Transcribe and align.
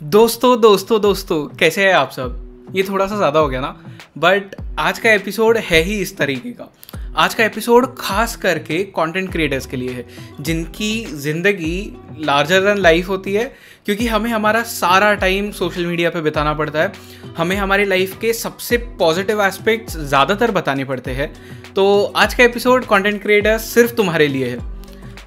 दोस्तों 0.00 0.60
दोस्तों 0.60 1.00
दोस्तों, 1.00 1.36
कैसे 1.58 1.84
हैं 1.84 1.92
आप 1.94 2.10
सब? 2.10 2.72
ये 2.74 2.82
थोड़ा 2.82 3.06
सा 3.06 3.16
ज़्यादा 3.16 3.40
हो 3.40 3.48
गया 3.48 3.60
ना 3.60 3.68
बट 4.18 4.54
आज 4.78 4.98
का 4.98 5.10
एपिसोड 5.10 5.56
है 5.58 5.80
ही 5.82 5.98
इस 6.00 6.16
तरीके 6.18 6.50
का। 6.50 6.68
आज 7.16 7.34
का 7.34 7.44
एपिसोड 7.44 7.86
खास 7.98 8.34
करके 8.36 8.82
कंटेंट 8.90 9.30
क्रिएटर्स 9.32 9.66
के 9.66 9.76
लिए 9.76 9.90
है, 9.90 10.04
जिनकी 10.40 11.04
ज़िंदगी 11.06 11.96
लार्जर 12.18 12.60
देन 12.60 12.78
लाइफ 12.78 13.08
होती 13.08 13.34
है, 13.34 13.44
क्योंकि 13.86 14.06
हमें 14.06 14.30
हमारा 14.30 14.62
सारा 14.64 15.12
टाइम 15.14 15.50
सोशल 15.52 15.86
मीडिया 15.86 16.10
पे 16.10 16.20
बिताना 16.20 16.54
पड़ता 16.54 16.82
है। 16.82 16.92
हमें 17.36 17.56
हमारी 17.56 17.84
लाइफ 17.84 18.18
के 18.20 18.32
सबसे 18.34 18.76
पॉजिटिव 18.98 19.42
एस्पेक्ट्स 19.42 19.96
ज़्यादातर 19.98 20.50
बताने 20.50 20.84
पड़ते 20.84 21.10
हैं। 21.10 21.32
तो 21.74 22.02
आज 22.16 22.34
का 22.34 22.44
एपिसोड 22.44 22.86
कंटेंट 22.86 23.22
क्रिएटर्स 23.22 23.72
सिर्फ़ 23.74 23.94
तुम्हारे 23.94 24.28
लिए 24.28 24.50
है। 24.50 24.58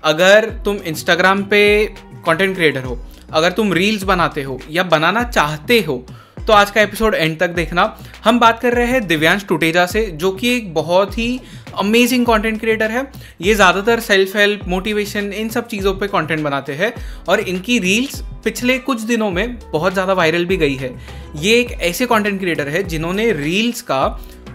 अगर 0.06 0.50
तुम 0.66 0.78
इंस्टाग्राम 0.78 1.44
पे 1.46 1.86
कंटेंट 2.26 2.56
क्रिएटर 2.56 2.84
हो 2.84 3.00
अगर 3.30 3.52
तुम 3.52 3.74
रील्स 3.74 4.04
बनाते 4.06 4.44
हो 4.44 4.60
या 4.70 4.84
बनाना 4.86 5.24
चाहते 5.26 5.80
हो 5.82 6.06
तो 6.40 6.54
आज 6.54 6.70
का 6.72 6.82
एपिसोड 6.82 7.16
एंड 7.16 7.38
तक 7.40 7.50
देखना। 7.50 7.84
हम 8.24 8.40
बात 8.40 8.60
कर 8.60 8.74
रहे 8.74 8.86
हैं 8.88 9.08
दिव्यांश 9.08 9.46
टुटेजा 9.46 9.86
से, 9.86 10.06
जो 10.06 10.32
कि 10.32 10.50
एक 10.50 10.74
बहुत 10.74 11.18
ही 11.18 11.40
अमेजिंग 11.80 12.26
कंटेंट 12.26 12.60
क्रिएटर 12.60 12.92
है। 12.92 13.02
ये 13.42 13.54
ज़्यादातर 13.56 14.00
सेल्फ 14.00 14.36
हेल्प 14.36 14.62
मोटिवेशन 14.68 15.32
इन 15.34 15.50
सब 15.50 15.68
चीज़ों 15.68 15.94
पे 15.96 16.08
कंटेंट 16.08 16.44
बनाते 16.44 16.74
हैं 16.74 16.94
और 17.30 17.40
इनकी 17.40 17.78
रील्स 17.80 18.22
पिछले 18.44 18.78
कुछ 18.80 19.02
दिनों 19.02 19.30
में 19.32 19.58
बहुत 19.72 19.94
ज़्यादा 19.94 20.14
वायरल 20.14 20.46
भी 20.46 20.58
गई 20.58 20.76
है। 20.76 20.94
ये 21.38 21.60
एक 21.60 21.72
ऐसे 21.82 22.06
कंटेंट 22.06 22.40
क्रिएटर 22.40 22.70
है 22.70 22.84
जिन्होंने 22.86 23.32
रील्स 23.34 23.82
का 23.82 24.08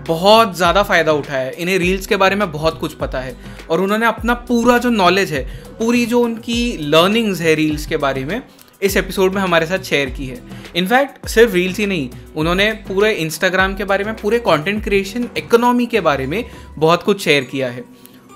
बहुत 0.08 0.56
ज़्यादा 0.56 0.82
फ़ायदा 0.82 1.12
उठाया 1.12 1.40
है। 1.40 1.52
इन्हें 1.52 1.78
रील्स 1.78 2.06
के 2.06 2.16
बारे 2.16 2.36
में 2.36 2.50
बहुत 2.52 2.78
कुछ 2.78 2.94
पता 2.96 3.20
है 3.20 3.36
और 3.70 3.80
उन्होंने 3.80 4.06
अपना 4.06 4.34
पूरा 4.42 4.78
जो 4.78 4.90
नॉलेज 4.90 5.32
है, 5.32 5.44
पूरी 5.78 6.04
जो 6.06 6.20
उनकी 6.20 6.76
लर्निंग्स 6.80 7.40
है 7.40 7.54
रील्स 7.54 7.86
के 7.86 7.96
बारे 7.98 8.24
में 8.24 8.40
इस 8.82 8.96
एपिसोड 8.96 9.34
में 9.34 9.40
हमारे 9.42 9.66
साथ 9.66 9.78
शेयर 9.78 10.10
की 10.10 10.26
है। 10.26 10.38
इनफैक्ट 10.76 11.26
सिर्फ़ 11.26 11.52
रील्स 11.52 11.78
ही 11.78 11.86
नहीं, 11.86 12.10
उन्होंने 12.36 12.72
पूरे 12.72 13.12
इंस्टाग्राम 13.12 13.74
के 13.74 13.84
बारे 13.84 14.04
में, 14.04 14.14
पूरे 14.16 14.38
कंटेंट 14.38 14.82
क्रिएशन 14.84 15.28
इकोनॉमी 15.36 15.86
के 15.86 16.00
बारे 16.00 16.26
में 16.26 16.44
बहुत 16.78 17.02
कुछ 17.02 17.20
शेयर 17.20 17.44
किया 17.44 17.68
है। 17.70 17.84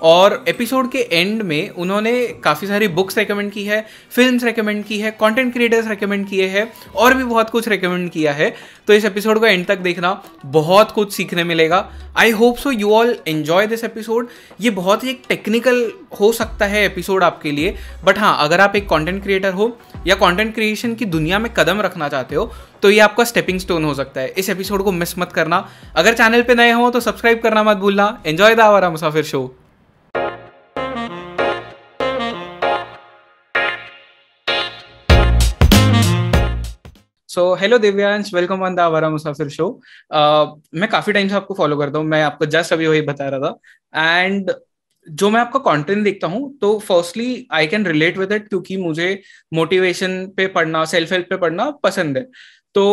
और 0.01 0.43
एपिसोड 0.47 0.89
के 0.91 0.99
एंड 1.11 1.41
में 1.41 1.69
उन्होंने 1.69 2.11
काफ़ी 2.43 2.67
सारी 2.67 2.87
बुक्स 2.89 3.17
रेकमेंड 3.17 3.51
की 3.51 3.63
है 3.63 3.85
फिल्म्स 4.11 4.43
रेकमेंड 4.43 4.83
की 4.85 4.99
है 4.99 5.11
कंटेंट 5.11 5.53
क्रिएटर्स 5.53 5.87
रेकमेंड 5.87 6.27
किए 6.29 6.47
हैं, 6.47 6.71
और 6.95 7.13
भी 7.13 7.23
बहुत 7.23 7.49
कुछ 7.49 7.67
रेकमेंड 7.67 8.09
किया 8.11 8.33
है। 8.33 8.53
तो 8.87 8.93
इस 8.93 9.05
एपिसोड 9.05 9.39
को 9.39 9.45
एंड 9.45 9.65
तक 9.65 9.77
देखना, 9.79 10.21
बहुत 10.45 10.91
कुछ 10.91 11.13
सीखने 11.13 11.43
मिलेगा। 11.43 11.89
I 12.17 12.31
hope 12.31 12.57
so 12.57 12.71
you 12.71 12.91
all 12.91 13.15
enjoy 13.27 13.67
this 13.67 13.83
episode 13.83 14.27
ये 14.61 14.69
बहुत 14.71 15.03
ही 15.03 15.09
एक 15.09 15.21
टेक्निकल 15.29 15.91
हो 16.19 16.31
सकता 16.31 16.65
है 16.65 16.85
एपिसोड 16.85 17.23
आपके 17.23 17.51
लिए 17.51 17.75
बट 18.05 18.19
हाँ 18.19 18.35
अगर 18.39 18.61
आप 18.61 18.75
एक 18.75 18.87
कॉन्टेंट 18.89 19.21
क्रिएटर 19.23 19.53
हो, 19.53 19.77
या 20.07 20.15
कॉन्टेंट 20.15 20.53
क्रिएशन 20.55 20.95
की 20.95 21.05
दुनिया 21.07 21.39
में 21.39 21.51
कदम 21.53 21.81
रखना 21.81 22.09
चाहते 22.09 22.35
हो 22.35 22.51
तो 22.83 22.89
ये 22.89 22.99
आपका 22.99 23.23
स्टेपिंग 23.23 23.59
स्टोन 23.59 23.85
हो 23.85 23.93
सकता 23.93 24.21
है। 24.21 24.27
इस 24.29 24.49
एपिसोड 24.49 24.83
को 24.83 24.91
मिस 24.91 25.17
मत 25.19 25.31
करना। 25.31 25.67
अगर 25.95 26.13
चैनल 26.13 26.41
पे 26.41 26.55
नए 26.55 26.71
हो 26.71 26.89
तो 26.91 26.99
सब्सक्राइब 26.99 27.39
करना 27.39 27.63
मत 27.63 27.77
भूलना। 27.77 28.05
Enjoy 28.25 28.55
the 28.55 28.59
Awara 28.59 28.89
Musafir 28.89 29.23
show 29.23 29.47
so 37.37 37.43
hello 37.55 37.77
Divyansh 37.77 38.33
welcome 38.33 38.61
on 38.63 38.75
the 38.75 38.79
Awara 38.79 39.09
Musafir 39.09 39.49
show 39.49 39.65
मैं 40.11 40.87
काफ़ी 40.91 41.13
टाइम 41.13 41.27
से 41.29 41.35
आपको 41.35 41.53
फॉलो 41.53 41.75
करता 41.77 41.97
हूँ। 41.97 42.05
मैं 42.07 42.21
आपको 42.23 42.45
जस्ट 42.45 42.73
अभी 42.73 42.87
वही 42.87 43.01
बता 43.01 43.27
रहा 43.29 43.39
था। 43.39 44.21
एंड 44.21 44.51
जो 45.07 45.29
मैं 45.29 45.39
आपका 45.41 45.59
कंटेंट 45.67 46.03
देखता 46.03 46.27
हूँ 46.27 46.57
तो 46.61 46.77
firstly 46.79 47.47
I 47.53 47.67
can 47.67 47.85
relate 47.85 48.17
with 48.17 48.31
it 48.31 48.47
क्योंकि 48.49 48.77
मुझे 48.77 49.09
मोटिवेशन 49.53 50.25
पे 50.37 50.47
पढ़ना 50.57 50.83
सेल्फ 50.93 51.11
हेल्प 51.11 51.27
पे 51.29 51.37
पढ़ना 51.37 51.69
पसंद 51.83 52.17
है। 52.17 52.25
तो 52.77 52.83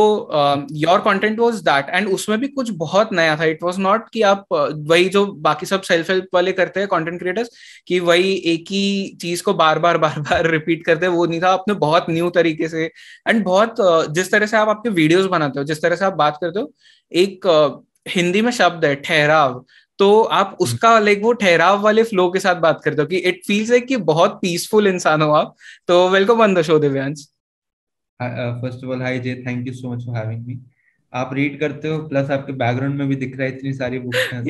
your 0.72 0.98
content 1.00 1.38
was 1.38 1.54
that 1.62 1.86
and 1.88 2.08
उसमें 2.08 2.38
भी 2.40 2.48
कुछ 2.48 2.70
बहुत 2.74 3.12
नया 3.12 3.36
था। 3.36 3.44
इट 3.44 3.62
वाज 3.62 3.78
नॉट 3.78 4.08
कि 4.12 4.22
आप 4.22 4.46
uh, 4.54 4.68
वही 4.90 5.08
जो 5.08 5.24
बाकी 5.27 5.66
सब 5.66 5.82
सेल्फ 5.82 6.10
हेल्प 6.10 6.28
वाले 6.34 6.52
करते 6.52 6.80
हैं 6.80 6.89
कंटेंट 6.89 7.18
क्रिएटर्स 7.18 7.50
कि 7.89 7.98
वही 8.00 8.33
एक 8.52 8.70
ही 8.70 9.17
चीज़ 9.20 9.42
को 9.42 9.55
बार 9.55 9.78
बार 9.78 9.98
बार 9.98 10.18
बार 10.20 10.50
रिपीट 10.50 10.84
करते 10.86 11.06
हैं 11.06 11.12
वो 11.12 11.27
नहीं 11.27 11.40
था। 11.42 11.52
आपने 11.52 11.74
बहुत 11.77 12.06
न्यू 12.11 12.30
तरीके 12.30 12.68
से 12.68 12.84
एंड 13.28 13.44
बहुत 13.44 13.80
uh, 13.80 14.14
जिस 14.14 14.30
तरह 14.33 14.46
से 14.46 14.56
आप 14.56 14.68
आपके 14.68 14.90
वीडियोस 14.92 15.27
बनाते 15.27 15.58
हो 15.58 15.64
जिस 15.64 15.83
तरह 15.83 15.96
से 15.96 16.05
आप 16.05 16.14
बात 16.14 16.39
करते 16.40 16.61
हो 16.61 16.73
एक 17.12 17.46
uh, 17.48 18.12
हिंदी 18.14 18.42
में 18.42 18.52
शब्द 18.52 18.84
है 18.84 18.94
ठहराव। 19.02 19.64
तो 19.98 20.23
आप 20.23 20.46
हम्म। 20.46 20.56
उसका 20.61 20.98
लाइक 20.98 21.23
वो 21.23 21.33
ठहराव 21.34 21.80
वाले 21.83 22.02
फ्लो 22.05 22.28
के 22.30 22.40
साथ 22.40 22.56
बात 22.62 22.80
करते 22.84 23.02
हो 23.02 23.08
कि 23.08 23.17
इट 23.18 23.42
फील्स 23.46 23.70
लाइक 23.70 23.86
कि 23.86 23.96
बहुत 24.08 24.39
पीसफुल 24.42 24.86
इंसान 24.86 25.23
हो 25.23 25.30
आप। 25.34 25.55
तो 25.89 26.08
welcome 26.08 26.42
on 26.42 26.55
the 26.55 26.62
show 26.62 26.78
Divyansh 26.78 27.28
first 28.20 28.85
of 28.85 28.91
all 28.92 29.02
hi 29.02 29.19
J 29.20 29.35
thank 29.47 29.67
you 29.67 29.73
so 29.75 29.92
much 29.92 30.05
for 30.07 30.17
having 30.17 30.47
me 30.47 30.58
आप 31.13 31.35
रीड 31.35 31.58
करते 31.61 31.89
हो 31.89 31.98
प्लस 32.08 32.30
आपके 32.30 32.52
बैकग्राउंड 32.64 32.98
में 32.98 33.08
भी 33.08 33.17
दिख 33.17 33.36
रहा 33.39 33.48
है 33.48 33.57
इतनी 33.57 33.73
सारी 33.75 33.98
बुक्स 33.98 34.33
हैं 34.33 34.42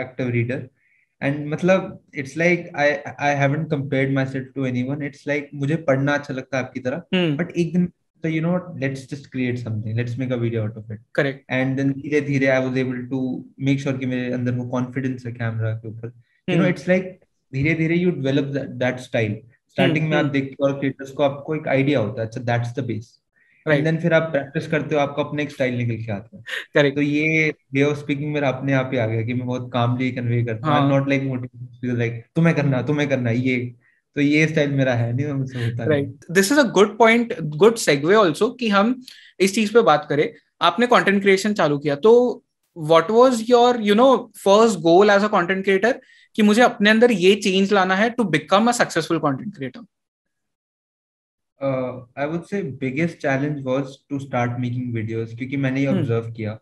एक्टिव 0.00 0.28
रीडर 0.30 0.68
एंड 1.22 1.46
मतलब 1.48 1.98
it's 2.22 2.36
like 2.36 2.70
I 2.76 2.92
I 3.20 3.34
haven't 3.36 3.70
compared 3.70 4.12
myself 4.26 4.52
to 4.54 4.66
anyone 4.66 5.02
it's 5.06 5.26
like 5.28 5.50
मुझे 5.54 5.76
पढ़ना 5.88 6.14
अच्छा 6.14 6.34
लगता 6.34 6.58
है 6.58 6.64
आपकी 6.64 6.80
तरह 6.80 7.02
बट 7.12 7.14
हम्म। 7.16 7.60
एक 7.60 7.72
दिन 7.72 7.90
so 8.24 8.28
you 8.28 8.40
know 8.40 8.52
what 8.52 8.78
let's 8.78 9.06
just 9.06 9.30
create 9.30 9.58
something. 9.58 9.96
Let's 9.96 10.16
make 10.16 10.30
a 10.30 10.36
video 10.36 10.64
out 10.64 10.76
of 10.76 10.90
it. 10.90 11.00
Correct. 11.12 11.44
And 11.48 11.78
then 11.78 11.92
धीरे 11.94 12.20
धीरे 12.20 12.48
I 12.48 12.58
was 12.60 12.76
able 12.76 13.00
to 13.12 13.20
make 13.68 13.80
sure 13.80 13.98
कि 13.98 14.06
मेरे 14.06 14.32
अंदर 14.32 14.54
वो 14.54 14.68
confidence 14.74 15.26
है 15.26 15.32
कैमरा 15.32 15.72
के 15.74 15.88
ऊपर. 15.88 16.12
You 16.48 16.58
know 16.58 16.68
it's 16.72 16.88
like 16.88 17.08
धीरे 17.52 17.74
धीरे 17.74 17.98
you 17.98 18.12
develop 18.12 18.52
that, 18.52 18.78
that 18.78 19.00
style. 19.00 19.36
Starting 19.70 20.08
में 20.08 20.16
आप 20.18 20.26
देखते 20.26 20.56
हो 20.60 20.66
और 20.66 20.78
क्रिएटर्स 20.78 21.10
को 21.10 21.22
आपको 21.22 21.54
एक 21.56 21.68
आइडिया 21.68 21.98
होता 22.00 22.20
है 22.22 22.26
अच्छा 22.26 22.40
that's 22.42 22.78
the 22.78 22.84
base 22.86 23.16
and 23.66 23.84
then 23.84 23.98
फिर 24.00 24.12
आप 24.14 24.30
प्रैक्टिस 24.32 24.66
करते 24.68 24.94
हो 24.94 25.00
आपका 25.00 25.22
अपना 25.22 25.42
एक 25.42 25.50
स्टाइल 25.50 25.74
निकल 25.76 25.96
के 25.96 26.12
आता 26.12 26.36
है। 26.36 26.42
करेक्ट 26.74 26.96
तो 26.96 27.02
ये 27.02 27.52
वे 27.74 27.82
ऑफ़ 27.82 27.98
स्पीकिंग 27.98 28.32
मेरा 28.32 28.48
अपने 28.48 28.72
आप 28.72 28.90
ही 28.92 28.98
आ 28.98 29.06
गया 29.06 29.22
कि 29.22 29.34
मैं 29.34 29.46
बहुत 29.46 29.70
कामली 29.72 30.10
कन्वे 30.12 30.42
करता 30.44 30.68
हूँ। 30.68 30.88
नॉट 30.90 31.08
लाइक 31.08 31.22
मोटिवेशन 31.22 31.98
लाइक 31.98 32.24
तुम्हें 32.36 32.54
करना 32.56 32.82
तुम्हें 32.82 33.08
करना 33.08 33.30
ये। 33.30 33.58
तो 34.16 34.20
ये 34.20 34.46
स्टाइल 34.48 34.70
मेरा 34.74 34.94
है 34.94 35.12
नहीं 35.12 35.32
मुझसे 35.32 35.58
होता 35.58 35.84
right 35.88 36.24
this 36.30 36.52
is 36.52 36.60
a 36.60 36.62
good 36.72 36.96
point 36.98 37.34
good 37.56 37.76
segue 37.78 38.14
also 38.16 38.48
कि 38.60 38.68
हम 38.68 38.94
इस 39.40 39.54
चीज़ 39.54 39.72
पे 39.74 39.82
बात 39.82 40.06
करें। 40.08 40.30
आपने 40.60 40.86
कंटेंट 40.86 41.20
क्रिएशन 41.22 41.54
चालू 41.54 41.78
किया 41.78 41.96
तो 41.98 42.12
what 42.76 43.10
was 43.10 43.44
your 43.48 43.80
you 43.82 43.94
know 43.94 44.08
first 44.38 44.78
goal 44.80 45.10
as 45.10 45.24
a 45.24 45.28
content 45.28 45.62
creator 45.64 46.00
कि 46.36 46.42
मुझे 46.42 46.62
अपने 46.62 46.90
अंदर 46.90 47.12
ये 47.12 47.34
चेंज 47.36 47.72
लाना 47.72 47.94
है 47.94 48.10
to 48.10 48.24
become 48.30 48.68
a 48.68 48.72
successful 48.72 49.18
content 49.18 49.54
creator 49.56 49.84
I 51.60 52.26
would 52.26 52.44
say 52.44 52.62
biggest 52.80 53.18
challenge 53.18 53.62
was 53.64 53.96
to 54.10 54.18
start 54.18 54.58
making 54.60 54.92
videos 54.94 55.34
क्योंकि 55.34 55.56
मैंने 55.56 55.80
ये 55.80 55.86
ऑब्ज़र्व 55.88 56.24
hmm. 56.24 56.36
किया 56.36 56.58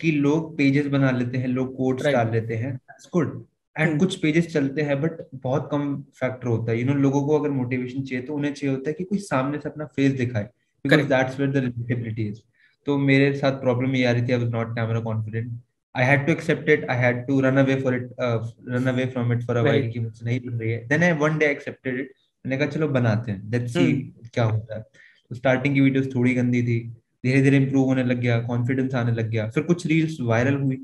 कि 0.00 0.10
लोग 0.12 0.56
पेजेस 0.56 0.86
बना 0.86 1.10
लेते 1.10 1.38
हैं 1.38 1.48
लोग 1.48 1.76
कोड्स 1.76 2.02
right. 2.02 2.16
डाल 2.16 2.32
लेते 2.32 2.56
हैं 2.56 2.74
दैट्स 2.74 3.08
गुड 3.12 3.44
एंड 3.76 3.90
hmm. 3.90 3.98
कुछ 3.98 4.16
पेजेस 4.16 4.52
चलते 4.52 4.82
हैं 4.82 5.00
बट 5.00 5.26
बहुत 5.34 5.68
कम 5.72 5.94
फैक्टर 6.20 6.48
होता 6.48 6.70
है 6.72 6.78
यू 6.78 6.82
you 6.82 6.88
नो 6.88 6.92
know, 6.92 7.02
लोगों 7.02 7.26
को 7.26 7.38
अगर 7.38 7.50
मोटिवेशन 7.52 8.02
चाहिए 8.02 8.24
तो 8.24 8.34
उन्हें 8.34 8.52
चाहिए 8.52 8.74
होता 8.74 8.90
है 8.90 8.94
कि 8.94 9.04
कोई 9.04 9.18
सामने 9.20 9.58
से 9.58 9.68
अपना 9.68 9.86
फेस 9.96 10.12
दिखाए 10.18 10.44
because 10.84 11.08
that's 11.08 11.40
where 11.40 11.52
the 11.52 11.64
relatability 11.64 12.28
is 12.28 12.40
तो 12.86 12.96
मेरे 13.00 13.34
साथ 13.34 13.60
प्रॉब्लम 13.60 13.94
ये 13.96 14.04
आ 14.04 14.10
रही 14.10 14.22
थी 14.22 14.32
I 14.32 14.38
was 14.38 14.50
not 14.50 14.74
camera 14.74 15.00
confident 15.00 15.52
I 15.96 16.04
had 16.04 16.26
to 16.26 16.32
accept 16.32 16.68
it 16.68 16.84
I 16.90 16.96
had 16.98 17.26
to 17.26 17.40
run 17.40 17.56
away 17.56 17.74
for 17.80 17.94
it 17.94 18.08
run 18.20 18.86
away 18.86 19.06
from 19.06 19.32
it 19.32 19.42
for 19.42 19.56
a 19.56 19.62
while 19.62 19.90
कि 19.92 20.00
मुझसे 20.00 20.24
नहीं 20.26 20.40
बन 20.40 20.58
रही 20.58 20.70
है। 20.70 20.86
Then 20.88 21.02
I 21.02 21.12
one 21.12 21.38
day 21.38 21.46
accepted 21.46 22.00
it 22.00 22.12
मैंने 22.44 22.56
कहा 22.56 22.66
चलो 22.66 22.88
बनाते 22.88 23.32
हैं। 23.32 23.50
Let's 23.50 23.72
see 23.72 23.86
hmm. 23.86 24.30
क्या 24.34 24.44
होता 24.44 24.76
है। 24.76 24.82
तो 25.30 25.34
स्टार्टिंग 25.34 25.74
की 25.74 25.80
वीडियोस 25.80 26.14
थोड़ी 26.14 26.34
गंदी 26.34 26.62
थी। 26.62 26.78
धीरे 27.24 27.42
धीरे 27.42 27.56
इंप्रूव 27.56 27.84
होने 27.84 28.04
लग 28.04 28.20
गया 28.20 28.38
कॉन्फिडेंस 28.40 28.94
आने 28.94 29.12
लग 29.12 29.30
गया। 29.30 29.48
फिर 29.50 29.62
कुछ 29.62 29.86
रील्स 29.86 30.16
वायरल 30.20 30.54
हुई। 30.54 30.78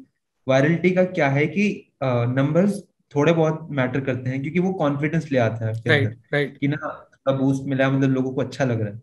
वायरलिटी 0.46 0.90
का 0.90 1.04
क्या 1.04 1.28
है 1.28 1.46
कि 1.46 1.68
नंबर्स 2.02 2.74
uh, 2.74 3.14
थोड़े 3.14 3.32
बहुत 3.32 3.68
मैटर 3.70 4.00
करते 4.00 4.30
हैं 4.30 4.40
क्योंकि 4.42 4.58
वो 4.58 4.72
कॉन्फिडेंस 4.72 5.30
ले 5.32 5.38
आता 5.38 5.66
है 5.66 5.72
right, 5.72 6.08
right. 6.34 6.58
कि 6.58 6.68
ना 6.68 7.08
बूस्ट 7.28 7.64
मिला 7.66 7.90
मतलब 7.90 8.10
लोगों 8.10 8.32
को 8.32 8.40
अच्छा 8.40 8.64
लग 8.64 8.80
रहा 8.80 8.94
है। 8.94 9.00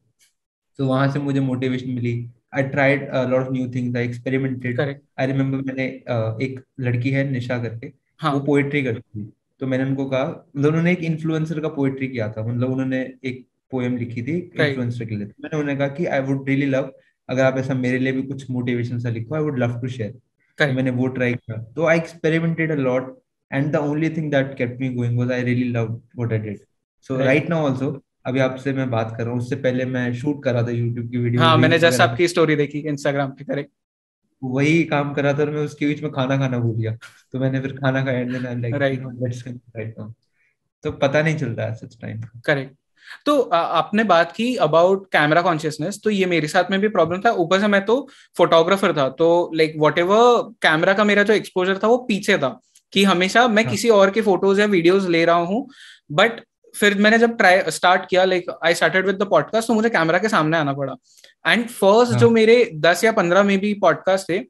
तो 0.79 0.87
वहाँ 0.87 1.11
से 1.11 1.19
मुझे 1.19 1.39
motivation 1.39 1.89
milli. 1.89 2.13
I 2.53 2.63
tried 2.63 3.03
lot 3.29 3.41
of 3.41 3.51
new 3.53 3.67
things 3.75 3.95
I 3.97 4.05
experimented 4.05 4.79
I 4.81 5.27
remember 5.27 5.61
मैंने 5.67 5.87
uh, 6.11 6.41
एक 6.41 6.59
लड़की 6.79 7.11
है 7.11 7.29
निशा 7.31 7.57
करके 7.63 7.91
हाँ. 8.19 8.33
वो 8.33 8.39
पोएट्री 8.39 8.83
करती 8.83 9.21
थी। 9.21 9.31
तो 9.59 9.67
मैंने 9.67 9.83
उनको 9.83 10.05
कहा 10.09 10.23
मतलब 10.55 10.67
उन्होंने 10.67 10.91
एक 10.91 11.03
इन्फ्लुएंसर 11.03 11.59
का 11.59 11.67
पोएट्री 11.77 12.07
किया 12.07 12.31
था। 12.31 12.45
मतलब 12.47 12.71
उन्होंने 12.71 13.01
एक 13.25 13.45
पोएम 13.71 13.97
लिखी 13.97 14.21
थी 14.21 14.37
इन्फ्लुएंसर 14.37 15.05
के 15.05 15.15
लिए। 15.15 15.27
तो 15.27 15.43
मैंने 15.43 15.59
उन्हें 15.61 15.77
कहा 15.77 15.87
कि 15.87 16.05
आई 16.05 16.19
वुड 16.31 16.49
रियली 16.49 16.65
लव 16.65 16.91
अगर 17.29 17.43
आप 17.43 17.57
ऐसा 17.57 17.73
मेरे 17.85 17.99
लिए 17.99 18.13
भी 18.13 18.21
कुछ 18.27 18.49
मोटिवेशन 18.51 18.99
सा 18.99 19.09
लिखो 19.09 19.35
I 19.35 19.41
would 19.41 19.59
love 19.59 19.79
to 19.81 19.87
share 19.87 20.71
मैंने 20.73 20.91
वो 20.91 21.07
ट्राई 21.07 21.33
किया। 21.33 21.57
तो 21.75 21.85
I 21.85 21.97
experimented 21.97 22.71
a 22.71 22.75
lot 22.75 23.17
and 23.51 23.71
the 23.73 23.79
only 23.81 24.09
thing 24.15 24.25
that 24.31 24.49
kept 24.57 24.81
me 24.81 24.87
going 24.95 25.15
was 25.19 25.31
I 25.35 25.37
really 25.45 25.69
loved 25.75 25.93
what 26.13 26.33
I 26.35 26.37
did. 26.41 26.57
So 27.05 27.15
right, 27.15 27.27
right 27.27 27.47
now 27.53 27.61
also 27.67 27.87
अभी 28.29 28.39
आपसे 28.39 28.73
मैं 28.73 28.89
बात 28.89 29.13
कर 29.17 29.23
रहा 29.23 29.31
हूँ 29.31 29.39
उससे 29.39 29.55
पहले 29.55 29.85
मैं 29.85 30.13
शूट 30.15 30.43
कर 30.43 30.53
रहा 30.53 30.63
था 30.63 30.71
यूट्यूब 30.71 31.09
की 31.11 31.17
वीडियो 31.17 31.41
हाँ 31.41 31.57
मैंने 31.57 31.79
जस्ट 31.79 32.01
आपकी 32.01 32.27
स्टोरी 32.27 32.55
देखी 32.55 32.79
इंस्टाग्राम 32.89 33.31
पे 33.31 33.43
करेक्ट 33.43 33.71
वही 34.41 34.83
काम 34.85 35.13
कर 35.13 35.23
रहा 35.23 35.33
था 35.33 35.41
और 35.41 35.49
मैं 35.49 35.61
उसके 35.61 35.85
बीच 35.85 36.01
में 36.03 36.11
खाना 36.11 36.37
खाना 36.37 36.57
भूल 36.59 36.75
गया। 36.75 36.91
तो 37.33 37.39
मैंने 37.39 37.59
फिर 37.59 37.71
खाना 37.73 38.03
खाया 38.05 38.19
and 38.19 38.31
like 38.35 38.75
right 38.75 39.03
right 39.77 39.95
now 39.99 40.11
तो 40.83 40.91
पता 40.97 41.21
नहीं 41.21 41.37
चलता 41.37 41.63
है 41.63 41.75
सच 41.75 41.97
टाइम 42.01 42.21
करेक्ट 42.45 42.75
तो 43.25 43.39
आपने 43.53 44.03
बात 44.03 44.31
की 44.31 44.55
अबाउट 44.55 45.05
कैमरा 45.11 45.41
कॉन्शियसनेस 45.41 45.99
तो 46.03 46.09
ये 46.09 46.25
मेरे 46.25 46.47
साथ 46.47 46.71
में 46.71 46.79
भी 46.79 46.87
प्रॉब्लम 46.89 47.21
था। 47.21 47.31
ऊपर 47.43 47.59
से 47.59 47.67
मैं 47.67 47.83
तो 47.85 47.95
फोटोग्राफर 48.37 48.93
था 48.97 49.07
तो 49.19 49.29
लाइक 49.55 49.73
वॉट 49.77 49.95
कैमरा 50.61 50.93
का 50.93 51.03
मेरा 51.03 51.23
जो 51.23 51.33
एक्सपोजर 51.33 51.77
था 51.77 51.87
वो 51.87 51.97
पीछे 52.07 52.37
था 52.37 52.59
कि 52.93 53.03
हमेशा 53.03 53.47
मैं 53.47 53.63
हाँ. 53.63 53.71
किसी 53.71 53.89
और 53.89 54.11
के 54.11 54.21
फ़ोटोज़ 54.21 54.61
या 54.61 54.65
वीडियोज़ 54.67 55.09
ले 55.09 55.23
रहा 55.25 55.35
हूँ 55.35 55.67
बट 56.11 56.41
फिर 56.75 56.97
मैंने 56.97 57.17
जब 57.19 57.35
ट्राई 57.37 57.61
स्टार्ट 57.69 58.05
किया 58.09 58.23
like 58.25 58.45
I 58.65 58.73
started 58.73 59.05
with 59.05 59.15
the 59.15 59.27
podcast 59.29 59.67
तो 59.67 59.73
मुझे 59.73 59.89
कैमरा 59.89 60.17
के 60.19 60.29
सामने 60.29 60.57
आना 60.57 60.73
पड़ा। 60.73 60.95
एंड 61.45 61.67
फ़र्स्ट 61.67 62.11
हाँ. 62.11 62.19
जो 62.19 62.29
मेरे 62.29 62.63
दस 62.75 63.03
या 63.03 63.11
पंद्रह 63.11 63.43
में 63.43 63.57
भी 63.59 63.73
पॉडकास्ट 63.81 64.29
थे 64.29 64.41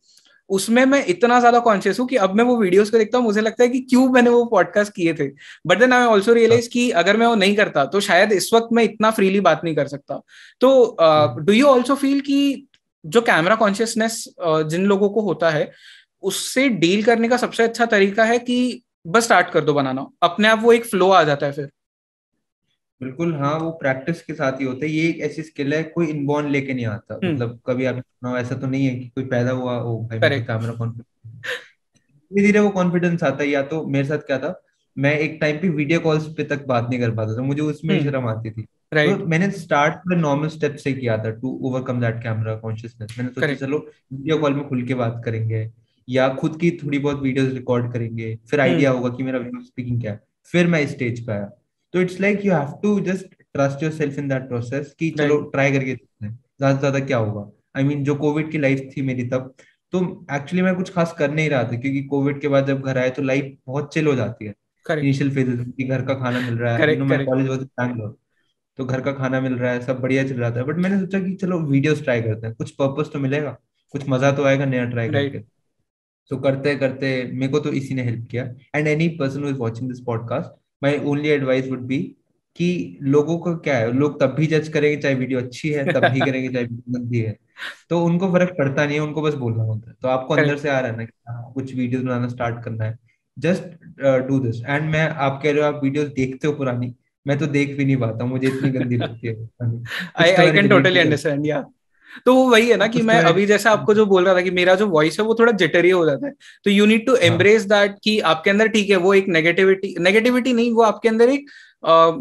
उसमें 0.49 0.83
मैं 0.85 1.03
इतना 1.05 1.39
ज़्यादा 1.39 1.59
कॉन्शियस 1.59 1.99
हूँ 1.99 2.07
कि 2.07 2.15
अब 2.17 2.33
मैं 2.35 2.43
वो 2.43 2.55
वीडियोस 2.57 2.89
को 2.89 2.97
देखता 2.97 3.17
हूँ 3.17 3.25
मुझे 3.25 3.41
लगता 3.41 3.63
है 3.63 3.69
कि 3.69 3.79
क्यों 3.79 4.07
मैंने 4.09 4.29
वो 4.29 4.43
पॉडकास्ट 4.45 4.93
किए 4.93 5.13
थे। 5.13 5.27
But 5.67 5.79
then 5.79 5.93
I 5.93 6.05
also 6.05 6.33
realize 6.33 6.69
कि 6.69 6.89
अगर 6.93 7.17
मैं 7.17 7.27
वो 7.27 7.35
नहीं 7.35 7.55
करता 7.55 7.85
तो 7.85 7.99
शायद 7.99 8.31
इस 8.31 8.49
वक्त 8.53 8.69
मैं 8.73 8.83
इतना 8.83 9.11
फ्रीली 9.11 9.39
बात 9.39 9.61
नहीं 9.63 9.75
कर 9.75 9.87
सकता। 9.87 10.21
तो 10.61 10.97
डू 11.39 11.53
यू 11.53 11.65
ऑल्सो 11.67 11.95
फील 11.95 12.19
कि 12.21 12.67
जो 13.05 13.21
कैमरा 13.21 13.55
कॉन्शियसनेस 13.55 14.23
uh, 14.45 14.63
जिन 14.63 14.85
लोगों 14.85 15.09
को 15.09 15.21
होता 15.21 15.49
है 15.49 15.71
उससे 16.23 16.67
डील 16.69 17.03
करने 17.03 17.27
का 17.29 17.37
सबसे 17.37 17.63
अच्छा 17.63 17.85
तरीका 17.87 18.23
है 18.23 18.39
कि 18.39 18.81
बस 19.07 19.23
स्टार्ट 19.23 19.49
कर 19.49 19.61
दो 19.61 19.73
बनाना। 19.73 20.07
अपने 20.23 20.47
आप 20.47 20.59
वो 20.63 20.73
एक 20.73 20.85
फ्लो 20.85 21.09
आ 21.11 21.23
जाता 21.23 21.45
है 21.45 21.51
फिर। 21.51 21.69
बिल्कुल 23.01 23.33
हाँ 23.35 23.53
वो 23.59 23.69
प्रैक्टिस 23.71 24.21
के 24.21 24.33
साथ 24.33 24.59
ही 24.59 24.65
होता 24.65 24.85
है। 24.85 24.91
ये 24.91 25.07
एक 25.09 25.19
ऐसी 25.21 25.41
स्किल 25.41 25.73
है 25.73 25.83
कोई 25.83 26.07
इनबॉर्न 26.07 26.49
लेके 26.49 26.73
नहीं 26.73 26.85
आता। 26.85 27.19
हम्म। 27.23 27.33
मतलब 27.33 27.59
कभी 27.65 27.85
आप 27.85 28.01
ऐसा 28.37 28.55
तो 28.55 28.67
नहीं 28.67 28.85
है 28.85 28.95
कि 28.95 29.07
कोई 29.07 29.25
पैदा 29.25 29.51
हुआ 29.51 29.77
ओ 29.79 29.97
भाई 29.99 30.19
मेरे 30.19 30.39
कैमरा 30.41 30.71
कॉन्फिडेंस 30.71 31.43
धीरे 32.31 32.45
धीरे 32.45 32.59
वो 32.59 32.69
कॉन्फिडेंस 32.69 33.23
आता 33.23 33.43
है। 33.43 33.49
या 33.49 33.61
तो 33.63 33.85
मेरे 33.87 34.07
साथ 34.07 34.17
क्या 34.17 34.37
था 34.37 34.61
मैं 34.97 35.17
एक 35.19 35.37
टाइम 35.41 35.57
पे 35.57 35.69
वीडियो 35.69 35.99
कॉल्स 35.99 36.25
पे 36.37 36.43
तक 36.43 36.65
बात 36.65 36.89
नहीं 36.89 36.99
कर 36.99 37.11
पाता 37.11 37.37
था। 37.37 37.41
मुझे 37.41 37.61
उसमें 37.61 37.95
हम्म। 37.95 38.09
शर्म 38.09 38.27
आती 38.27 38.51
थी। 38.51 38.65
right. 38.95 39.19
तो 39.19 39.25
मैंने 39.25 39.49
स्टार्ट 39.51 40.13
नॉर्मल 40.13 40.47
स्टेप 40.47 40.75
से 40.75 40.93
किया 40.93 41.17
था 41.17 41.31
to 41.31 41.59
overcome 41.63 42.01
that 42.01 42.15
camera 42.23 42.55
consciousness 42.55 43.15
मैंने 43.17 43.33
सोचा 43.33 43.53
चलो 43.65 43.77
वीडियो 44.13 44.37
कॉल 44.37 44.53
में 44.53 44.67
खुल 44.67 44.81
के 44.83 44.93
बात 44.93 45.21
करेंगे 45.25 45.69
या 46.07 46.27
खुद 46.33 46.57
की 46.59 46.71
थोड़ी 46.71 46.99
बहुत 46.99 47.21
वीडियोस 47.21 47.53
रिकॉर्ड 47.53 47.91
करेंगे। 47.93 48.35
फिर 48.49 48.59
आइडिया 48.59 48.91
हम्म। 48.91 49.01
होगा 49.01 49.15
कि 49.17 49.23
मेरा 49.23 49.39
स्पीकिंग 49.61 50.01
क्या 50.01 50.11
है। 50.11 50.19
फिर 50.51 50.67
मैं 50.67 50.85
स्टेज 50.87 51.25
पे 51.25 51.31
आया। 51.31 51.49
तो 51.93 52.01
it's 52.01 52.19
like 52.21 52.45
you 52.45 52.53
have 52.53 52.73
to 52.83 52.99
just 53.01 53.35
trust 53.53 53.83
your 53.83 53.91
self 53.91 54.19
in 54.19 54.27
that 54.27 54.47
process 54.47 54.93
कि 54.99 55.09
चलो 55.11 55.39
ट्राई 55.51 55.71
करके 55.71 55.85
देखते 55.85 56.25
हैं। 56.25 56.31
ज़्यादा 56.31 56.73
से 56.73 56.79
ज़्यादा 56.79 56.99
क्या 56.99 57.17
होगा? 57.17 57.49
आई 57.77 57.83
I 57.83 57.87
मीन 57.87 57.95
mean, 57.95 58.05
जो 58.05 58.15
कोविड 58.17 58.51
की 58.51 58.57
लाइफ 58.57 58.89
थी 58.91 59.01
मेरी 59.03 59.27
तब 59.29 59.53
तो 59.93 59.99
एक्चुअली 60.33 60.61
मैं 60.61 60.75
कुछ 60.75 60.93
खास 60.93 61.13
कर 61.19 61.31
नहीं 61.31 61.49
रहा 61.49 61.63
था 61.63 61.77
क्योंकि 61.77 62.01
कोविड 62.05 62.41
के 62.41 62.47
बाद 62.47 62.67
जब 62.67 62.81
घर 62.81 62.97
आए 62.97 63.09
तो 63.09 63.21
लाइफ 63.23 63.55
बहुत 63.67 63.93
चिल 63.93 64.07
हो 64.07 64.15
जाती 64.15 64.45
है। 64.45 64.53
इनिशियल 64.85 65.29
फेजेस 65.31 65.59
की 65.77 65.83
घर 65.85 66.01
का 66.05 66.13
खाना 66.15 66.39
मिल 66.41 66.57
रहा 66.57 66.75
है 66.75 66.95
मैं 66.99 67.25
कॉलेज 67.25 67.47
वॉज़ 67.47 67.61
बैंगलोर 67.61 68.15
तो 68.79 68.85
घर 68.85 69.01
का 69.01 69.11
खाना 69.13 69.39
मिल 69.41 69.53
रहा 69.53 69.71
है 69.71 69.81
सब 69.85 69.99
बढ़िया 70.01 70.23
चल 70.23 70.35
रहा 70.35 70.51
था। 70.51 70.63
बट 70.63 70.77
मैंने 70.77 70.99
सोचा 70.99 71.19
कि 71.19 71.33
चलो 71.35 71.59
वीडियोस 71.61 72.03
ट्राई 72.03 72.21
करते 72.21 72.47
हैं 72.47 72.55
कुछ 72.55 72.71
पर्पस 72.71 73.09
तो 73.13 73.19
मिलेगा 73.19 73.57
कुछ 73.93 74.07
मज़ा 74.09 74.31
तो 74.31 74.43
आएगा 74.43 74.65
नया 74.65 74.85
ट्राई 74.85 75.09
करके। 75.09 75.39
तो 76.31 76.37
करते 76.37 76.75
करते 76.75 77.11
मेरे 77.33 77.51
को 77.51 77.59
तो 77.59 77.71
इसी 77.73 77.95
ने 77.95 78.03
हेल्प 78.03 78.27
किया। 78.31 78.43
And 78.75 78.87
any 78.87 79.07
person 79.19 79.43
who 79.43 79.49
is 79.49 79.57
watching 79.57 79.89
this 79.89 79.99
podcast 80.05 80.57
my 80.81 80.97
only 81.05 81.29
advice 81.29 81.67
would 81.69 81.81
be 81.87 81.97
कि 82.55 82.97
लोगों 83.01 83.37
को 83.39 83.55
क्या 83.57 83.77
है 83.77 83.91
लोग 83.93 84.19
तब 84.19 84.33
भी 84.35 84.47
जज 84.47 84.67
करेंगे 84.67 84.95
चाहे 85.01 85.15
वीडियो 85.15 85.39
अच्छी 85.39 85.69
है 85.69 85.85
तब 85.93 86.05
भी 86.05 86.19
करेंगे 86.19 86.47
चाहे 86.49 86.65
वीडियो 86.65 86.99
गंदी 86.99 87.19
है। 87.19 87.35
तो 87.89 88.03
उनको 88.05 88.31
फ़र्क 88.31 88.53
पड़ता 88.57 88.85
नहीं 88.85 88.97
है 88.97 89.03
उनको 89.03 89.21
बस 89.21 89.33
बोलना 89.35 89.63
होता 89.63 89.89
है। 89.89 89.95
तो 90.01 90.07
आपको 90.07 90.33
अंदर 90.33 90.57
से 90.57 90.69
आ 90.69 90.79
रहा 90.79 90.91
है 90.91 90.97
ना 90.97 91.03
कि 91.05 91.11
हाँ, 91.29 91.51
कुछ 91.53 91.73
वीडियोस 91.75 92.03
बनाना 92.03 92.27
स्टार्ट 92.27 92.63
करना 92.63 92.85
है। 92.85 92.97
जस्ट 93.37 93.63
डू 94.27 94.39
दिस 94.39 94.61
एंड 94.61 94.89
मैं 94.91 95.07
आप 95.09 95.39
कह 95.43 95.51
रहे 95.51 95.61
हो 95.61 95.67
आप 95.67 95.83
वीडियोस 95.83 96.07
देखते 96.13 96.47
हो 96.47 96.53
पुरानी 96.53 96.93
मैं 97.25 97.37
तो 97.39 97.47
देख 97.47 97.75
भी 97.77 97.85
नहीं 97.85 97.97
पाता 97.97 98.25
मुझे 98.25 98.47
इतनी 98.47 98.69
गंदी 98.71 98.97
लगती 98.97 99.27
है। 99.27 99.35
I 100.17 100.31
I 100.31 100.51
can 100.51 100.69
totally 100.69 100.99
understand 100.99 101.45
या 101.45 101.63
तो 102.25 102.33
वो 102.35 102.49
वही 102.49 102.69
है 102.69 102.75
ना 102.77 102.87
कि 102.87 103.01
मैं 103.01 103.15
अभी 103.23 103.45
जैसे 103.45 103.69
आपको 103.69 103.93
जो 103.93 104.05
बोल 104.05 104.25
रहा 104.25 104.35
था 104.35 104.41
कि 104.41 104.51
मेरा 104.51 104.75
जो 104.75 104.87
वॉइस 104.89 105.19
है 105.19 105.25
वो 105.25 105.35
थोड़ा 105.39 105.51
जिटरी 105.53 105.89
हो 105.89 106.05
जाता 106.05 106.27
है। 106.27 106.33
तो 106.65 106.71
you 106.71 106.85
need 106.85 107.05
to 107.05 107.15
embrace 107.23 107.65
that 107.65 107.95
कि 108.03 108.19
आपके 108.27 108.49
अंदर 108.49 108.67
ठीक 108.69 108.89
है 108.89 108.95
वो 108.97 109.13
एक 109.13 109.27
नेगेटिविटी 109.29 109.95
नेगेटिविटी 110.01 110.53
नहीं 110.53 110.71
वो 110.73 110.83
आपके 110.83 111.09
अंदर 111.09 111.29
एक 111.29 111.49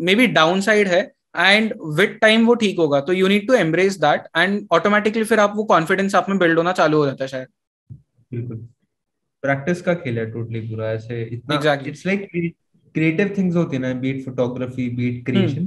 मे 0.00 0.14
बी 0.14 0.26
डाउन 0.34 0.60
साइड 0.60 0.88
है 0.88 1.00
एंड 1.38 1.74
विद 1.96 2.18
टाइम 2.22 2.46
वो 2.46 2.54
ठीक 2.56 2.78
होगा। 2.78 3.00
तो 3.00 3.12
you 3.12 3.28
need 3.28 3.46
to 3.48 3.54
embrace 3.56 3.98
that 4.00 4.28
and 4.36 4.66
automatically 4.72 5.24
फिर 5.24 5.40
आप 5.40 5.52
वो 5.56 5.64
कॉन्फिडेंस 5.66 6.14
आप 6.14 6.28
में 6.28 6.38
बिल्ड 6.38 6.58
होना 6.58 6.72
चालू 6.74 6.98
हो 6.98 7.06
जाता 7.06 7.24
है 7.24 7.28
शायद। 7.28 7.48
बिल्कुल। 8.32 8.56
प्रैक्टिस 9.42 9.80
का 9.82 9.94
खेल 9.96 10.18
है 10.18 10.30
टोटली 10.30 10.60
पूरा 10.60 10.90
ऐसे 10.92 11.22
इतना 11.24 11.74
इट्स 11.86 12.06
लाइक 12.06 12.28
क्रिएटिव 12.94 13.34
थिंग्स 13.36 13.56
होती 13.56 13.76
है 13.76 13.82
ना 13.82 13.92
be it 14.00 14.24
photography 14.24 14.88
be it 14.96 15.24
creation 15.26 15.66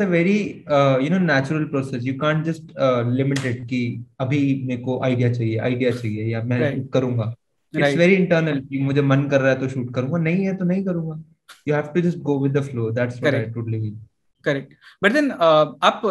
a 0.00 0.06
very 0.06 0.64
uh, 0.66 0.98
you 0.98 1.10
know 1.10 1.18
natural 1.18 1.66
process. 1.68 2.04
You 2.04 2.18
can't 2.18 2.44
just 2.44 2.72
uh, 2.76 3.02
limit 3.20 3.44
it 3.44 3.64
कि 3.68 3.80
अभी 4.20 4.40
मेरे 4.66 4.82
को 4.82 5.00
आइडिया 5.04 5.32
चाहिए 5.32 5.58
आइडिया 5.58 5.90
चाहिए 5.90 6.24
या 6.32 6.42
मैं 6.42 6.60
right. 6.60 6.88
करूँगा। 6.92 7.34
इट्स 7.74 7.96
वेरी 7.96 8.14
इंटरनल 8.14 8.60
कि 8.70 8.78
मुझे 8.78 9.02
मन 9.02 9.28
कर 9.28 9.40
रहा 9.40 9.50
है 9.50 9.58
तो 9.60 9.68
शूट 9.68 9.94
करूँगा 9.94 10.18
नहीं 10.18 10.44
है 10.44 10.56
तो 10.56 10.64
नहीं 10.64 10.84
करूँगा। 10.84 11.22
You 11.68 11.74
have 11.74 11.86
to 11.94 12.00
just 12.00 12.18
go 12.18 12.38
with 12.40 12.56
the 12.58 12.62
flow 12.64 12.90
that's 12.90 13.22
what 13.22 13.34
I 13.34 13.44
totally 13.54 13.80
feel 13.80 13.96
correct 14.44 14.72
but 15.04 15.12
then 15.12 15.30
आप 15.30 16.02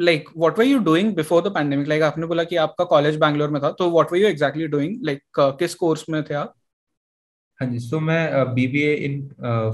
like 0.00 0.28
what 0.36 0.58
were 0.58 0.64
you 0.64 0.78
doing 0.78 1.14
before 1.14 1.42
the 1.42 1.52
pandemic 1.54 1.88
like 1.88 2.02
आपने 2.02 2.26
बोला 2.26 2.44
कि 2.44 2.56
आपका 2.66 2.84
कॉलेज 2.84 3.16
बैंगलोर 3.20 3.50
में 3.50 3.62
था 3.62 3.70
तो 3.78 3.90
what 3.90 4.12
were 4.12 4.18
you 4.18 4.28
exactly 4.28 4.66
doing 4.66 5.04
like 5.04 5.22
किस 5.38 5.74
course 5.74 6.04
में 6.10 6.22
थे 6.30 6.34
आप? 6.34 6.54
हाँ 7.60 7.68
जी 7.70 7.78
सो 7.78 7.98
मैं 8.00 8.54
BBA 8.54 8.92
in 8.94 9.20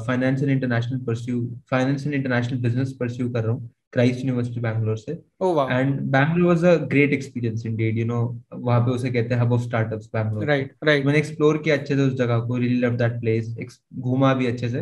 finance 0.07 0.43
and 0.43 0.51
international 0.51 0.99
pursue 1.07 1.41
finance 1.71 2.07
and 2.07 2.15
international 2.15 2.59
business 2.59 2.93
pursue 3.01 3.29
कर 3.31 3.43
रहा 3.45 3.53
हूँ 3.53 3.71
क्राइस्ट 3.93 4.21
यूनिवर्सिटी 4.21 4.61
बैंगलोर 4.61 4.97
से। 4.97 5.13
And 5.13 6.01
Bangalore 6.13 6.49
was 6.49 6.65
a 6.65 6.75
great 6.87 7.13
experience 7.13 7.67
indeed 7.77 7.99
you 7.99 8.05
know 8.05 8.21
वहाँ 8.55 8.81
पे 8.81 8.91
उसे 8.91 9.11
कहते 9.11 9.35
हैं 9.35 9.41
hub 9.41 9.53
of 9.53 9.63
startups 9.63 10.07
Bangalore 10.15 10.47
right 10.47 10.73
right 10.85 11.05
मैंने 11.07 11.19
एक्सप्लोर 11.19 11.59
किया 11.59 11.77
अच्छे 11.77 11.95
से 11.95 12.01
उस 12.03 12.15
जगह 12.19 12.39
को 12.47 12.57
रियली 12.57 12.79
लव 12.81 12.97
दैट 12.97 13.21
प्लेस 13.21 13.55
घूमा 13.95 14.33
भी 14.35 14.47
अच्छे 14.47 14.69
से। 14.69 14.79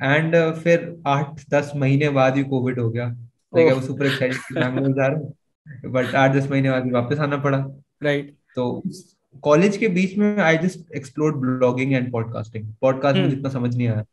एंड 0.00 0.34
uh, 0.36 0.52
फिर 0.54 1.02
आठ 1.06 1.40
दस 1.50 1.72
महीने 1.76 2.08
बाद 2.10 2.36
ही 2.36 2.44
कोविड 2.44 2.78
हो 2.80 2.90
गया। 2.90 3.08
सुपर 3.80 4.06
एक्साइटेड 4.06 4.58
बैंगलोर 4.58 4.92
जा 4.92 5.06
रहा 5.06 5.18
हूँ 5.18 5.92
बट 5.92 6.14
आठ 6.14 6.34
दस 6.36 6.50
महीने 6.50 6.70
बाद 6.70 6.90
वापस 6.92 7.18
आना 7.18 7.36
पड़ा। 7.36 7.58
Right 8.02 8.24
right. 8.24 8.38
तो 8.54 8.82
कॉलेज 9.40 9.76
के 9.76 9.88
बीच 9.88 10.18
में 10.18 10.38
I 10.38 10.58
just 10.58 10.92
explore 10.96 11.36
blogging 11.36 11.92
and 11.92 12.12
podcasting 12.12 12.74
podcast 12.80 13.18
मुझे 13.18 13.36
इतना 13.36 13.48
समझ 13.48 13.76
नहीं 13.76 13.88
आया। 13.88 14.04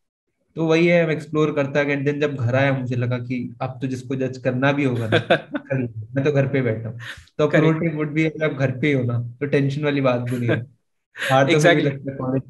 तो 0.55 0.65
वही 0.65 0.87
है 0.87 1.07
मैं 1.07 1.13
एक्सप्लोर 1.13 1.53
करता 1.53 1.79
है 1.79 2.03
देन 2.03 2.19
जब 2.19 2.35
घर 2.35 2.55
आया 2.55 2.73
मुझे 2.73 2.95
लगा 2.95 3.17
कि 3.17 3.55
अब 3.61 3.79
तो 3.81 3.87
जिसको 3.87 4.15
जज 4.15 4.37
करना 4.37 4.71
भी 4.71 4.83
होगा 4.83 5.07
मैं 6.15 6.23
तो 6.23 6.31
घर 6.31 6.47
पे 6.47 6.61
बैठा 6.61 6.89
हूँ। 6.89 6.99
तो 7.37 7.47
प्रोटीन 7.47 7.95
वुड 7.95 8.11
भी 8.11 8.25
अगर 8.25 8.45
आप 8.45 8.51
घर 8.51 8.71
पे 8.71 8.95
ही 8.95 9.03
ना 9.03 9.19
तो 9.39 9.45
टेंशन 9.45 9.83
वाली 9.83 10.01
बात 10.01 10.19
भी 10.19 10.37
नहीं 10.37 10.49
है। 10.49 10.61
हार 11.31 11.45
तो 11.45 11.53
exactly. 11.53 11.85
लगता 11.85 12.11
है 12.11 12.17
कॉलेज 12.17 12.43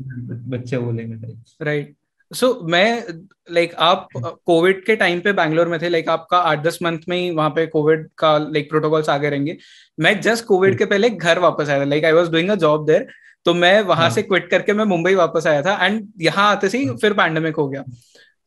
बच्चे 0.47 0.77
बोलेंगे। 0.77 1.33
राइट 1.61 1.95
सो 2.33 2.47
so, 2.47 2.69
मैं 2.71 3.03
लाइक 3.51 3.73
आप 3.79 4.07
कोविड 4.15 4.83
के 4.85 4.95
टाइम 4.95 5.19
पे 5.19 5.31
बैंगलोर 5.33 5.67
में 5.67 5.81
थे 5.81 5.89
लाइक 5.89 6.09
आपका 6.09 6.37
आठ 6.39 6.63
दस 6.63 6.77
मंथ 6.83 6.99
में 7.09 7.17
ही 7.17 7.29
वहाँ 7.31 7.49
पे 7.49 7.65
कोविड 7.67 8.07
का 8.17 8.37
लाइक 8.37 8.69
प्रोटोकॉल्स 8.69 9.09
आगे 9.09 9.29
रहेंगे। 9.29 9.57
मैं 9.99 10.19
जस्ट 10.21 10.45
कोविड 10.45 10.77
के 10.77 10.85
पहले 10.85 11.09
घर 11.09 11.39
वापस 11.39 11.69
आया 11.69 11.79
था। 11.79 11.83
Like 11.83 12.05
I 12.05 12.11
was 12.11 12.29
doing 12.31 12.49
a 12.49 12.55
job 12.55 12.85
there 12.87 13.07
तो 13.45 13.53
मैं 13.53 13.81
वहाँ 13.81 14.01
हाँ. 14.01 14.09
से 14.09 14.21
क्विट 14.21 14.49
करके 14.49 14.73
मैं 14.73 14.85
मुंबई 14.85 15.15
वापस 15.15 15.47
आया 15.47 15.61
था 15.61 15.85
एंड 15.85 16.07
यहाँ 16.21 16.49
आते 16.51 16.69
से 16.69 16.77
ही। 16.77 16.89
फिर 17.01 17.13
पैंडमिक 17.13 17.55
हो 17.55 17.67
गया। 17.69 17.83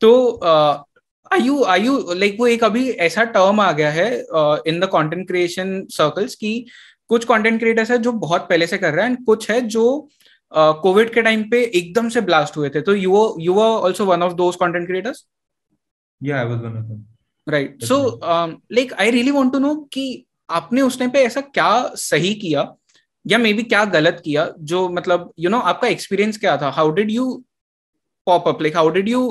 तो 0.00 0.40
I 1.32 1.40
you 1.40 1.62
I 1.64 1.82
you 1.82 1.98
like 2.14 2.36
वो 2.40 2.46
एक 2.46 2.64
अभी 2.64 2.88
ऐसा 2.90 3.24
टर्म 3.36 3.60
आ 3.60 3.70
गया 3.72 3.90
है 3.90 4.10
in 4.66 4.80
the 4.80 4.88
content 4.92 5.26
creation 5.28 5.80
circles 5.90 6.34
की 6.34 6.54
कुछ 7.08 7.24
कंटेंट 7.24 7.58
क्रिएटर्स 7.60 7.90
है 7.90 7.98
जो 7.98 8.12
बहुत 8.12 8.46
पहले 8.48 8.66
से 8.66 8.78
कर 8.78 8.92
रहे 8.92 9.04
हैं 9.04 9.12
एंड 9.12 9.24
कुछ 9.26 9.50
है 9.50 9.60
जो 9.60 9.84
कोविड 10.56 11.12
के 11.14 11.22
टाइम 11.22 11.42
पे 11.50 11.62
एकदम 11.64 12.08
से 12.08 12.20
ब्लास्ट 12.20 12.56
हुए 12.56 12.68
थे। 12.70 12.80
तो 12.80 12.94
you 12.94 13.36
you 13.40 13.58
also 13.60 14.04
one 14.04 14.22
of 14.22 14.32
those 14.32 14.56
content 14.56 14.86
creators 14.86 15.24
या 16.22 16.38
I 16.38 16.44
was 16.44 16.58
one 16.58 16.76
of 16.78 16.84
them 16.84 17.04
right 17.48 17.82
so 17.82 17.98
like 18.24 18.92
I 18.92 19.10
really 19.10 19.30
want 19.30 19.52
to 19.52 19.58
know 19.58 19.74
कि 19.92 20.24
आपने 20.50 20.80
उस 20.80 20.98
टाइम 20.98 21.10
पे 21.10 21.18
ऐसा 21.18 21.40
क्या 21.40 21.70
सही 21.96 22.34
किया 22.34 22.72
या 23.26 23.38
मे 23.38 23.52
बी 23.52 23.62
क्या 23.62 23.84
गलत 23.84 24.20
किया 24.24 24.52
जो 24.60 24.88
मतलब 24.88 25.32
यू 25.38 25.42
you 25.42 25.50
नो 25.50 25.56
know, 25.56 25.68
आपका 25.68 25.88
एक्सपीरियंस 25.88 26.38
क्या 26.38 26.56
था? 26.56 26.70
How 26.70 26.90
did 26.90 27.10
you 27.10 27.44
pop 28.26 28.48
up 28.48 28.62
like 28.62 28.76
how 28.76 28.88
did 28.88 29.08
you 29.08 29.22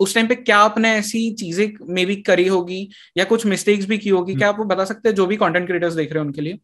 उस 0.00 0.14
टाइम 0.14 0.26
पे 0.26 0.34
क्या 0.34 0.58
आपने 0.58 0.90
ऐसी 0.92 1.30
चीज़ें 1.34 1.72
मे 1.94 2.06
बी 2.06 2.16
करी 2.16 2.46
होगी 2.48 2.88
या 3.16 3.24
कुछ 3.24 3.46
मिस्टेक्स 3.46 3.86
भी 3.86 3.98
की 3.98 4.08
होगी? 4.08 4.32
hmm. 4.32 4.40
क्या 4.40 4.48
आप 4.48 4.60
बता 4.60 4.84
सकते 4.84 5.08
हैं 5.08 5.14
जो 5.16 5.26
भी 5.26 5.36
कंटेंट 5.36 5.66
क्रिएटर्स 5.66 5.94
देख 5.94 6.12
रहे 6.12 6.20
हैं 6.20 6.26
उनके 6.26 6.40
लिए? 6.40 6.58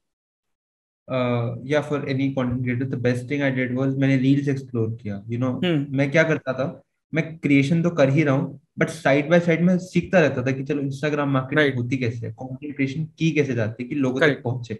या 1.66 1.80
for 1.80 2.08
any 2.08 2.28
content 2.28 2.62
creator 2.62 2.84
the 2.84 2.94
best 2.94 3.30
thing 3.30 3.42
I 3.42 3.50
did 3.50 3.78
was 3.78 3.96
मैंने 3.96 4.16
रील्स 4.16 4.48
एक्सप्लोर 4.48 4.98
किया 5.02 5.22
you 5.28 5.38
you 5.38 5.40
know 5.40 5.52
know, 5.52 5.64
hmm. 5.64 5.96
मैं 5.96 6.10
क्या 6.10 6.22
करता 6.22 6.52
था 6.52 6.82
मैं 7.14 7.38
क्रिएशन 7.38 7.82
तो 7.82 7.90
कर 7.90 8.08
ही 8.08 8.22
रहा 8.22 8.34
हूँ 8.34 8.60
बट 8.78 8.88
साइड 8.88 9.30
बाय 9.30 9.40
साइड 9.40 9.62
में 9.62 9.78
सीखता 9.78 10.20
रहता 10.20 10.42
था 10.42 10.50
कि 10.50 10.64
चलो 10.64 10.80
इंस्टाग्राम 10.80 11.30
मार्केटिंग 11.30 11.66
right. 11.66 11.82
होती 11.82 11.96
कैसे 11.96 12.26
है 12.26 12.32
कंटेंट 12.32 12.76
क्रिएशन 12.76 13.04
की 13.18 13.30
कैसे 13.30 13.54
जाती 13.54 13.82
है 13.82 13.88
कि 13.88 13.94
लोगों 13.94 14.20
तक 14.20 14.42
पहुँचे 14.44 14.78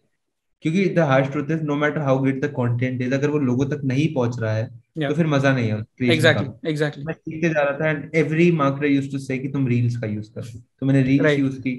क्योंकि 0.63 0.89
the 0.89 0.99
harsh 0.99 1.29
truth 1.29 1.51
is 1.51 1.63
no 1.63 1.77
matter 1.77 1.99
how 1.99 2.19
great 2.19 2.41
the 2.41 2.49
content 2.57 3.03
is 3.03 3.15
अगर 3.15 3.31
वो 3.31 3.39
लोगों 3.39 3.67
तक 3.67 3.81
नहीं 3.85 4.15
पहुँच 4.15 4.41
रहा 4.41 4.53
है 4.53 4.87
Yeah. 4.99 5.09
तो 5.09 5.15
फिर 5.15 5.27
मज़ा 5.27 5.53
नहीं 5.53 5.69
है 5.69 6.13
एग्जैक्टली 6.13 6.71
एग्जैक्टली 6.71 7.05
मैं 7.05 7.15
सीखते 7.15 7.49
जा 7.49 7.63
रहा 7.63 7.79
था 7.81 7.91
and 7.91 8.11
every 8.15 8.51
marketer 8.53 8.87
used 8.87 9.11
to 9.13 9.19
say 9.19 9.39
कि 9.39 9.49
तुम 9.49 9.67
रील्स 9.67 9.97
का 9.97 10.07
यूज़ 10.07 10.31
कर 10.31 10.43
तो 10.81 10.87
मैंने 10.87 11.03
रील्स. 11.03 11.39
यूज़ 11.39 11.61
की 11.61 11.73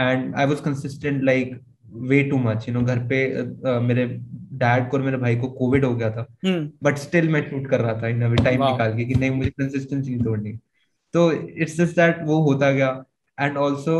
and 0.00 0.34
I 0.34 0.46
was 0.46 0.60
consistent 0.60 1.22
like 1.24 1.60
way 1.88 2.22
too 2.22 2.38
much 2.38 2.68
you 2.68 2.74
know 2.74 2.82
घर 2.82 2.98
पे 3.08 3.18
uh, 3.42 3.80
मेरे 3.82 4.06
डैड 4.54 4.88
को 4.90 4.96
और 4.96 5.02
मेरे 5.02 5.16
भाई 5.16 5.36
को 5.36 5.48
कोविड 5.50 5.84
हो 5.84 5.94
गया 5.94 6.10
था। 6.10 6.26
हम्म। 6.46 6.70
बट 6.82 6.98
स्टिल 6.98 7.28
मैं 7.28 7.42
शूट 7.50 7.68
कर 7.70 7.80
रहा 7.80 8.00
था 8.02 8.08
इन 8.08 8.34
टाइम 8.36 8.64
निकाल 8.64 8.96
के 8.96 9.04
कि 9.04 9.14
नहीं 9.14 9.30
मुझे 9.30 9.50
कंसिस्टेंसी 9.50 10.10
नहीं। 10.10 10.24
तोड़नी 10.24 10.52
तो 11.14 11.30
इट्स 11.32 11.76
जस्ट 11.76 11.96
दैट 11.96 12.22
वो 12.26 12.40
होता 12.42 12.70
गया। 12.72 12.90
एंड 13.38 13.56
ऑल्सो 13.56 13.98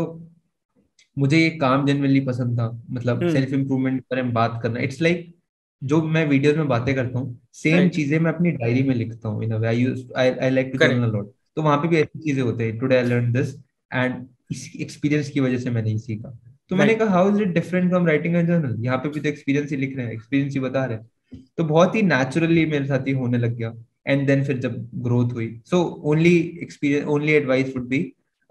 मुझे 1.17 1.37
ये 1.37 1.49
काम 1.51 1.85
जनरली 1.87 2.19
पसंद 2.21 2.59
था। 2.59 2.69
मतलब. 2.91 3.27
सेल्फ 3.29 3.53
इम्प्रूवमेंट 3.53 3.99
के 3.99 4.05
बारे 4.11 4.23
में 4.23 4.33
बात 4.33 4.59
करना। 4.63 4.79
इट्स 4.79 5.01
लाइक 5.01 5.33
जो 5.81 6.01
मैं 6.03 6.25
वीडियोस 6.27 6.57
में 6.57 6.67
बातें 6.67 6.93
करता 6.95 7.19
हूँ 7.19 7.39
सेम 7.53 7.89
चीज़ें 7.89 8.19
मैं 8.19 8.31
अपनी 8.33 8.51
डायरी 8.51 8.83
में 8.83 8.93
लिखता 8.95 9.29
हूँ 9.29 9.43
in 9.43 9.53
I 9.55 9.85
I 10.17 10.31
I 10.31 10.49
like 10.49 10.71
to 10.73 10.77
journal 10.77 11.11
lot 11.11 11.31
तो 11.55 11.61
वहाँ 11.61 11.77
पे 11.77 11.87
भी 11.87 11.97
ऐसी 11.97 12.19
चीज़ें 12.19 12.41
होते 12.43 12.63
हैं। 12.63 12.77
Today 12.79 12.97
I 12.97 13.03
learn 13.03 13.31
this 13.31 13.55
and 13.93 14.25
इस 14.51 14.71
एक्सपीरियंस 14.81 15.29
की 15.29 15.39
वजह 15.39 15.57
से 15.57 15.69
मैंने 15.69 15.91
ये 15.91 15.97
सीखा। 15.99 16.37
तो 16.69 16.75
मैंने 16.75 16.95
कहा 16.95 17.09
how 17.09 17.29
is 17.29 17.41
it 17.41 17.53
different 17.53 17.89
from 17.89 18.07
writing 18.07 18.35
a 18.35 18.41
journal 18.41 18.75
यहाँ 18.79 18.97
पे 18.97 19.09
भी 19.09 19.19
तो 19.19 19.29
एक्सपीरियंस 19.29 19.71
ही 19.71 19.77
लिख 19.77 19.95
रहे 19.97 20.05
हैं 20.05 20.13
एक्सपीरियंस 20.13 20.53
ही 20.53 20.59
बता 20.59 20.85
रहे 20.85 20.97
हैं। 20.97 21.43
तो 21.57 21.63
बहुत 21.63 21.95
ही 21.95 22.01
नेचुरली 22.03 22.65
मेरे 22.65 22.85
साथ 22.85 23.07
ही 23.07 23.11
होने 23.13 23.37
लग 23.37 23.55
गया। 23.57 23.73
एंड 24.07 24.25
देन 24.27 24.43
फिर 24.43 24.57
जब 24.59 24.75
ग्रोथ 25.03 25.33
हुई। 25.33 25.47
So 25.65 25.81
only 26.11 26.35
experience 26.63 27.07
only 27.07 27.33
advice 27.33 27.75
would 27.75 27.87
be 27.87 28.01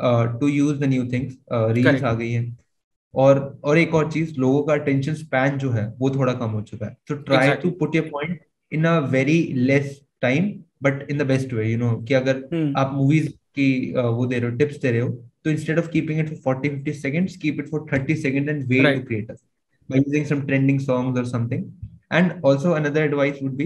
to 0.01 0.49
use 0.49 0.79
the 0.81 0.89
new 0.89 1.05
things 1.13 1.37
reels 1.53 2.03
आ 2.03 2.13
गई 2.15 2.31
हैं। 2.33 2.57
और 3.15 3.39
और 3.65 3.79
एक 3.79 3.95
और 3.95 4.11
चीज़ 4.13 4.35
लोगों 4.41 4.63
का 4.63 4.73
अटेंशन 4.73 5.15
स्पैन 5.15 5.59
जो 5.59 5.71
है 5.71 5.87
वो 5.99 6.11
थोड़ा 6.11 6.33
कम 6.33 6.51
हो 6.51 6.61
चुका 6.63 6.87
है। 6.87 6.97
तो 7.09 7.15
try 7.15 7.55
to 7.63 7.71
put 7.81 7.95
your 7.97 8.09
point 8.13 8.41
in 8.73 8.85
a 8.85 8.99
very 9.11 9.43
less 9.55 10.01
time 10.23 10.53
but 10.83 11.07
in 11.11 11.19
the 11.19 11.23
best 11.27 11.53
way 11.53 11.71
you 11.71 11.79
know 11.79 11.95
कि 12.09 12.15
अगर 12.15 12.49
हम्म 12.53 12.73
आप 12.77 12.93
मूवीज़ 12.95 13.29
की 13.29 13.93
uh, 13.93 14.05
वो 14.05 14.27
दे 14.27 14.39
रहे 14.39 14.51
हो 14.51 14.57
टिप्स 14.57 14.81
दे 14.81 14.91
रहे 14.91 15.01
हो 15.01 15.09
तो 15.49 15.57
instead 15.57 15.79
of 15.79 15.91
keeping 15.91 16.21
it 16.21 16.33
for 16.37 16.55
40 16.55 16.71
50 16.71 16.97
seconds 17.03 17.37
keep 17.45 17.61
it 17.65 17.75
for 17.75 17.85
30 17.91 18.21
seconds 18.23 18.55
and 18.55 18.73
wait 18.73 18.89
to 18.95 19.05
create 19.11 19.35
us 19.35 19.45
by 19.91 20.01
using 20.01 20.33
some 20.33 20.47
trending 20.49 20.81
songs 20.87 21.21
or 21.21 21.29
something. 21.35 21.69
And 22.11 22.35
also 22.43 22.71
another 22.75 23.03
advice 23.05 23.41
would 23.43 23.57
be 23.57 23.65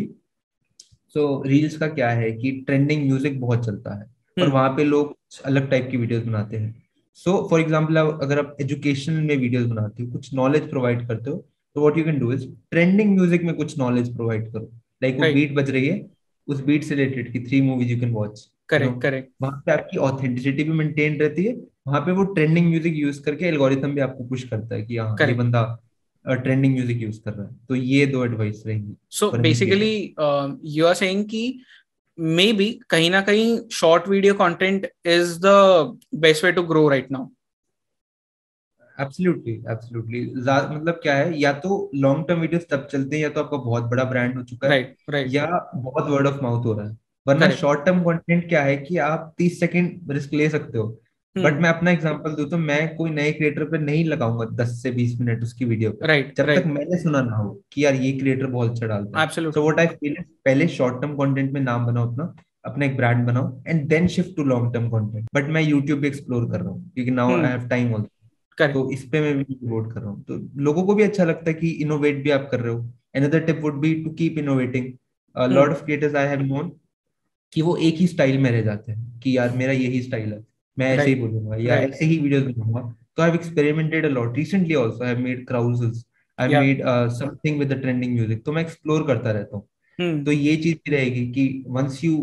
so 1.15 1.25
reels 1.47 1.77
का 1.79 1.87
क्या 1.89 2.11
है 2.11 2.31
कि 2.33 2.51
trending 2.67 3.05
music 3.07 3.41
बहुत 3.41 3.65
चलता 3.67 3.95
है 3.95 4.03
और 4.03 4.43
हम्म 4.43 4.53
वहाँ 4.53 4.69
पे 4.77 4.85
लोग 4.85 5.17
अलग 5.45 5.69
टाइप 5.71 5.89
की 5.91 5.97
वीडियोस 5.97 6.23
बनाते 6.25 6.57
हैं। 6.57 6.75
सो 7.19 7.37
फॉर 7.51 7.61
एग्ज़ाम्पल 7.61 7.97
अगर 7.97 8.39
आप 8.39 8.57
एजुकेशन 8.61 9.13
में 9.13 9.37
वीडियोस 9.37 9.67
बनाते 9.67 10.03
हो 10.03 10.11
कुछ 10.13 10.33
नॉलेज 10.35 10.69
प्रोवाइड 10.71 11.07
करते 11.09 11.31
हो 11.31 11.37
तो 11.77 11.81
what 11.81 11.99
you 11.99 12.05
can 12.05 12.19
do 12.19 12.33
is 12.33 12.47
trending 12.71 13.15
music 13.15 13.43
में 13.43 13.55
कुछ 13.55 13.79
नॉलेज 13.79 14.15
प्रोवाइड 14.17 14.51
करो। 14.53 14.71
लाइक 15.03 15.17
वो 15.17 15.33
बीट 15.35 15.55
बज 15.55 15.71
रही 15.71 15.87
है 15.89 16.01
उस 16.49 16.65
बीट 16.65 16.85
से 16.85 16.95
रिलेटेड 16.95 17.33
की 17.33 17.41
three 17.45 17.61
movies 17.63 17.93
you 17.93 18.01
can 18.01 18.11
watch 18.13 18.49
correct 18.69 19.01
correct 19.03 19.31
वहाँ 19.43 19.63
पे 19.67 19.73
आपकी 19.73 19.99
ऑथेंटिसिटी 20.09 20.65
भी 20.65 20.73
मेंटेन 20.73 21.21
रहती 21.21 21.45
है 21.45 21.55
वहाँ 21.87 22.01
पे 22.01 22.13
वो 22.13 22.23
ट्रेंडिंग 22.35 22.69
म्यूज़िक 22.69 22.95
यूज़ 22.97 23.23
करके 23.23 23.47
एल्गोरिथम 23.47 23.95
भी 23.95 24.01
आपको 24.01 24.25
पुश 24.25 24.43
करता 24.49 24.75
है 24.75 24.83
कि 24.83 24.97
हाँ 24.97 25.17
ये 25.21 25.35
बंदा 25.35 25.63
ट्रेंडिंग 26.25 26.75
म्यूज़िक 26.75 27.03
यूज़ 27.03 27.21
कर 27.21 27.33
रहा 27.33 27.47
है। 27.47 27.55
तो 27.69 27.75
ये 27.75 28.07
दो 28.07 28.25
एडवाइस 28.25 28.63
रहेंगी 28.67 28.97
so 29.11 29.31
basically 29.39 29.95
you 30.75 30.87
are 30.87 30.95
saying 30.95 31.25
कि 31.25 31.61
मे 32.19 32.53
बी 32.53 32.71
कहीं 32.91 33.11
ना 33.11 33.21
कहीं 33.23 33.59
short 33.73 34.09
video 34.09 34.35
content 34.35 34.87
is 35.09 35.39
the 35.43 35.99
best 36.17 36.45
way 36.45 36.53
to 36.53 36.63
grow 36.65 36.89
right 36.89 37.11
now 37.13 37.29
absolutely 38.99 39.53
absolutely 39.71 40.21
मतलब 40.37 41.01
क्या 41.03 41.15
है 41.17 41.39
या 41.41 41.53
तो 41.61 41.91
लॉन्ग 41.97 42.27
टर्म 42.29 42.41
वीडियोस 42.41 42.67
तब 42.71 42.87
चलते 42.93 43.17
हैं 43.17 43.23
या 43.23 43.29
तो 43.31 43.41
आपका 43.41 43.57
बहुत 43.59 43.85
बड़ा 43.91 44.05
ब्रांड 44.05 44.37
हो 44.37 44.43
चुका 44.45 44.69
है 44.69 44.73
राइट 44.73 44.97
राइट 45.11 45.33
या 45.33 45.47
बहुत 45.75 46.11
वर्ड 46.11 46.27
ऑफ़ 46.27 46.43
माउथ 46.43 46.65
हो 46.67 46.73
रहा 46.73 46.87
है। 46.87 46.97
वरना 47.27 47.49
शॉर्ट 47.53 47.85
टर्म 47.87 48.03
कंटेंट 48.05 48.49
क्या 48.49 48.63
है 48.63 48.77
कि 48.77 48.97
आप 49.01 49.33
30 49.39 49.59
सेकंड 49.61 50.13
रिस्क 50.13 50.35
ले 50.35 50.49
सकते 50.51 50.79
हो। 50.79 50.87
बट 51.37 51.61
मैं 51.61 51.69
अपना 51.69 51.91
एग्जांपल 51.91 52.35
दूँ 52.35 52.49
तो 52.51 52.59
मैं 52.59 52.95
कोई 52.97 53.11
नए 53.11 53.33
क्रिएटर 53.33 53.65
पे 53.65 53.79
नहीं 53.79 54.05
लगाऊँगा 54.05 54.45
10 54.57 54.73
से 54.83 54.91
20 54.93 55.19
मिनट 55.21 55.43
उसकी 55.43 55.65
वीडियो 55.65 55.91
पे। 55.91 56.07
राइट 56.07 56.37
जब 56.37 56.55
तक 56.55 56.67
मैंने 56.69 56.99
सुना 56.99 57.23
ना 57.23 57.37
हो 57.37 57.51
कि 57.73 57.85
यार 57.85 57.95
ये 57.95 58.13
क्रिएटर 58.19 58.47
बहुत 58.47 58.71
अच्छा 58.71 58.87
डालता 58.87 59.21
है 59.21 59.51
सो 59.51 59.63
व्हाट 59.63 59.81
आई 59.81 59.87
फील 59.89 60.17
पहले 60.45 60.69
शॉर्ट 60.71 61.01
टर्म 61.03 61.15
कंटेंट 61.17 61.53
में 61.53 61.61
नाम 61.61 61.87
बनाओ 61.87 62.11
अपना 62.11 62.35
अपना 62.65 62.85
एक 62.87 62.97
ब्रांड 62.97 63.27
बनाओ 63.27 63.61
and 63.67 63.87
then 63.89 64.07
shift 64.09 64.37
to 64.37 64.45
long 64.45 64.73
term 64.75 64.89
content 64.91 65.29
but 65.35 65.49
मैं 65.49 65.63
यूट्यूब 65.63 66.05
एक्सप्लोर 66.05 66.51
कर 66.51 66.61
रहा 66.61 66.71
हूँ 66.71 66.91
क्योंकि 66.95 67.11
now. 67.11 67.31
I 67.33 67.51
have 67.51 67.67
time 67.69 67.95
also 67.95 68.09
तो 68.73 68.91
इस 68.93 69.05
पे 69.05 69.21
मैं 69.21 69.37
भी 69.39 69.59
वोट 69.63 69.93
कर 69.93 70.01
रहा 70.01 70.11
हूँ। 70.11 70.23
तो 70.25 70.37
लोगों 70.63 70.83
को 70.83 70.95
भी 70.95 71.03
अच्छा 71.03 71.25
लगता 71.25 71.51
है 71.51 71.55
कि 71.55 71.69
इनोवेट 71.83 72.23
भी 72.25 72.31
आप 72.31 72.49
कर 72.51 72.61
रहे 72.61 72.73
हो। 72.75 72.81
Another 73.17 73.41
tip 73.41 73.61
would 73.63 73.81
be 73.81 73.95
to 73.95 74.11
keep 74.11 74.39
innovating 74.39 74.93
lot 75.37 75.71
of 75.71 75.85
creators 75.85 76.15
I 76.15 76.27
have 76.27 76.43
known 76.43 76.71
कि 77.53 77.63
वो 77.63 77.77
एक 77.79 77.95
ही 77.95 78.07
स्टाइल 78.07 78.39
में 78.39 78.51
रह 78.51 78.63
जाते 78.63 78.93
हैं 78.93 79.21
कि 79.21 79.37
यार 79.37 79.57
मेरा 79.57 79.73
यही 79.73 80.03
स्टाइल 80.03 80.33
है। 80.33 80.39
मैं 80.77 80.87
ऐसे 80.97 81.09
ही 81.09 81.15
बोलूँगा 81.15 81.57
या 81.61 81.77
ऐसे 81.79 82.05
ही 82.05 82.19
वीडियोस 82.19 82.45
बनाऊँगा। 82.45 82.81
तो 83.17 83.23
I 83.23 83.29
have 83.29 83.39
experimented 83.39 84.07
a 84.07 84.09
lot 84.11 84.37
recently 84.37 84.75
also 84.75 85.05
I 85.05 85.09
have 85.09 85.19
made 85.25 85.47
carousels 85.49 86.05
I. 86.39 86.49
Made 86.51 86.83
something 87.19 87.59
with 87.59 87.73
the 87.73 87.81
trending 87.81 88.15
music 88.15 88.45
तो 88.45 88.53
मैं 88.53 88.63
एक्सप्लोर 88.63 89.07
करता 89.07 89.31
रहता 89.31 89.57
हूँ। 89.57 89.67
हम्म 89.99 90.25
तो 90.25 90.33
ये 90.33 90.57
चीज़ 90.57 90.77
भी 90.77 90.97
रहेगी 90.97 91.27
कि 91.33 91.65
once 91.69 92.03
you 92.05 92.17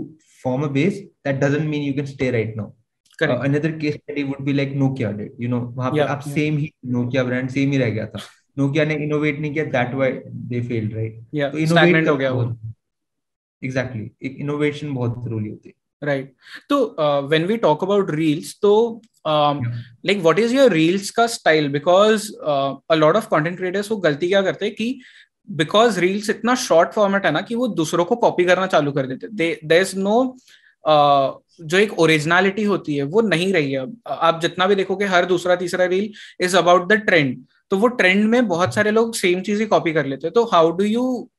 form 0.44 0.64
a 0.64 0.68
base 0.72 1.00
that 1.28 1.40
doesn't 1.44 1.70
mean 1.70 1.82
you 1.82 1.94
can 1.94 2.06
stay 2.06 2.32
right 2.32 2.56
now 2.58 2.72
correct 3.20 3.44
another 3.44 3.72
case 3.80 3.96
study 3.96 4.24
would 4.24 4.42
be 4.46 4.54
like 4.54 4.74
Nokia 4.76 5.12
did 5.12 5.32
you 5.42 5.50
know 5.50 5.60
वहाँ 5.60 5.92
पे 5.92 5.98
Yeah, 5.98 6.10
आप 6.10 6.22
yeah. 6.22 6.34
सेम 6.34 6.58
ही 6.58 6.72
नोकिया 6.88 7.24
ब्रांड 7.24 7.50
सेम 7.50 7.72
ही 7.72 7.78
रह 7.78 7.90
गया 7.90 8.06
था। 8.06 8.20
नोकिया 8.58 8.86
ने 8.86 8.96
innovate 9.04 9.40
नहीं 9.40 9.54
किया 9.54 9.66
that 9.74 9.94
why 9.96 10.12
they 10.52 10.62
failed 10.68 10.94
right 10.96 11.52
तो 11.52 11.58
इनोवेट 11.58 12.08
हो 12.08 12.16
गया 12.18 12.32
वो। 12.32 12.44
एग्जैक्टली 13.62 14.10
एक 14.24 14.38
इनोवेशन 14.40 14.94
बहुत 14.94 15.24
ज़रूरी 15.26 15.50
होती 15.50 15.70
है। 15.70 15.76
राइट 16.02 16.34
तो 16.70 16.78
when 17.30 17.46
we 17.46 17.58
talk 17.58 17.84
about 17.84 18.12
reels 18.12 18.58
तो 18.62 19.02
like 19.28 20.20
what 20.22 20.40
is 20.40 20.56
your 20.56 20.72
reels 20.72 21.10
का 21.12 21.28
style 21.28 21.70
because 21.70 22.32
a 22.92 22.96
lot 22.96 23.16
of 23.16 23.28
content 23.32 23.58
creators 23.58 23.92
वो 23.92 23.98
गलती 23.98 24.28
क्या 24.28 24.42
करते 24.42 24.66
हैं 24.66 24.76
कि 24.76 25.00
बिकॉज़ 25.50 26.00
रील्स 26.00 26.30
इतना 26.30 26.56
शॉर्ट 26.56 26.94
फॉर्मेट 26.94 27.26
है 27.26 27.32
ना 27.32 27.42
कि 27.42 27.56
वो 27.56 27.68
दूसरों 27.68 28.06
को 28.06 28.16
कॉपी 28.16 28.46
करना 28.46 28.68
चालू 28.68 28.92
कर 28.92 29.08
देते 29.08 29.28
देर 29.66 29.82
इज़ 29.82 29.98
नो 30.00 30.36
जो 30.86 31.78
एक 31.78 32.00
ओरिजिनलिटी 32.00 32.64
होती 32.64 32.96
है 32.96 33.04
वो 33.04 33.22
नहीं 33.22 33.52
रही 33.54 33.72
है। 33.72 33.86
आप 34.08 34.40
जितना 34.42 34.68
भी 34.68 34.76
देखोगे 34.76 35.06
हर 35.06 35.26
दूसरा 35.26 35.56
तीसरा 35.56 35.86
reel 35.86 36.12
is 36.46 36.56
about 36.58 36.88
the 36.92 36.94
trend 37.08 37.38
तो 37.72 37.78
वो 37.78 37.88
ट्रेंड 37.88 38.24
में 38.26 38.48
बहुत 38.48 38.76
सारे 38.76 38.92
लोग 38.92 39.14
सेम 39.16 39.42
चीज़ 39.42 39.60
ही 39.60 39.66
कॉपी 39.68 39.94
कर 39.94 40.06
लेते 40.06 40.28
हैं। 40.28 40.34
तो 40.34 40.44
how 40.54 40.72
do 40.78 40.84
you 40.84 41.30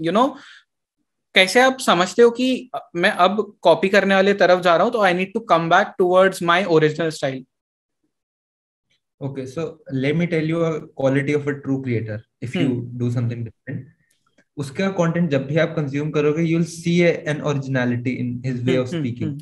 you 0.00 0.12
know 0.12 0.26
कैसे 1.34 1.60
आप 1.60 1.78
समझते 1.80 2.22
हो 2.22 2.30
कि 2.30 2.70
मैं 2.96 3.10
अब 3.26 3.44
कॉपी 3.62 3.88
करने 3.88 4.14
वाले 4.14 4.34
तरफ़ 4.34 4.60
जा 4.60 4.76
रहा 4.76 4.84
हूँ 4.84 4.92
तो 4.92 5.02
I 5.02 5.14
need 5.14 5.32
to 5.34 5.40
come 5.50 5.68
back 5.70 5.94
towards 5.98 6.42
my 6.42 6.64
original 6.78 7.10
style 7.10 7.44
Okay, 9.20 9.44
so 9.46 9.62
let 9.92 10.16
me 10.18 10.26
tell 10.32 10.44
you 10.48 10.58
a 10.64 10.86
quality 10.98 11.32
of 11.36 11.46
a 11.48 11.54
true 11.62 11.76
creator 11.84 12.18
if 12.40 12.52
you 12.54 12.66
do 12.98 13.06
something 13.14 13.40
different. 13.46 13.86
उसका 14.56 14.88
कंटेंट 14.98 15.30
जब 15.30 15.46
भी 15.46 15.56
आप 15.58 15.74
कंज्यूम 15.76 16.10
करोगे 16.10 16.42
you 16.42 16.58
will 16.58 16.66
see 16.66 16.94
an 17.00 17.40
originality 17.42 18.10
in 18.20 18.30
his 18.46 18.62
way 18.64 18.76
of 18.76 18.88
speaking 18.88 19.40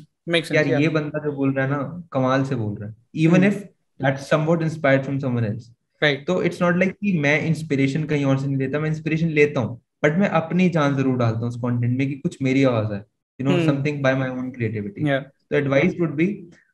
यार 0.55 0.67
ये 0.81 0.87
बंदा 0.97 1.23
जो 1.25 1.31
बोल 1.31 1.53
रहा 1.53 1.65
है 1.65 1.71
ना 1.71 2.07
कमाल 2.13 2.43
से 2.45 2.55
बोल 2.55 2.75
रहा 2.75 2.89
है। 2.89 2.95
Even 3.23 3.43
if 3.43 3.59
that's 3.99 4.29
somewhat 4.29 4.63
inspired 4.63 5.03
from 5.03 5.19
someone 5.19 5.45
else 5.45 5.69
right 6.03 6.25
तो 6.27 6.41
इट्स 6.43 6.61
नॉट 6.61 6.77
लाइक 6.77 6.93
कि 6.93 7.17
मैं 7.19 7.39
इंस्पिरेशन 7.47 8.03
कहीं 8.03 8.25
और 8.25 8.39
से 8.39 8.47
नहीं 8.47 8.57
लेता 8.57 8.79
मैं 8.79 8.89
इंस्पिरेशन 8.89 9.29
लेता 9.39 9.59
हूँ। 9.59 9.81
बट 10.03 10.17
मैं 10.17 10.27
अपनी 10.29 10.69
जान 10.69 10.95
ज़रूर 10.95 11.17
डालता 11.17 11.39
हूँ 11.39 11.47
उस 11.47 11.59
कॉन्टेंट 11.59 11.97
में 11.97 12.07
कि 12.07 12.15
कुछ 12.15 12.37
मेरी 12.41 12.63
आवाज़ 12.63 12.93
है। 12.93 12.99
You 13.39 13.47
know. 13.47 13.65
Something 13.65 14.01
by 14.03 14.15
my 14.15 14.29
own 14.29 14.51
creativity 14.51 15.03
तो 15.03 15.55
advice 15.55 15.95
would 15.99 16.15
be 16.15 16.27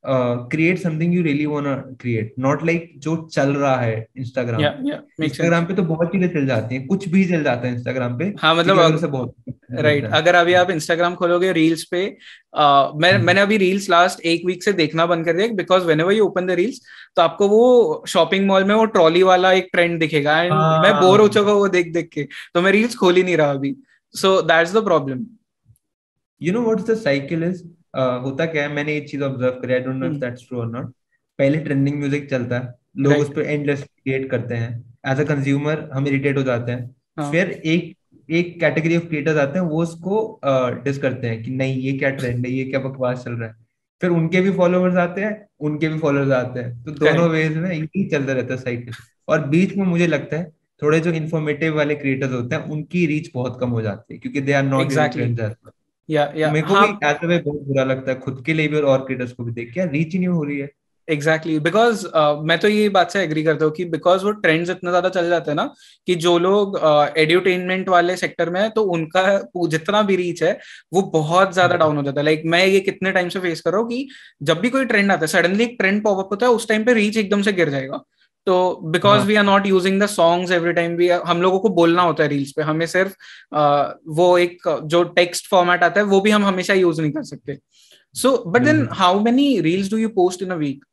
create 0.05 0.79
something 0.79 1.13
you 1.15 1.23
really 1.23 1.45
want 1.45 1.67
create 2.01 2.33
not 2.39 2.63
like 2.65 2.91
जो 2.97 3.15
चल 3.33 3.53
रहा 3.55 3.75
है 3.75 4.05
इंस्टाग्राम 4.17 4.61
इंस्टाग्राम 5.23 5.65
पे 5.65 5.73
तो 5.73 5.83
बहुत 5.83 6.11
चीज़ें 6.11 6.27
चल 6.29 6.45
जाती 6.47 6.75
हैं। 6.75 6.85
कुछ 6.87 7.07
भी 7.09 7.25
चल 7.25 7.43
जाता 7.43 7.67
है 7.67 7.73
इंस्टाग्राम 7.73 8.17
पे। 8.19 8.25
हाँ 8.39 8.55
मतलब 8.55 8.79
अगर 8.79 8.97
से 8.97 9.07
बहुत 9.07 9.33
राइट 9.71 10.03
right. 10.03 10.15
अगर 10.15 10.35
अभी 10.35 10.53
आप 10.53 10.69
इंस्टाग्राम 10.71 11.13
खोलोगे 11.15 11.51
रील्स 11.51 11.83
पे 11.83 12.05
आ, 12.53 12.91
मैं 12.91 13.11
हम्म। 13.13 13.25
मैंने 13.25 13.41
अभी 13.41 13.57
रील्स 13.57 13.89
लास्ट 13.89 14.19
एक 14.25 14.45
वीक 14.45 14.63
से 14.63 14.73
देखना 14.73 15.05
बंद 15.05 15.25
कर 15.25 15.33
दिया 15.33 15.47
because 15.55 15.85
whenever 15.99 16.13
you 16.13 16.25
open 16.25 16.45
the 16.47 16.51
reels 16.59 16.81
तो 17.15 17.21
आपको 17.21 17.47
वो 17.49 18.03
शॉपिंग 18.07 18.45
मॉल 18.47 18.63
में 18.63 18.73
वो 18.75 18.85
ट्रॉली 18.87 19.23
वाला 19.23 19.51
एक 19.53 19.69
ट्रेंड 19.73 19.99
दिखेगा। 19.99 20.41
एंड 20.41 20.51
हाँ। 20.53 20.81
मैं 20.81 20.93
बोर 21.01 21.21
हो 21.21 21.27
चुका 21.27 21.53
वो 21.53 21.67
देख 21.69 21.93
देख 21.93 22.09
के। 22.13 22.23
तो 22.53 22.61
मैं 22.61 22.71
रील्स 22.71 22.95
खोल 22.95 23.15
ही 23.15 23.23
नहीं 23.23 23.37
रहा 23.37 23.51
अभी। 23.51 23.75
So 24.15 24.41
that's 24.43 24.73
the 24.73 24.83
problem 24.85 25.25
you 26.41 26.53
know 26.53 26.61
what's 26.61 26.89
the 26.89 26.97
cycle 26.97 27.43
is 27.43 27.63
होता 27.93 28.45
क्या 28.45 28.63
है 28.63 28.73
मैंने 28.73 28.93
ये 28.93 29.01
चीज़ 29.01 29.23
ऑब्ज़र्व 29.23 29.59
करी 29.61 29.73
I 29.73 29.79
don't 29.79 29.95
know 29.95 30.05
if. 30.07 30.19
That's 30.21 30.47
true 30.47 30.59
और 30.59 30.69
नॉट 30.71 30.91
पहले 31.39 31.57
ट्रेंडिंग 31.59 31.99
म्यूज़िक 31.99 32.29
चलता 32.29 32.59
है 32.59 32.73
लोग 32.97 33.13
Right. 33.13 33.23
उस 33.23 33.35
पर 33.35 33.41
एंडलेस 33.43 33.83
क्रिएट 33.83 34.29
करते 34.31 34.55
हैं। 34.55 34.71
एज 35.07 35.19
अ 35.19 35.23
कंज्यूमर 35.25 35.89
हम 35.93 36.07
इरिटेट 36.07 36.37
हो 36.37 36.43
जाते 36.43 36.71
हैं। 36.71 36.95
हाँ। 37.17 37.31
फिर 37.31 37.49
एक 37.49 37.95
एक 38.29 38.59
कैटेगरी 38.59 38.97
ऑफ़ 38.97 39.05
क्रिएटर्स 39.05 39.37
आते 39.37 39.59
हैं 39.59 39.65
वो 39.65 39.81
उसको 39.83 40.39
डिस 40.83 40.97
करते 40.97 41.27
हैं 41.27 41.41
कि 41.43 41.51
नहीं 41.51 41.75
ये 41.77 41.91
क्या 41.97 42.09
ट्रेंड 42.11 42.45
है 42.45 42.51
ये 42.51 42.63
क्या 42.65 42.79
बकवास 42.79 43.23
चल 43.23 43.31
रहा 43.31 43.49
है। 43.49 43.55
फिर 44.01 44.09
उनके 44.11 44.41
भी 44.41 44.51
फॉलोअर्स 44.51 44.95
आते 44.97 45.21
हैं 45.21 45.33
उनके 45.61 45.87
भी 45.89 45.99
फॉलोअर्स 45.99 46.31
आते 46.33 46.59
हैं। 46.59 46.83
तो 46.83 46.91
दोनों 46.93 47.27
वेज 47.29 47.57
में 47.57 47.69
यही 47.71 48.05
चलता 48.09 48.33
रहता 48.33 48.53
है 48.53 48.59
साइकिल 48.59 48.93
और 49.27 49.47
बीच 49.49 49.75
में 49.77 49.85
मुझे 49.85 50.07
लगता 50.07 50.37
है 50.37 50.51
थोड़े 50.81 50.99
जो 50.99 51.11
इन्फॉर्मेटिव 51.13 51.75
वाले 51.75 51.95
क्रिएटर्स 51.95 52.31
होते 52.31 52.55
हैं 52.55 52.63
उनकी 52.71 53.05
रीच 53.07 53.29
बहुत 53.33 53.57
कम 53.59 53.69
हो 53.69 53.81
जाती 53.81 54.13
है 54.13 54.19
क्योंकि 54.19 54.41
दे 54.41 54.53
आर 54.53 54.63
नॉट 54.63 54.81
एग्जैक्टली 54.81 55.23
या 56.13 56.31
या 56.37 56.51
मेरे 56.51 56.67
को 56.67 56.73
हाँ, 56.73 56.87
भी 56.87 57.05
ऐसा 57.07 57.27
में 57.27 57.43
बहुत 57.43 57.61
बुरा 57.67 57.83
लगता 57.83 58.11
है 58.11 58.19
खुद 58.19 58.43
के 58.45 58.53
लिए 58.53 58.67
भी 58.67 58.81
और 58.81 59.05
क्रिएटर्स 59.05 59.31
को 59.31 59.43
भी 59.43 59.51
देख 59.51 59.73
के। 59.73 59.85
रीच 59.91 60.13
ही 60.13 60.19
नहीं 60.19 60.29
हो 60.29 60.43
रही 60.43 60.59
है। 60.59 60.69
एग्जैक्टली 61.07 61.53
exactly, 61.53 61.63
बिकॉज़ 61.63 62.05
uh, 62.07 62.45
मैं 62.47 62.57
तो 62.59 62.67
ये 62.67 62.89
बात 62.89 63.11
से 63.11 63.21
एग्री 63.23 63.43
करता 63.43 63.65
हूँ 63.65 63.73
कि 63.73 63.85
बिकॉज़ 63.85 64.23
वो 64.25 64.31
ट्रेंड्स 64.31 64.69
इतना 64.69 64.91
ज़्यादा 64.91 65.09
चल 65.09 65.29
जाते 65.29 65.51
हैं 65.51 65.55
ना 65.55 65.65
कि 66.07 66.15
जो 66.15 66.37
लोग 66.39 66.77
एड्यूटेनमेंट 67.17 67.85
uh, 67.85 67.91
वाले 67.91 68.15
सेक्टर 68.17 68.49
में 68.49 68.59
है 68.61 68.69
तो 68.69 68.83
उनका 68.93 69.23
जितना 69.67 70.01
भी 70.01 70.15
रीच 70.15 70.43
है 70.43 70.57
वो 70.93 71.01
बहुत 71.13 71.53
ज़्यादा 71.53 71.75
डाउन 71.75 71.97
हो 71.97 72.03
जाता 72.03 72.19
है। 72.21 72.25
लाइक 72.25 72.39
like, 72.39 72.51
मैं 72.51 72.65
ये 72.65 72.79
कितने 72.79 73.11
टाइम 73.11 73.29
से 73.29 73.39
फेस 73.39 73.61
कर 73.61 73.71
रहा 73.71 73.81
हूँ 73.81 73.89
कि 73.89 74.07
जब 74.43 74.59
भी 74.59 74.69
कोई 74.69 74.85
ट्रेंड 74.85 75.11
आता 75.11 75.21
है 75.21 75.27
सडनली 75.27 75.63
एक 75.63 75.75
ट्रेंड 75.79 76.03
पॉपअप 76.03 76.29
होता 76.31 76.45
है 76.45 76.51
उस 76.51 76.67
टाइम 76.67 76.83
पे 76.83 76.93
रीच 76.93 77.17
एकदम 77.17 77.41
से 77.41 77.53
गिर 77.53 77.69
जाएगा। 77.69 78.03
तो 78.47 78.55
because 78.91 79.25
we 79.27 79.35
are 79.35 79.43
not 79.43 79.65
using 79.67 80.01
the 80.01 80.05
songs 80.05 80.51
every 80.51 80.73
time 80.73 80.95
भी 80.97 81.09
हम 81.09 81.41
लोगों 81.41 81.59
को 81.59 81.69
बोलना 81.75 82.01
होता 82.01 82.23
है 82.23 82.29
रील्स 82.29 82.51
पे। 82.51 82.61
हमें 82.61 82.85
सिर्फ़ 82.85 83.13
uh, 83.55 83.93
वो 84.07 84.37
एक 84.37 84.69
जो 84.85 85.03
टेक्स्ट 85.19 85.49
फॉर्मेट 85.49 85.83
आता 85.83 85.99
है 85.99 86.05
वो 86.05 86.21
भी 86.21 86.31
हम 86.31 86.45
हमेशा 86.45 86.73
यूज़ 86.73 87.01
नहीं 87.01 87.11
कर 87.11 87.23
सकते। 87.23 87.57
So 88.15 88.37
but 88.47 88.61
then 88.61 88.87
how 88.93 89.19
many 89.23 89.59
reels 89.61 89.89
do 89.91 89.97
you 89.97 90.09
post 90.15 90.41
in 90.41 90.49
a 90.49 90.55
week 90.55 90.85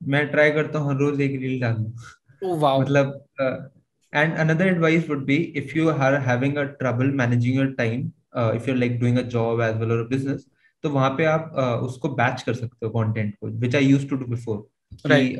मैं 0.00 0.26
ट्राई 0.28 0.50
करता 0.50 0.78
हूँ 0.78 0.90
हर 0.90 0.98
रोज 0.98 1.20
एक 1.20 1.40
रील 1.40 1.60
डालूं 1.60 1.84
oh, 1.84 2.58
wow. 2.62 2.80
मतलब 2.80 3.70
and 4.12 4.34
another 4.34 4.66
advice 4.66 5.08
would 5.08 5.24
be 5.26 5.36
if 5.56 5.76
you 5.78 5.88
are 5.90 6.14
having 6.28 6.56
a 6.56 6.62
trouble 6.80 7.10
managing 7.16 7.56
your 7.56 7.66
time 7.78 8.10
if 8.56 8.68
you 8.70 8.74
like 8.74 8.98
doing 9.00 9.18
a 9.18 9.22
job 9.36 9.60
as 9.62 9.76
well 9.76 9.92
और 9.92 10.06
business 10.08 10.46
तो 10.84 10.90
वहाँ 10.90 11.10
पे 11.10 11.24
आप 11.24 11.52
uh, 11.52 11.86
उसको 11.86 12.08
बैच 12.08 12.42
कर 12.42 12.54
सकते 12.54 12.86
हो 12.86 12.92
कंटेंट 12.92 13.34
को 13.34 13.48
which 13.48 13.76
I 13.76 13.86
used 13.86 14.08
to 14.10 14.16
do 14.16 14.24
before 14.26 14.66
कि 15.06 15.36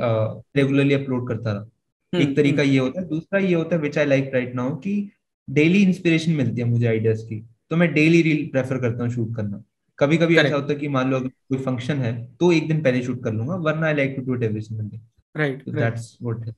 रेगुलरली 0.56 0.94
अपलोड 0.94 1.28
करता 1.28 1.52
रहा। 1.52 1.68
एक 2.12 2.22
हम्म, 2.22 2.34
तरीका 2.34 2.62
हम्म। 2.62 2.72
ये 2.72 2.78
होता 2.78 3.00
है। 3.00 3.08
दूसरा 3.08 3.40
ये 3.40 3.54
होता 3.54 3.76
है 3.76 3.82
which 3.82 3.98
I 3.98 4.06
like 4.06 4.30
right 4.34 4.54
now 4.54 4.74
कि 4.76 5.10
डेली 5.48 5.82
इंस्पिरेशन 5.82 6.32
मिलती 6.32 6.60
है 6.60 6.66
मुझे 6.68 6.86
आइडियाज़ 6.86 7.22
की। 7.26 7.44
तो 7.70 7.76
मैं 7.76 7.92
डेली 7.94 8.22
रील 8.22 8.46
प्रेफर 8.52 8.78
करता 8.80 9.04
हूँ 9.04 9.12
शूट 9.12 9.34
करना। 9.36 9.62
कभी 9.98 10.16
कभी 10.16 10.36
ऐसा 10.36 10.54
होता 10.54 10.72
है 10.72 10.78
कि 10.78 10.88
मान 10.88 11.10
लो 11.10 11.16
अगर 11.16 11.28
कोई 11.28 11.58
फ़ंक्शन 11.58 11.98
है 11.98 12.12
तो 12.40 12.50
एक 12.52 12.68
दिन 12.68 12.82
पहले 12.82 13.02
शूट 13.02 13.22
कर 13.24 13.32
लूँगा 13.32 13.54
वरना 13.64 13.86
I 13.86 13.94
like 13.94 14.14
to 14.16 14.22
do 14.22 14.34
it 14.34 14.42
every 14.42 14.60
single 14.60 14.84
day 14.84 15.00
right 15.36 15.68
that's 15.68 16.16
what 16.22 16.54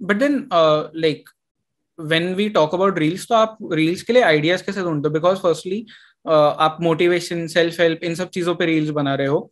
but 0.00 0.16
then 0.16 0.48
like 0.96 1.28
when 1.98 2.34
we 2.34 2.48
talk 2.48 2.74
about 2.74 2.98
reels 2.98 3.26
तो 3.28 3.34
आप 3.34 3.58
रील्स 3.72 4.02
के 4.02 4.12
लिए 4.12 4.22
आइडियाज़ 4.22 4.62
कैसे 4.62 4.82
ढूंढते 4.82 5.08
हो? 5.08 5.12
बिकॉज़ 5.14 5.38
फर्स्टली 5.38 5.84
uh, 6.28 6.52
आप 6.58 6.76
मोटिवेशन 6.80 7.46
सेल्फ 7.46 7.80
हेल्प 7.80 8.04
इन 8.04 8.14
सब 8.14 8.30
चीज़ों 8.30 8.54
पे 8.54 8.66
रील्स 8.66 8.90
बना 8.90 9.14
रहे 9.14 9.26
हो। 9.26 9.50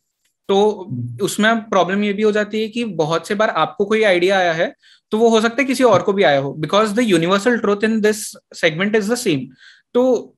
तो 0.49 0.89
hmm. 0.91 1.23
उसमें 1.23 1.69
प्रॉब्लम 1.69 2.05
ये 2.05 2.13
भी 2.13 2.23
हो 2.23 2.33
जाती 2.33 2.63
है 2.63 2.69
कि 2.69 2.85
बहुत 2.85 3.29
से 3.29 3.35
बार 3.35 3.51
आपको 3.51 3.85
कोई 3.85 4.03
आइडिया 4.03 4.39
आया 4.39 4.53
है 4.53 4.75
तो 5.11 5.19
वो 5.19 5.29
हो 5.29 5.41
सकता 5.41 5.63
है 5.63 5.65
किसी 5.65 5.85
और 5.85 6.03
को 6.03 6.13
भी 6.13 6.23
आया 6.23 6.39
हो 6.41 6.53
because 6.55 6.95
the 6.95 7.01
universal 7.01 7.59
truth 7.59 7.85
in 7.85 8.01
this 8.01 8.23
segment 8.55 8.97
is 8.97 9.13
the 9.13 9.17
same 9.17 9.47
तो 9.95 10.33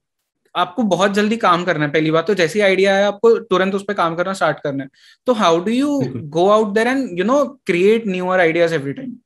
आपको 0.54 0.82
बहुत 0.82 1.12
जल्दी 1.14 1.36
काम 1.36 1.64
करना 1.64 1.84
है 1.84 1.90
पहली 1.90 2.10
बात 2.10 2.26
तो 2.26 2.34
जैसी 2.34 2.60
आइडिया 2.60 2.96
है 2.96 3.04
आपको 3.04 3.38
तुरंत 3.38 3.74
उस 3.74 3.84
पर 3.88 3.94
काम 3.94 4.16
करना 4.16 4.32
स्टार्ट 4.32 4.60
करना 4.60 4.84
है। 4.84 4.90
तो 5.26 5.32
how 5.32 5.58
do 5.64 5.70
you 5.70 6.00
go 6.16 6.48
out 6.48 6.74
there 6.74 6.86
and 6.86 7.18
you 7.18 7.24
know 7.24 7.44
create 7.66 8.06
newer 8.06 8.40
ideas 8.40 8.74
every 8.74 8.92
time 8.92 9.16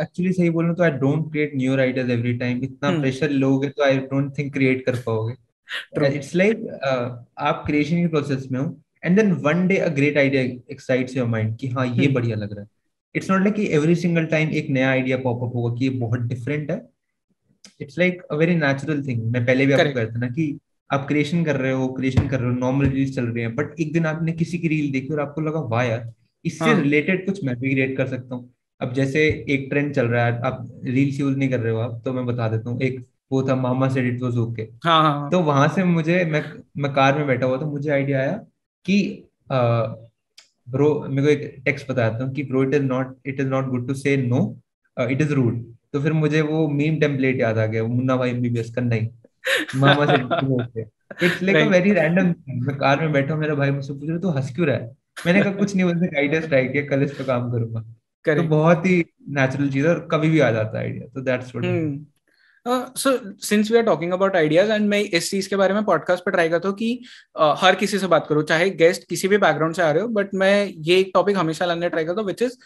actually 0.00 0.32
सही 0.32 0.50
बोलूँ 0.50 0.74
तो 0.74 0.82
I 0.82 0.90
don't 0.90 1.30
create 1.30 1.52
newer 1.56 1.80
ideas 1.80 2.10
every 2.10 2.32
time 2.38 2.62
इतना 2.64 2.90
प्रेशर 3.00 3.26
hmm. 3.26 3.36
लोगे 3.36 3.68
तो 3.68 3.82
आई 3.84 3.98
डोंट 3.98 4.38
थिंक 4.38 4.52
क्रिएट 4.52 4.86
कर 4.86 4.96
पाओगे। 4.96 5.34
इट्स 6.04 6.34
लाइक 6.34 6.58
uh, 6.58 7.26
आप 7.38 7.62
creation 7.66 7.96
के 7.96 8.06
प्रोसेस 8.06 8.48
में 8.52 8.60
हो 8.60 8.80
and 9.04 9.16
then 9.16 9.32
one 9.32 9.66
day 9.66 9.76
a 9.76 9.88
great 9.88 10.18
idea 10.18 10.42
excites 10.42 11.16
your 11.16 11.26
mind 11.26 11.56
कि 11.56 11.68
हाँ 11.68 11.86
ये 11.86 12.04
hmm. 12.04 12.14
बढ़िया 12.14 12.36
लग 12.36 12.52
रहा 12.52 12.60
है। 12.60 12.68
It's 13.14 13.30
not 13.30 13.40
like 13.40 13.58
every 13.58 13.94
single 13.94 14.26
time 14.26 14.50
एक 14.50 14.70
नया 14.70 14.90
आइडिया 14.90 15.16
पॉपअप 15.16 15.54
होगा 15.54 15.74
कि 15.74 15.84
ये 15.84 15.90
बहुत 15.90 16.20
डिफरेंट 16.20 16.70
है। 16.70 16.82
It's 17.80 17.98
like 17.98 18.22
a 18.22 18.34
very 18.34 18.54
natural 18.54 19.06
thing 19.06 19.22
मैं 19.22 19.46
पहले 19.46 19.66
भी 19.66 19.72
आपको 19.72 19.94
कहता 19.94 20.18
ना 20.18 20.28
कि 20.28 20.58
आप 20.90 21.08
क्रिएशन 21.08 21.44
कर 21.44 21.56
रहे 21.56 21.72
हो 21.72 21.88
क्रिएशन 21.88 22.28
कर 22.28 22.40
रहे 22.40 22.48
हो 22.50 22.56
नॉर्मल 22.56 22.86
रील्स 22.86 23.14
चल 23.16 23.24
रही 23.24 23.44
हैं 23.44 23.54
बट 23.54 23.80
एक 23.80 23.92
दिन 23.92 24.06
आपने 24.06 24.32
किसी 24.32 24.58
की 24.58 24.68
रील 24.68 24.92
देखी 24.92 25.08
और 25.08 25.20
आपको 25.20 25.40
लगा 25.40 25.60
वाह 25.60 25.82
यार 25.82 26.12
इससे 26.44 26.82
रिलेटेड 26.82 27.16
हाँ. 27.16 27.26
कुछ 27.26 27.44
मैं 27.44 27.56
भी 27.56 27.70
क्रिएट 27.70 27.96
कर 27.96 28.06
सकता 28.06 28.34
हूँ। 28.34 28.54
अब 28.80 28.92
जैसे 28.92 29.46
एक 29.48 29.66
ट्रेंड 29.70 29.94
चल 29.94 30.06
रहा 30.06 30.26
है 30.26 30.40
आप 30.40 30.80
रील्स 30.84 31.20
यूज़ 31.20 31.36
नहीं 31.36 31.48
कर 31.48 31.60
रहे 31.60 31.72
हो 31.72 31.78
आप 31.78 32.02
तो 32.04 32.12
मैं 32.12 32.26
बता 32.26 32.48
देता 32.48 32.70
हूँ 32.70 32.80
एक 32.82 33.06
वो 33.32 33.42
था 33.48 33.54
मामा 33.56 33.88
सेड 33.88 34.06
इट 34.06 34.22
वाज 34.22 34.36
ओके 34.38 34.64
तो 35.30 35.40
वहाँ 35.40 35.68
से 35.68 35.84
मुझे 35.84 36.24
मैं 36.24 36.42
मैं 36.76 36.92
कार 36.94 37.18
में 37.18 37.26
बैठा 37.26 37.46
हुआ 37.46 37.56
तो 37.56 37.66
मुझे 37.66 37.90
आइडिया 37.90 38.20
आया 38.20 38.32
कि 38.86 38.98
ब्रो 39.52 40.88
मेरे 41.08 41.22
को 41.22 41.32
एक 41.32 41.62
टेक्स्ट 41.64 41.90
बताता 41.90 42.24
हूँ 42.24 42.32
कि 42.34 42.42
bro 42.44 42.62
it 42.64 42.74
is 42.74 42.82
not 42.82 43.16
it 43.26 43.40
is 43.40 43.48
not 43.48 43.68
good 43.68 43.86
to 43.88 43.94
say 43.94 44.16
no 44.16 44.40
it 44.96 45.20
is 45.20 45.32
rude 45.32 45.62
तो 45.92 46.00
फिर 46.00 46.12
मुझे 46.12 46.40
वो 46.40 46.66
मीम 46.68 46.98
टेम्पलेट 47.00 47.40
याद 47.40 47.58
आ 47.58 47.66
गया 47.66 47.84
मुन्ना 47.84 48.16
भाई 48.16 48.30
एमबीबीएस 48.30 48.74
करना 48.74 48.94
ही 48.94 49.08
मामा 49.76 50.06
से 50.06 50.80
it's 50.80 51.42
like 51.42 51.56
a 51.56 51.68
very 51.70 51.92
random 51.92 52.34
मैं 52.66 52.76
कार 52.78 53.00
में 53.00 53.12
बैठा 53.12 53.32
हूँ 53.34 53.40
मेरा 53.40 53.54
भाई 53.54 53.70
मुझसे 53.70 53.92
पूछ 53.92 54.08
रहा 54.08 54.18
तो 54.18 54.30
हंस 54.30 54.54
क्यों 54.54 54.66
रहा 54.66 54.76
है? 54.76 54.90
मैंने 55.26 55.42
कहा 55.42 55.52
कुछ 55.52 55.74
नहीं 55.76 55.84
बोलते 55.84 56.16
आइडिया 56.18 56.40
ट्राई 56.40 56.68
किया 56.68 56.82
कल 56.86 57.02
इस 57.02 57.12
पे 57.12 57.24
काम 57.24 57.50
करूँगा। 57.52 57.80
तो 58.24 58.42
बहुत 58.42 58.86
ही 58.86 59.04
नेचुरल 59.30 59.68
चीज़ 59.70 59.86
है 59.86 59.94
और 59.94 60.08
कभी 60.12 60.30
भी 60.30 60.40
आ 60.40 60.50
जाता 60.50 60.78
है 60.78 60.84
आइडिया 60.84 61.06
तो 61.14 61.20
that's 61.20 61.54
what 61.56 61.64
so 62.66 63.10
since 63.42 63.70
we 63.70 63.76
are 63.78 63.82
talking 63.84 64.12
about 64.12 64.36
ideas 64.36 64.70
and 64.72 64.88
मैं 64.88 65.00
इस 65.00 65.30
चीज़ 65.30 65.48
के 65.48 65.56
बारे 65.56 65.74
में 65.74 65.84
पॉडकास्ट 65.84 66.24
पर 66.24 66.30
ट्राई 66.30 66.48
करता 66.48 66.68
हूँ 66.68 66.76
कि 66.76 66.98
uh, 67.40 67.54
हर 67.58 67.74
किसी 67.74 67.98
से 67.98 68.06
बात 68.06 68.26
करूँ 68.26 68.42
चाहे 68.42 68.68
गेस्ट 68.70 69.08
किसी 69.08 69.28
भी 69.28 69.38
बैकग्राउंड 69.38 69.74
से 69.74 69.82
आ 69.82 69.90
रहे 69.90 70.02
हो 70.02 70.08
बट 70.08 70.34
मैं 70.34 70.66
ये 70.66 70.98
एक 70.98 71.10
टॉपिक 71.14 71.36
हमेशा 71.36 71.64
लाने 71.64 71.88
ट्राई 71.88 72.04
करता 72.04 72.20
हूँ 72.20 72.26
विच 72.28 72.42
इज़ 72.42 72.56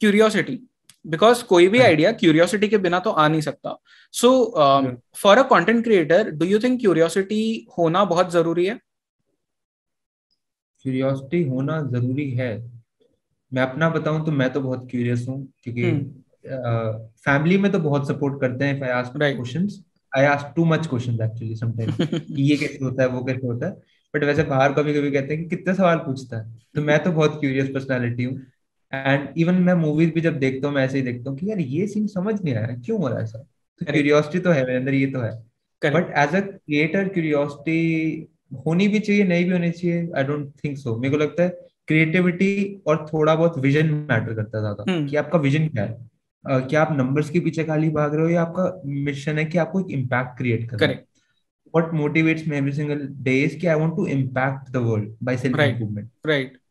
क्यूरियोसिटी 0.00 0.58
बिकॉज़ 1.04 1.42
कोई 1.44 1.68
भी 1.68 1.78
आइडिया 1.78 2.12
क्यूरियोसिटी 2.12 2.68
के 2.68 2.78
बिना 2.78 2.98
तो 2.98 3.10
आ 3.10 3.26
नहीं 3.28 3.40
सकता। 3.40 3.76
So 4.14 4.30
for 5.16 5.38
a 5.38 5.42
content 5.42 5.82
creator 5.84 6.30
do 6.30 6.46
you 6.46 6.58
think 6.58 6.80
curiosity 6.80 7.66
होना 7.78 8.04
बहुत 8.04 8.32
ज़रूरी 8.32 8.66
है? 8.66 8.78
क्यूरियोसिटी 10.84 11.42
होना 11.48 11.80
ज़रूरी 11.82 12.30
है। 12.30 12.52
मैं 13.52 13.62
अपना 13.62 13.88
बताऊँ 13.90 14.24
तो 14.26 14.32
मैं 14.32 14.52
तो 14.52 14.60
बहुत 14.60 14.86
क्यूरियस 14.90 15.26
हूँ 15.28 15.46
क्योंकि 15.62 15.82
फैमिली 16.44 17.58
में 17.58 17.70
तो 17.72 17.78
बहुत 17.78 18.08
सपोर्ट 18.08 18.40
करते 18.40 18.64
हैं 18.64 18.82
I 18.82 18.90
ask 18.90 19.16
questions 19.16 19.82
I 20.12 20.24
ask 20.24 20.52
too 20.56 20.64
much 20.64 20.86
questions 20.86 21.20
actually 21.20 21.56
sometimes 21.56 21.96
कि 22.00 22.42
ये 22.42 22.56
कैसे 22.56 22.84
होता 22.84 23.02
है 23.02 23.08
वो 23.08 23.24
कैसे 23.24 23.46
होता 23.46 23.66
है. 23.66 23.72
बट 24.14 24.24
वैसे 24.24 24.42
बाहर 24.42 24.72
कभी 24.72 24.94
कभी 24.94 25.10
कहते 25.10 25.34
हैं 25.34 25.42
कि 25.42 25.56
कितने 25.56 25.74
सवाल 25.74 25.98
पूछता 25.98 26.36
है. 26.36 26.58
तो 26.74 26.82
मैं 26.82 26.98
तो 27.04 27.12
बहुत 27.12 27.38
क्यूरियस 27.40 27.68
पर्सनालिटी 27.68 28.24
हूँ. 28.24 28.40
एंड 28.92 29.28
इवन 29.38 29.54
मैं 29.62 29.74
मूवीज़ 29.74 30.10
भी 30.14 30.20
जब 30.20 30.38
देखता 30.38 30.68
हूँ 30.68 30.74
मैं 30.74 30.84
ऐसे 30.84 30.98
ही 30.98 31.02
देखता 31.02 31.30
हूँ 31.30 31.38
कि 31.38 31.50
यार 31.50 31.60
ये 31.60 31.86
सीन 31.86 32.06
समझ 32.06 32.34
नहीं 32.42 32.54
आया 32.54 32.76
क्यों 32.84 33.00
हो 33.00 33.08
रहा 33.08 33.18
है 33.18 33.24
ऐसा? 33.24 33.38
तो 33.38 33.92
क्यूरियोसिटी 33.92 34.38
तो 34.38 34.50
है 34.50 34.66
मेरे 34.66 34.76
अंदर 34.76 34.94
ये 34.94 35.06
तो 35.06 35.20
है. 35.20 35.32
But 35.82 36.12
as 36.18 36.34
a 36.34 36.40
creator 36.40 37.08
curiosity 37.08 38.28
होनी 38.66 38.88
भी 38.88 38.98
चाहिए 39.00 39.24
नहीं 39.24 39.44
भी 39.44 39.52
होनी 39.52 39.70
चाहिए? 39.70 40.08
आई 40.16 40.24
डोंट 40.24 40.50
थिंक 40.64 40.78
सो 40.78 40.96
मेरे 40.96 41.16
को 41.16 41.22
लगता 41.22 41.42
है 41.42 41.48
क्रिएटिविटी 41.88 42.82
और 42.86 43.06
थोड़ा 43.12 43.34
बहुत 43.34 43.58
विजन 43.58 43.86
मैटर 44.10 44.34
करता 44.34 44.58
है 44.58 44.62
ज़्यादा. 44.62 44.84
hmm. 44.84 45.10
कि 45.10 45.16
आपका 45.16 45.38
विजन 45.38 45.68
क्या 45.68 45.84
है? 45.84 46.10
क्या 46.44 46.82
आप 46.82 46.96
नंबर्स 46.96 47.30
के 47.30 47.40
पीछे 47.40 47.64
खाली 47.64 47.88
भाग 47.90 48.14
रहे 48.14 48.24
हो 48.24 48.30
या 48.30 48.42
आपका 48.42 48.82
मिशन 48.86 49.38
है 49.38 49.44
कि 49.44 49.58
आपको 49.58 49.80
एक 49.80 49.90
इम्पैक्ट 49.90 50.36
क्रिएट 50.38 50.68
करना? 50.70 50.86
करें 50.86 50.98
what 51.74 51.92
motivates 51.94 52.46
me 52.48 52.56
every 52.58 52.72
single 52.72 53.06
day 53.20 53.38
is 53.42 53.56
की 53.60 53.66
I 53.66 53.78
want 53.80 53.96
to 53.96 54.06
impact 54.08 54.70
the 54.72 54.76
world 54.84 55.14
by 55.22 55.36
self 55.36 55.56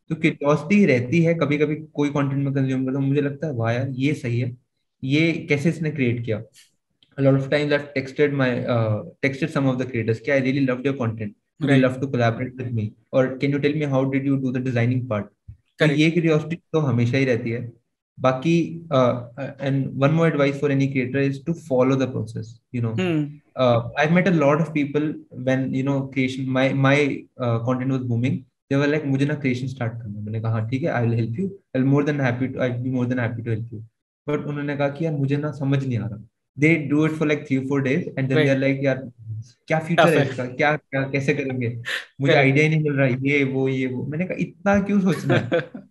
तो 0.10 0.16
क्यूरियोसिटी 0.16 0.86
रहती 0.86 1.22
है 1.24 1.34
कभी 1.36 1.58
कभी 1.58 1.76
कोई 1.94 2.10
कॉन्टेंट 2.10 2.44
में 2.44 2.54
कंज्यूम 2.54 2.86
करता 2.86 3.00
हूँ 3.00 3.08
मुझे 3.08 3.22
लगता 3.22 3.48
है 3.48 3.54
वाह 3.54 3.72
यार 3.74 3.90
ये 3.98 4.14
सही 4.14 4.40
है। 4.40 4.56
ये 5.04 5.32
कैसे 5.50 5.70
इसने 5.70 5.92
क्रिएट 5.92 6.24
किया? 6.26 6.42
Lot 7.18 7.40
of 7.40 7.50
times 7.50 7.74
I 7.74 7.80
texted 7.94 8.34
my 8.34 8.66
texted 9.22 9.50
some 9.50 9.68
of 9.70 9.78
the 9.78 9.90
creators 9.92 10.20
कि 10.20 10.32
I 10.32 10.40
really 10.40 10.60
love 10.60 10.82
your 10.86 10.96
content 10.98 11.70
I 11.70 11.80
love 11.80 12.00
to 12.02 12.08
collaborate 12.08 12.56
with 12.56 12.72
me 12.74 12.92
और 13.14 13.38
can 13.38 13.52
you 13.52 13.60
tell 13.60 13.76
me 13.76 13.86
how 13.94 14.10
did 14.12 14.28
you 14.28 14.36
do 14.38 14.52
the 14.52 14.64
designing 14.64 15.08
part 15.10 15.92
ये 15.92 16.10
curiosity 16.12 16.56
तो 16.74 16.80
हमेशा 16.80 17.18
ही 17.18 17.26
रहती 17.26 17.52
है। 17.52 17.62
बाकी 18.18 18.58
and 18.94 19.88
one 20.02 20.12
more 20.12 20.28
advice 20.28 20.60
for 20.62 20.72
any 20.72 20.88
creator 20.88 21.20
is 21.20 21.44
to 21.46 21.54
follow 21.68 21.96
the 21.96 22.10
process 22.12 22.54
you 22.76 22.82
know 22.82 22.92
I 24.00 24.14
met 24.16 24.28
a 24.28 24.32
lot 24.32 24.62
of 24.62 24.72
people 24.74 25.14
when 25.34 25.74
you 25.76 25.84
know 25.84 26.00
creation 26.14 26.50
my 26.58 26.74
my 26.88 27.06
content 27.40 27.92
was 27.92 28.02
booming 28.10 28.38
they 28.72 28.76
were 28.76 28.88
like 28.88 29.06
मुझे 29.06 29.26
ना 29.26 29.36
creation 29.36 29.68
start 29.68 29.94
करना 29.94 30.20
मैंने 30.20 30.42
कहा 30.42 30.52
हाँ 30.52 30.68
ठीक 30.70 30.84
है 30.84 30.90
I 30.90 31.08
will 31.08 31.16
help 31.16 31.40
you 31.40 31.48
I 31.78 31.84
more 31.84 32.04
than 32.06 32.22
happy 32.22 32.48
to 32.48 32.60
I 32.60 32.70
be 32.72 32.90
more 32.90 33.06
than 33.06 33.20
happy 33.20 33.42
to 33.42 33.52
help 33.52 33.74
you 33.74 33.80
but 34.28 34.46
उन्होंने 34.48 34.76
कहा 34.78 34.88
कि 34.90 35.06
यार 35.06 35.14
मुझे 35.14 35.38
ना 35.38 35.52
समझ 35.52 35.84
नहीं 35.86 35.98
आ 35.98 36.08
रहा. 36.08 36.24
They 36.58 36.76
do 36.90 37.06
it 37.06 37.12
for 37.12 37.28
like 37.28 37.46
three 37.48 37.60
four 37.68 37.82
days 37.84 38.08
and 38.10 38.28
then 38.28 38.38
they 38.38 38.50
are 38.50 38.58
like 38.58 38.80
यार 38.84 38.98
क्या 39.68 39.80
फ्यूचर 39.80 40.18
है 40.18 40.24
इसका? 40.24 40.46
क्या 40.46 40.76
क्या 40.76 41.02
कैसे 41.12 41.34
करेंगे? 41.34 41.70
मुझे 42.22 42.34
आइडिया 42.34 42.64
ही 42.66 42.70
नहीं 42.70 42.84
मिल 42.84 42.94
रहा 42.94 43.08
ये 43.22 43.44
वो 43.54 43.68
ये 43.68 43.88
वो. 43.88 44.06
मैंने 44.08 44.26
कहा 44.26 44.38
इतना 44.40 44.80
क्यों 44.82 45.00
सोचना 45.02 45.36
है? 45.36 45.62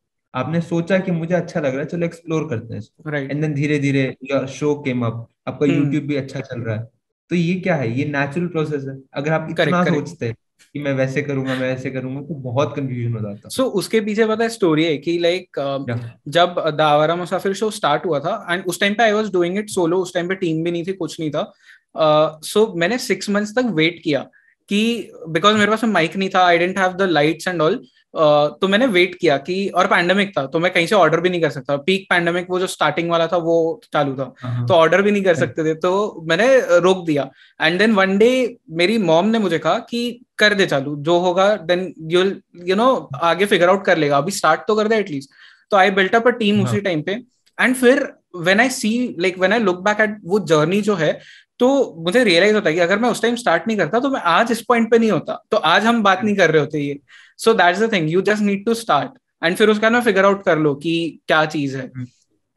आपने 0.33 0.61
सोचा 0.61 0.97
कि 0.97 1.11
मुझे 1.11 1.33
अच्छा 1.35 1.59
लग 1.59 1.71
रहा 1.71 1.79
है 1.79 1.85
चलो 1.85 2.05
एक्सप्लोर 2.05 2.47
करते 2.49 2.73
हैं 2.73 2.79
इसको। 2.79 3.15
एंड 3.15 3.41
देन 3.41 3.53
धीरे 3.53 3.79
धीरे 3.79 4.03
योर 4.31 4.47
शो 4.47 4.75
केम 4.75 5.05
अप 5.05 5.27
आपका। 5.47 5.65
यूट्यूब 5.65 6.03
भी 6.03 6.15
अच्छा 6.15 6.39
चल 6.39 6.61
रहा 6.61 6.75
है। 6.75 6.89
तो 7.29 7.35
ये 7.35 7.53
क्या 7.55 7.75
है? 7.75 7.91
ये 7.99 8.05
नेचुरल 8.05 8.47
प्रोसेस 8.47 8.83
है। 8.83 8.97
अगर 9.13 9.31
आप 9.31 9.47
इतना 9.49 9.83
correct. 9.83 9.95
सोचते 9.95 10.25
हैं 10.25 10.35
कि 10.73 10.79
मैं 10.79 10.93
वैसे 10.93 11.21
करूँगा 11.21 11.53
मैं 11.53 11.67
वैसे 11.73 11.89
करूँगा 11.91 12.21
तो 12.21 12.33
बहुत 12.33 12.75
कंफ्यूजन 12.75 13.13
हो 13.13 13.19
जाता। 13.19 13.49
सो 13.49 13.63
so, 13.63 13.69
उसके 13.69 14.01
पीछे 14.01 14.25
पता 14.25 14.43
है 14.43 14.49
स्टोरी 14.49 14.85
है 14.85 14.97
कि 14.97 15.17
लाइक 15.19 15.59
like, 15.59 15.89
Yeah. 15.89 16.07
जब 16.27 16.55
दावरा 16.77 17.15
मुसाफिर 17.15 17.53
शो 17.53 17.71
स्टार्ट 17.71 18.05
हुआ 18.05 18.19
था 18.19 18.47
एंड 18.49 18.63
उस 18.65 18.79
टाइम 18.79 18.93
पे 18.93 19.03
I 19.03 19.11
was 19.11 19.31
doing 19.33 19.57
it 19.57 19.69
solo 19.69 19.97
उस 19.97 20.13
टाइम 20.13 20.27
पे 20.27 20.35
टीम 20.35 20.63
भी 20.63 20.71
नहीं 20.71 20.83
थी 20.83 20.93
कुछ 20.93 21.19
नहीं 21.19 21.31
था। 21.31 21.51
सो 21.97 22.59
uh, 22.59 22.69
so, 22.69 22.77
मैंने 22.77 22.97
सिक्स 22.97 23.29
मंथ्स 23.29 23.55
तक 23.55 23.65
वेट 23.65 24.01
किया। 24.03 24.29
कि 24.69 25.11
बिकॉज़ 25.29 25.55
मेरे 25.55 25.71
पास 25.71 25.83
माइक 25.85 26.15
नहीं 26.17 26.29
था 26.29 26.45
I 26.45 26.57
didn't 26.57 26.77
have 26.79 26.93
the 26.93 27.09
lights 27.09 27.47
and 27.47 27.61
all 27.61 27.83
तो 28.13 28.67
मैंने 28.67 28.85
वेट 28.87 29.13
किया 29.15 29.35
कि 29.39 29.55
और 29.69 29.87
पैंडेमिक 29.87 30.31
था 30.37 30.45
तो 30.45 30.59
मैं 30.59 30.71
कहीं 30.73 30.87
से 30.87 30.95
ऑर्डर 30.95 31.19
भी 31.21 31.29
नहीं 31.29 31.41
कर 31.41 31.49
सकता। 31.49 31.75
पीक 31.77 32.05
पैंडेमिक 32.09 32.47
वो 32.49 32.59
जो 32.59 32.67
स्टार्टिंग 32.67 33.09
वाला 33.11 33.27
था 33.27 33.37
वो 33.37 33.81
चालू 33.93 34.13
था। 34.13 34.33
हाँ, 34.39 34.65
तो 34.67 34.73
ऑर्डर 34.73 35.01
भी 35.01 35.11
नहीं 35.11 35.23
कर 35.23 35.35
सकते 35.35 35.63
थे 35.65 35.73
तो 35.75 36.23
मैंने 36.27 36.47
रोक 36.79 37.05
दिया। 37.05 37.29
एंड 37.59 37.77
देन 37.79 37.93
वन 37.95 38.17
डे 38.17 38.57
मेरी 38.71 38.97
मॉम 38.99 39.27
ने 39.27 39.39
मुझे 39.39 39.59
कहा 39.59 39.77
कि 39.89 40.25
कर 40.37 40.53
दे 40.53 40.65
चालू 40.65 40.95
जो 40.99 41.17
होगा 41.19 41.55
देन 41.55 41.93
यू 42.11 42.23
यू 42.67 42.75
नो 42.75 42.93
आगे 43.21 43.45
फिगर 43.45 43.69
आउट 43.69 43.85
कर 43.85 43.97
लेगा। 43.97 44.17
अभी 44.17 44.31
स्टार्ट 44.31 44.67
तो 44.67 44.75
कर 44.75 44.87
दे 44.87 44.97
एटलीस्ट 44.97 45.29
तो 45.71 45.77
I 45.77 45.91
built 45.91 46.15
up 46.15 46.27
a 46.27 46.31
team 46.31 46.55
हाँ. 46.55 46.63
उसी 46.65 46.81
टाइम 46.81 47.01
पे। 47.01 47.11
एंड 47.57 47.75
फिर 47.75 48.07
when 48.37 48.59
I 48.59 48.69
see 48.71 49.15
like 49.19 49.39
when 49.39 49.53
I 49.53 49.59
look 49.59 49.79
back 49.83 50.01
at 50.01 50.17
वो 50.25 50.39
जर्नी 50.47 50.81
जो 50.81 50.95
है 50.95 51.19
तो 51.61 51.67
मुझे 51.99 52.23
रियलाइज़ 52.23 52.55
होता 52.55 52.69
है 52.69 52.75
कि 52.75 52.81
अगर 52.81 52.99
मैं 52.99 53.09
उस 53.09 53.21
टाइम 53.21 53.35
स्टार्ट 53.35 53.67
नहीं 53.67 53.77
करता 53.77 53.99
तो 53.99 54.09
मैं 54.09 54.21
आज 54.27 54.51
इस 54.51 54.61
पॉइंट 54.67 54.89
पे 54.91 54.99
नहीं 54.99 55.11
होता। 55.11 55.33
तो 55.51 55.57
आज 55.57 55.85
हम 55.85 56.01
बात 56.03 56.23
नहीं 56.23 56.35
कर 56.35 56.51
रहे 56.51 56.61
होते 56.61 56.79
ये। 56.79 56.99
So 57.39 57.53
that's 57.53 57.79
the 57.79 57.91
thing 57.93 58.09
you 58.11 58.21
just 58.21 58.41
need 58.41 58.65
to 58.65 58.73
start 58.75 59.11
and 59.41 59.55
फिर 59.57 59.69
उसका 59.69 59.89
ना 59.89 60.01
फिगर 60.01 60.25
आउट 60.25 60.43
कर 60.43 60.57
लो 60.59 60.73
कि 60.75 61.19
क्या 61.27 61.45
चीज़ 61.47 61.77
है। 61.77 61.85
हम्म। 61.87 62.07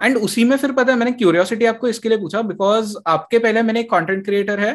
एंड 0.00 0.16
उसी 0.18 0.44
में 0.44 0.56
फिर 0.56 0.72
पता 0.72 0.92
है 0.92 0.98
मैंने 0.98 1.12
क्यूरियोसिटी 1.12 1.64
आपको 1.64 1.88
इसके 1.88 2.08
लिए 2.08 2.18
पूछा 2.18 2.42
बिकॉज़ 2.44 2.96
आपके 3.06 3.38
पहले 3.38 3.62
मैंने 3.62 3.80
एक 3.80 3.90
कंटेंट 3.90 4.24
क्रिएटर 4.24 4.60
है 4.60 4.72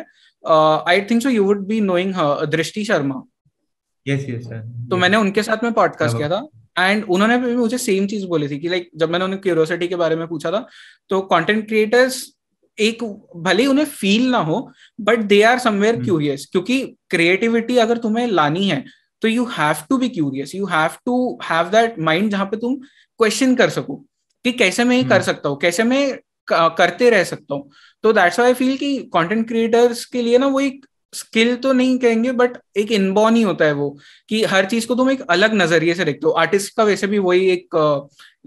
I 0.87 1.01
think 1.11 1.21
so 1.23 1.29
you 1.29 1.43
would 1.43 1.65
be 1.67 1.81
knowing 1.81 2.13
Drishti 2.51 2.85
Sharma. 2.85 3.21
Yes 4.05 4.25
yes 4.29 4.47
तो 4.89 4.97
मैंने 4.97 5.17
उनके 5.17 5.43
साथ 5.43 5.63
में 5.63 5.71
पॉडकास्ट 5.73 6.11
हाँ। 6.11 6.17
किया 6.17 6.29
था। 6.29 6.47
एंड 6.79 7.03
उन्होंने 7.09 7.37
भी 7.37 7.55
मुझे 7.55 7.77
सेम 7.77 8.07
चीज़ 8.07 8.25
बोली 8.27 8.47
थी 8.49 8.59
कि 8.59 8.69
लाइक 8.69 8.89
जब 8.95 9.11
मैंने 9.11 9.25
उन्हें 9.25 9.41
क्यूरियोसिटी 9.41 9.87
के 9.87 9.95
बारे 9.95 10.15
में 10.15 10.27
पूछा 10.27 10.51
था 10.51 10.67
तो 11.09 11.21
कंटेंट 11.31 11.67
क्रिएटर्स 11.67 12.25
एक 12.79 13.03
भले 13.37 13.65
उन्हें 13.65 13.85
फील 13.85 14.29
ना 14.29 14.37
हो 14.37 14.59
but 14.99 15.19
they 15.19 15.41
are 15.43 15.59
somewhere. 15.59 16.03
Curious 16.03 16.47
क्योंकि 16.51 16.81
क्रिएटिविटी 17.09 17.77
अगर 17.77 17.97
तुम्हें 17.97 18.27
लानी 18.27 18.67
है 18.69 18.83
तो 19.21 19.27
you 19.27 19.45
have 19.45 19.75
to 19.89 19.97
be 19.97 20.09
curious 20.09 20.55
you 20.55 20.65
have 20.65 20.89
to 21.05 21.39
have 21.43 21.69
that 21.69 21.99
mind 21.99 22.31
जहाँ 22.31 22.45
पे 22.45 22.57
तुम 22.57 22.75
क्वेश्चन 23.19 23.55
कर 23.55 23.69
सको 23.69 23.95
कि 24.45 24.51
कैसे 24.51 24.83
मैं 24.83 24.97
ये 24.97 25.03
कर 25.03 25.13
हम्म। 25.13 25.23
सकता 25.23 25.49
हूँ 25.49 25.57
कैसे 25.59 25.83
मैं 25.83 26.19
करते 26.51 27.09
रह 27.09 27.23
सकता 27.23 27.55
हूँ 27.55 27.69
तो 28.03 28.13
दैट्स 28.13 28.39
आई 28.39 28.53
फील 28.53 28.77
कि 28.77 28.97
कंटेंट 29.13 29.47
क्रिएटर्स 29.47 30.05
के 30.05 30.21
लिए 30.21 30.37
ना 30.37 30.47
वो 30.47 30.59
एक 30.59 30.85
स्किल 31.13 31.55
तो 31.55 31.71
नहीं 31.73 31.97
कहेंगे 31.99 32.31
बट 32.33 32.57
एक 32.77 32.91
इनबॉर्न 32.91 33.35
ही 33.35 33.41
होता 33.41 33.65
है 33.65 33.73
वो 33.73 33.89
कि 34.29 34.43
हर 34.45 34.65
चीज़ 34.65 34.87
को 34.87 34.95
तुम 34.95 35.09
एक 35.11 35.21
अलग 35.29 35.53
नज़रिए 35.53 35.93
से 35.93 36.05
देखते 36.05 36.27
हो 36.27 36.31
आर्टिस्ट 36.39 36.75
का 36.77 36.83
वैसे 36.83 37.07
भी 37.07 37.17
वही 37.19 37.49
एक 37.49 37.75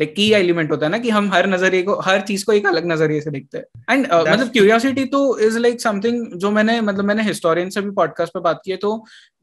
लाइक 0.00 0.14
की 0.14 0.30
एलिमेंट 0.32 0.70
होता 0.70 0.86
है 0.86 0.92
ना 0.92 0.98
कि 0.98 1.10
हम 1.10 1.30
हर 1.32 1.46
नज़रिए 1.46 1.82
को 1.82 1.98
हर 2.00 2.20
चीज़ 2.20 2.44
को 2.44 2.52
एक 2.52 2.66
अलग 2.66 2.86
नज़रिए 2.86 3.20
से 3.20 3.30
देखते 3.30 3.58
हैं 3.58 3.64
एंड 3.90 4.06
That's- 4.06 4.28
मतलब 4.28 4.52
क्यूरियोसिटी 4.52 5.04
तो 5.06 5.38
इज़ 5.40 5.58
लाइक 5.58 5.80
समथिंग 5.80 6.26
जो 6.36 6.50
मैंने 6.50 6.80
मतलब 6.80 7.04
मैंने 7.04 7.22
हिस्टोरियन 7.22 7.70
से 7.70 7.80
भी 7.80 7.90
पॉडकास्ट 7.92 8.32
पे 8.32 8.40
बात 8.40 8.60
की 8.64 8.70
है 8.70 8.76
तो 8.76 8.94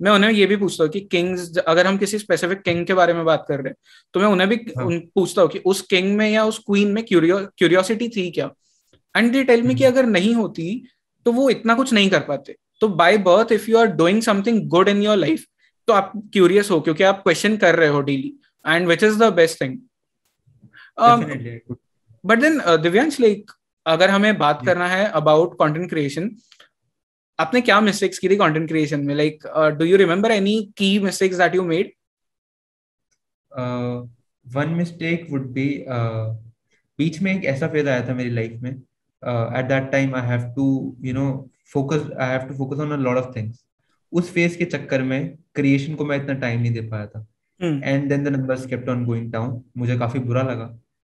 मैं 0.01 0.11
उन्हें 0.11 0.31
ये 0.31 0.45
भी 0.45 0.55
पूछता 0.57 0.83
हूँ 0.83 0.91
कि 0.91 0.99
किंग्स 1.11 1.57
अगर 1.57 1.87
हम 1.87 1.97
किसी 1.97 2.19
स्पेसिफिक 2.19 2.61
किंग 2.61 2.85
के 2.85 2.93
बारे 2.93 3.13
में 3.13 3.23
बात 3.25 3.45
कर 3.47 3.59
रहे 3.59 3.69
हैं 3.69 3.75
तो 4.13 4.19
मैं 4.19 4.27
उन्हें 4.27 4.49
भी 4.49 4.55
हाँ. 4.77 4.85
उन, 4.85 4.99
पूछता 5.15 5.41
हूँ 5.41 5.49
कि 5.49 5.59
उस 5.65 5.81
किंग 5.89 6.15
में 6.17 6.29
या 6.29 6.45
उस 6.45 6.59
क्वीन 6.65 6.91
में 6.91 7.03
क्यूरियोसिटी 7.05 8.09
थी 8.09 8.29
क्या 8.31 8.49
एंड 9.15 9.31
दे 9.31 9.43
टेल 9.43 9.63
मी 9.63 9.75
कि 9.75 9.83
हम्म। 9.83 9.93
अगर 9.93 10.05
नहीं 10.07 10.33
होती 10.35 10.71
तो 11.25 11.31
वो 11.31 11.49
इतना 11.49 11.73
कुछ 11.75 11.93
नहीं 11.93 12.09
कर 12.09 12.19
पाते 12.23 12.55
तो 12.81 12.87
by 12.87 13.17
birth 13.17 13.51
if 13.51 13.69
you 13.71 13.77
are 13.77 13.87
doing 13.87 14.21
something 14.21 14.67
good 14.69 14.89
in 14.89 15.01
your 15.01 15.17
life 15.17 15.45
तो 15.87 15.93
आप 15.93 16.11
क्यूरियस 16.33 16.71
हो 16.71 16.79
क्योंकि 16.81 17.03
आप 17.03 17.21
क्वेश्चन 17.23 17.57
कर 17.57 17.75
रहे 17.75 17.89
हो 17.89 18.01
daily 18.01 18.33
and 18.67 18.87
which 18.87 19.03
is 19.03 19.17
the 19.19 19.33
best 19.33 19.61
thing 19.61 19.77
but 22.25 22.39
then 22.39 22.61
Divyansh 22.81 23.19
like 23.19 23.51
अगर 23.85 24.09
हमें 24.09 24.37
बात। 24.37 24.65
करना 24.65 24.87
है 24.87 25.05
अबाउट 25.05 25.53
कंटेंट 25.53 25.89
क्रिएशन 25.89 26.35
आपने 27.39 27.61
क्या 27.61 27.79
मिस्टेक्स 27.81 28.19
की 28.19 28.29
थी 28.29 28.35
कंटेंट 28.35 28.67
क्रिएशन 28.67 28.99
में? 28.99 29.15
Like 29.15 29.43
do 29.77 29.85
you 29.85 29.97
remember 29.97 30.31
any 30.31 30.73
key 30.77 30.99
mistakes 30.99 31.37
that 31.37 31.55
you 31.55 31.63
made 31.63 31.91
one 34.45 34.69
mistake 34.69 35.27
would 35.29 35.51
be 35.53 35.85
बीच 36.99 37.21
में 37.21 37.37
एक 37.37 37.45
ऐसा 37.45 37.67
फ़ेज़ 37.67 37.89
आया 37.89 38.07
था 38.07 38.13
मेरी 38.13 38.29
लाइफ 38.29 38.61
में 38.61 38.71
at 38.71 39.65
that 39.65 39.91
time 39.91 40.15
I 40.15 40.27
have 40.27 40.51
to 40.55 40.97
you 41.01 41.13
know 41.13 41.29
focus 41.73 42.09
I 42.19 42.29
have 42.29 42.47
to 42.47 42.55
focus 42.57 42.79
on 42.79 42.91
a 42.91 42.97
lot 42.97 43.17
of 43.17 43.35
things 43.35 43.63
उस 44.11 44.31
phase 44.33 44.57
के 44.57 44.65
चक्कर 44.65 45.01
में 45.03 45.37
क्रिएशन 45.55 45.95
को 45.95 46.05
मैं 46.05 46.17
इतना 46.17 46.33
टाइम 46.39 46.61
नहीं 46.61 46.71
दे 46.73 46.81
पाया 46.81 47.05
था। 47.07 47.25
And 47.59 48.07
then 48.09 48.23
the 48.23 48.27
numbers 48.27 48.65
kept 48.65 48.89
on 48.89 49.03
going 49.05 49.31
down 49.31 49.61
मुझे 49.77 49.97
काफ़ी 49.97 50.19
बुरा 50.19 50.41
लगा। 50.43 50.65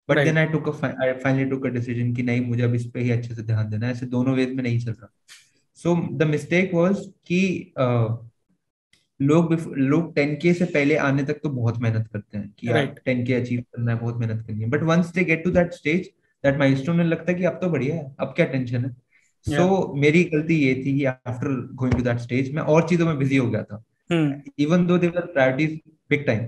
But 0.10 0.24
then 0.24 0.38
I 0.38 0.46
took 0.48 0.70
I 0.86 1.14
finally 1.14 1.46
took 1.46 1.66
a 1.66 1.70
decision 1.70 2.14
कि 2.14 2.24
नहीं 2.24 2.42
मुझे 2.42 2.64
अब 2.64 2.76
इस 2.76 2.86
पे 2.86 3.02
ही 3.02 3.12
अच्छे 3.12 3.36
से 3.36 3.44
ध्यान 3.44 3.70
देना 3.70 3.86
है। 3.86 3.92
ऐसे 3.92 4.06
दोनों 4.06 4.36
वेज 4.36 4.54
में 4.56 4.64
नहीं 4.64 4.80
चल 4.80 4.92
रहा। 4.92 5.12
सो 5.80 5.96
द 6.18 6.24
मिस्टेक 6.24 6.74
वाज 6.74 7.00
कि 7.28 7.74
लोग 9.20 9.54
लोग 9.78 10.14
10k 10.16 10.54
से 10.54 10.66
पहले 10.66 10.96
आने 10.98 11.24
तक 11.24 11.40
तो 11.44 11.50
बहुत 11.50 11.78
मेहनत 11.82 12.08
करते 12.14 12.38
हैं 12.38 12.54
कि 12.60 12.68
Right. 12.68 12.98
10k 13.08 13.34
अचीव 13.34 13.62
करना 13.62 13.92
है 13.92 14.00
बहुत 14.00 14.18
मेहनत 14.18 14.46
करनी 14.48 14.64
है। 14.64 14.70
But 14.70 14.84
once 14.84 15.12
they 15.14 15.24
get 15.24 15.44
to 15.44 15.52
that 15.52 15.74
stage 15.74 16.10
that 16.44 16.58
milestone 16.60 16.96
में 16.96 17.04
लगता 17.06 17.32
है 17.32 17.38
कि 17.38 17.46
अब 17.46 17.60
तो 17.62 17.70
बढ़िया 17.70 17.96
है 17.96 18.16
अब 18.20 18.34
क्या 18.36 18.46
टेंशन 18.46 18.86
है? 18.86 18.96
सो 19.46 19.52
yeah. 19.52 19.64
so, 19.64 19.96
मेरी 19.98 20.24
गलती 20.26 20.56
ये 20.58 20.74
थी 20.76 20.98
कि 20.98 21.06
after 21.06 21.48
going 21.76 21.94
to 21.94 22.04
that 22.04 22.20
stage 22.20 22.54
मैं 22.56 22.62
और 22.64 22.88
चीज़ों 22.90 23.06
में 23.06 23.18
बिज़ी 23.18 23.38
हो 23.38 23.50
गया 23.50 23.64
था। 23.64 23.84
Even 24.60 24.86
though 24.88 24.98
their 24.98 25.26
priorities 25.28 25.80
big 26.10 26.26
time 26.26 26.48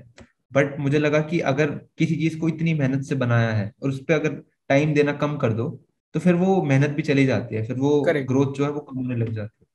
but 0.52 0.80
मुझे 0.80 1.00
लगा 1.00 1.20
कि 1.24 1.40
अगर 1.52 1.70
किसी 1.98 2.16
चीज़ 2.16 2.38
को 2.40 2.50
इतनी 2.50 2.74
मेहनत 2.74 3.04
से 3.04 3.16
बनाया 3.16 3.52
है 3.52 3.72
और 3.84 3.90
उस 3.90 4.00
पर 4.00 4.14
अगर 4.14 4.42
टाइम 4.70 4.94
देना 4.94 5.14
कम 5.16 5.36
कर 5.38 5.54
दो 5.54 5.70
तो 6.16 6.20
फिर 6.20 6.36
वो 6.36 6.62
मेहनत 6.64 6.90
भी 6.90 7.02
चली 7.02 7.26
जाती 7.26 7.56
है 7.56 7.64
फिर 7.64 7.76
वो 7.78 8.02
ग्रोथ 8.10 8.54
जो 8.54 8.66
है 8.66 8.70
वो 8.72 8.80
कम 8.82 8.98
होने 8.98 9.16
लग 9.16 9.34
जाती 9.34 9.58
है। 9.62 9.68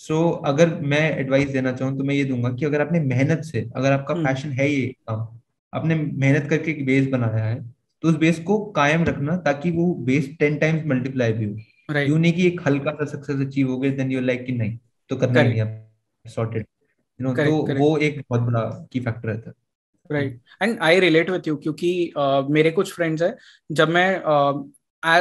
सो 0.00 0.14
so, 0.14 0.46
अगर 0.46 0.74
मैं 0.82 1.00
एडवाइस 1.18 1.48
देना 1.50 1.72
चाहूँ 1.72 1.96
तो 1.98 2.04
मैं 2.04 2.14
ये 2.14 2.24
दूँगा 2.24 2.50
कि 2.50 2.64
अगर 2.64 2.80
आपने 2.80 3.00
मेहनत 3.00 3.42
से 3.44 3.68
अगर 3.76 3.92
आपका। 3.92 4.14
पैशन 4.14 4.52
है 4.52 4.70
ये 4.70 4.86
काम 5.08 5.26
आपने 5.72 5.94
मेहनत 5.94 6.48
करके 6.50 6.70
एक 6.70 6.84
बेस 6.86 7.08
बनाया 7.08 7.44
है 7.44 7.60
तो 8.02 8.08
उस 8.08 8.16
बेस 8.16 8.38
को 8.40 8.58
कायम 8.72 9.04
रखना 9.04 9.36
ताकि 9.42 9.70
वो 9.70 9.92
बेस 10.04 10.28
टेन 10.38 10.56
टाइम्स 10.58 10.86
मल्टीप्लाई 10.86 11.32
भी 11.32 11.44
हो। 11.44 11.56
राइट 11.90 12.08
यूँ 12.08 12.18
नहीं 12.18 12.32
कि 12.32 12.46
एक 12.46 12.60
हल्का 12.66 12.92
सा 12.92 13.04
सक्सेस 13.04 13.46
अचीव 13.46 13.70
हो 13.70 13.78
गया 13.78 13.92
देन 13.92 14.10
यू 14.12 14.20
लाइक 14.20 14.44
कि 14.46 14.52
नहीं 14.52 14.78
तो 15.10 15.16
करना 15.16 15.40
ही 15.40 15.60
अब 15.60 15.76
सॉर्टेड 16.26 16.66
यू 17.20 17.26
नो 17.26 17.34
तो 17.34 17.42
correct. 17.42 17.78
वो 17.78 17.96
एक 17.98 18.20
बहुत 18.20 18.42
बड़ा 18.42 18.88
की 18.92 19.00
फैक्टर 19.00 19.28
रहता 19.28 19.50
है। 19.50 19.54
Right 20.10 20.40
and 20.62 20.78
I 20.82 21.00
relate 21.00 21.30
with 21.30 21.48
you 21.48 21.56
क्योंकि 21.56 22.12
uh, 22.18 22.50
मेरे 22.50 22.70
कुछ 22.70 22.92
फ्रेंड्स 22.92 23.22
हैं 23.22 23.34
जब 23.72 23.88
मैं 23.88 24.20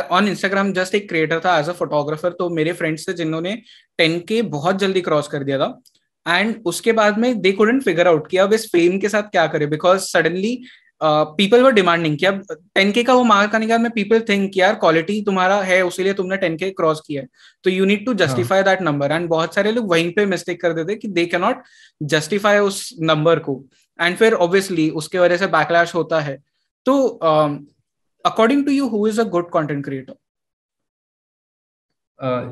ऑन 0.09 0.27
इंस्टाग्राम 0.27 0.73
जस्ट 0.73 0.95
एक 0.95 1.09
क्रिएटर 1.09 1.39
था 1.39 1.59
एज 1.59 1.69
अ 1.69 1.71
फोटोग्राफर 1.71 2.33
तो 2.33 2.49
मेरे 2.49 2.73
फ्रेंड्स 2.73 3.07
थे 3.07 3.13
जिन्होंने 3.13 3.55
टेन 3.97 4.19
के 4.19 4.41
बहुत 4.41 4.79
जल्दी 4.79 5.01
क्रॉस 5.01 5.27
कर 5.27 5.43
दिया 5.43 5.57
था। 5.59 5.81
एंड 6.27 6.55
उसके 6.65 6.91
बाद 6.91 7.17
में 7.17 7.41
दे 7.41 7.51
कुडेंट 7.51 7.83
फिगर 7.83 8.07
आउट 8.07 8.29
किया 8.29 8.43
अब 8.43 8.53
इस 8.53 8.65
फेम 8.71 8.99
के 8.99 9.09
साथ 9.09 9.23
क्या 9.23 9.47
करे 9.47 9.65
because 9.65 10.01
suddenly 10.01 10.61
people 11.01 11.61
were 11.61 11.71
demanding 11.71 12.17
कि 12.17 12.25
अब 12.25 12.41
टेन 12.75 12.91
के 12.91 13.03
का 13.03 13.13
वो 13.13 13.23
मार्क 13.23 13.55
आने 13.55 13.65
के 13.65 13.71
बाद 13.71 13.81
में 13.81 13.91
पीपल 13.91 14.21
थिंक 14.29 14.57
यार 14.57 14.75
क्वालिटी 14.75 15.21
तुम्हारा 15.25 15.61
है 15.63 15.81
उसीलिए 15.83 16.13
तुमने 16.13 16.37
टेन 16.37 16.57
के 16.57 16.69
क्रॉस 16.71 17.01
किया 17.07 17.21
है। 17.21 17.27
तो 17.65 17.69
you 17.69 17.85
need 17.85 18.05
to 18.05 18.13
justify 18.15 18.63
that 18.63 18.81
number 18.81 19.11
and 19.11 19.27
बहुत 19.29 19.55
सारे 19.55 19.71
लोग 19.71 19.89
वहीं 19.91 20.11
पे 20.13 20.25
मिस्टेक 20.27 20.61
कर 20.61 20.73
देते 20.73 20.95
कि 20.95 21.07
दे 21.09 21.25
कैन 21.25 21.41
नॉट 21.41 21.63
जस्टिफाई 22.05 22.57
उस 22.59 22.89
नंबर 23.01 23.39
को। 23.39 23.63
एंड 23.99 24.17
फिर 24.17 24.33
ऑब्वियसली 24.35 24.89
उसके 24.91 25.19
वजह 25.19 25.37
से 25.37 25.47
बैकलैश 25.49 25.95
होता 25.95 26.19
है। 26.19 26.37
तो 26.85 27.07
according 28.25 28.65
to 28.65 28.71
you 28.71 28.87
who 28.89 29.07
is 29.07 29.21
a 29.21 29.23
good 29.29 29.49
content 29.53 29.83
creator 29.85 30.13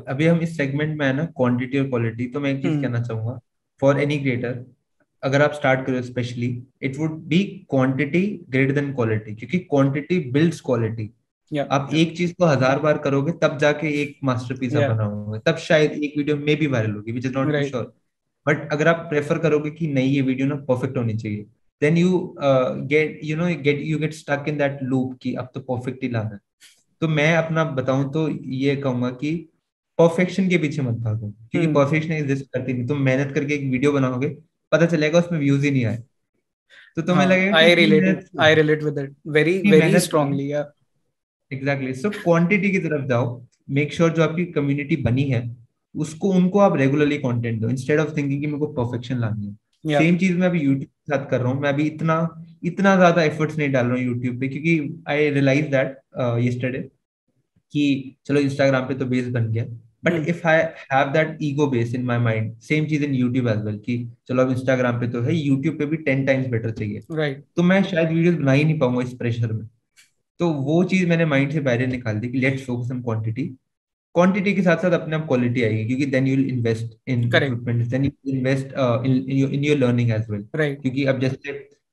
अभी 0.08 0.26
हम 0.26 0.40
इस 0.40 0.56
सेगमेंट 0.56 0.98
में 0.98 1.06
है 1.06 1.12
ना 1.12 1.24
क्वांटिटी 1.36 1.78
और 1.78 1.88
क्वालिटी 1.88 2.26
तो 2.26 2.40
मैं 2.40 2.50
एक 2.50 2.56
चीज़ 2.56 2.70
हम्म। 2.70 2.82
कहना 2.82 3.02
चाहूँगा। 3.02 3.38
फॉर 3.82 4.00
एनी 4.00 4.18
क्रिएटर 4.18 4.64
अगर 5.22 5.42
आप 5.42 5.52
स्टार्ट 5.52 5.84
करो 5.86 6.02
specially 6.02 6.46
it 6.82 6.96
would 6.98 7.20
be 7.28 7.42
quantity 7.70 8.22
greater 8.50 8.72
than 8.74 8.92
quality 8.94 9.34
क्योंकि 9.34 9.58
क्वांटिटी 9.60 10.18
बिल्ड्स 10.32 10.60
क्वालिटी 10.60 11.10
आप 11.50 11.88
yeah. 11.88 11.98
एक 11.98 12.16
चीज़ 12.16 12.32
को 12.34 12.46
हज़ार 12.46 12.78
बार 12.78 12.98
करोगे 12.98 13.32
तब 13.42 13.56
जाके 13.58 13.88
एक 14.02 14.16
मास्टरपीस 14.24 14.72
Yeah. 14.72 14.88
बनाओगे। 14.88 15.38
तब 15.46 15.56
शायद 15.58 15.92
एक 15.92 16.16
वीडियो 16.16 16.36
में 16.36 16.56
भी 16.56 16.66
वायरल 16.66 16.90
होगी 16.92 17.12
which 17.12 17.26
is 17.26 17.32
not. 17.34 17.54
Sure 17.64 17.92
but 18.46 18.72
अगर 18.72 18.88
आप 18.88 19.06
प्रेफर 19.10 19.38
करोगे 19.38 19.70
कि 19.70 19.86
नहीं 19.88 20.10
ये 20.10 20.20
वीडियो 20.22 20.46
ना 20.46 20.54
परफेक्ट 20.68 20.96
होनी 20.96 21.14
चाहिए 21.14 21.46
then 21.82 21.96
you 21.96 22.18
get 22.90 23.20
you 23.24 23.36
know 23.36 23.46
get 23.62 23.80
you 23.84 23.98
get 23.98 24.12
stuck 24.14 24.44
in 24.48 24.58
that 24.58 24.82
loop 24.82 25.16
कि 25.22 25.34
अब 25.34 25.50
तो 25.54 25.60
परफेक्ट 25.62 26.02
ही 26.02 26.08
लाना 26.08 26.34
है। 26.34 26.40
तो 27.02 27.08
मैं 27.08 27.34
अपना 27.36 27.64
बताऊँ 27.72 28.10
तो 28.12 28.28
ये 28.56 28.76
कहूँगा 28.76 29.10
कि 29.12 29.34
परफेक्शन 29.98 30.48
के 30.48 30.58
पीछे 30.58 30.82
मत 30.82 30.94
भागो 31.00 31.30
क्योंकि 31.52 31.72
परफेक्शन 31.74 32.12
एग्जिस्ट 32.12 32.46
करती 32.54 32.72
नहीं। 32.72 32.86
तुम 32.86 33.00
मेहनत 33.02 33.34
करके 33.34 33.54
एक 33.54 33.70
वीडियो 33.70 33.92
बनाओगे 33.92 34.28
पता 34.72 34.86
चलेगा 34.86 35.18
उसमें 35.18 35.38
व्यूज़ 35.38 35.64
ही 35.64 35.70
नहीं 35.70 35.84
आए। 35.84 36.02
तो 36.96 37.02
तुम्हें 37.02 37.26
हाँ, 37.26 37.34
लगेगा 37.34 37.56
I 37.56 37.74
relate 37.74 38.24
I 38.40 38.54
relate 38.54 38.82
with 38.82 38.98
it 38.98 39.14
very 39.26 39.58
very 39.70 39.98
strongly 40.00 40.50
या 40.52 40.64
एग्जैक्टली 41.50 41.94
सो 41.94 42.10
क्वांटिटी 42.12 42.70
की 42.70 42.78
तरफ़ 42.78 43.06
जाओ 43.08 43.40
मेक 43.70 43.92
श्योर 43.92 44.08
sure 44.08 44.16
जो 44.18 44.24
आपकी 44.24 44.44
कम्युनिटी 44.52 44.96
बनी 45.02 45.24
है 45.30 45.40
उसको 45.94 46.30
उनको 46.32 46.58
आप 46.58 46.76
रेगुलरली 46.76 47.18
कंटेंट 47.18 47.60
दो। 47.60 47.68
इंस्टेड 47.70 48.00
ऑफ़ 48.00 48.16
थिंकिंग 48.16 48.40
कि 48.40 48.46
मेरे 48.46 48.58
को 48.58 48.66
परफेक्शन 48.74 49.18
लानी 49.20 49.46
है। 49.46 49.98
सेम 49.98 50.16
चीज़ 50.18 50.36
मैं 50.38 50.46
अभी 50.46 50.60
यूट्यूब 50.60 50.82
के 50.82 51.12
साथ 51.12 51.28
कर 51.30 51.40
रहा 51.40 51.52
हूँ। 51.52 51.60
मैं 51.60 51.68
अभी 51.68 51.86
इतना 51.86 52.16
इतना 52.64 52.94
ज़्यादा 52.96 53.22
एफर्ट्स 53.22 53.58
नहीं 53.58 53.70
डाल 53.72 53.86
रहा 53.86 53.96
हूँ 53.96 54.04
यूट्यूब 54.04 54.40
पे 54.40 54.48
क्योंकि 54.48 55.02
आई 55.08 55.28
रियलाइज़ 55.30 55.66
दैट 55.70 55.98
यस्टरडे 56.46 56.80
कि 57.74 58.16
चलो 58.26 58.40
इंस्टाग्राम 58.40 58.86
पे 58.88 58.94
तो 58.94 59.06
बेस 59.06 59.28
बन 59.28 59.50
गया। 59.52 59.64
But 60.04 60.28
if 60.28 60.46
I 60.48 60.58
have 60.92 61.12
that 61.12 61.38
ego 61.42 61.66
base 61.66 61.94
in 61.94 62.04
my 62.04 62.18
mind 62.18 62.58
same 62.60 62.86
cheese 62.86 63.04
in 63.04 63.14
YouTube 63.14 63.48
as 63.48 63.62
well 63.64 63.78
कि 63.78 63.96
चलो 64.28 64.42
अब 64.42 64.50
इंस्टाग्राम 64.50 65.00
पे 65.00 65.08
तो 65.08 65.22
है 65.22 65.34
यूट्यूब 65.34 65.78
पे 65.78 65.86
भी 65.86 65.96
टेन 65.96 66.24
टाइम्स 66.26 66.46
बेटर 66.48 66.70
चाहिए। 66.70 67.00
Right. 67.00 67.40
तो 67.56 67.62
मैं 67.62 67.82
शायद 67.82 68.08
वीडियोस 68.08 68.36
बना 68.36 68.52
ही 68.52 68.64
नहीं 68.64 68.78
पाऊँगा 68.78 69.02
इस 69.02 69.12
प्रेशर 69.14 69.52
में। 69.52 69.66
तो 70.40 70.48
वो 70.50 70.82
चीज़ 70.84 71.06
मैंने 71.08 71.24
माइंड 71.24 71.52
से 71.52 71.60
बाहर 71.60 71.86
निकाल 71.86 72.18
दी 72.18 72.28
कि 72.28 72.38
let's 72.38 72.64
focus 72.66 72.90
on 72.92 73.02
quantity 73.02 73.46
quantity 74.14 74.52
के 74.54 74.62
साथ 74.62 74.76
साथ 74.76 74.90
अपने 74.90 75.16
आप 75.16 75.26
क्वालिटी 75.26 75.62
आएगी 75.62 75.84
क्योंकि 75.86 76.06
then 76.06 76.26
you 76.26 76.36
will 76.36 76.48
invest 76.48 76.94
in 77.08 77.24
equipment 77.24 77.86
then 77.86 78.04
you 78.04 78.10
invest 78.32 78.72
in 79.54 79.64
your 79.64 79.78
learning 79.78 80.10
as 80.10 80.30
well 80.30 80.46
क्योंकि 80.54 81.04
अब 81.04 81.20
जैसे 81.20 81.52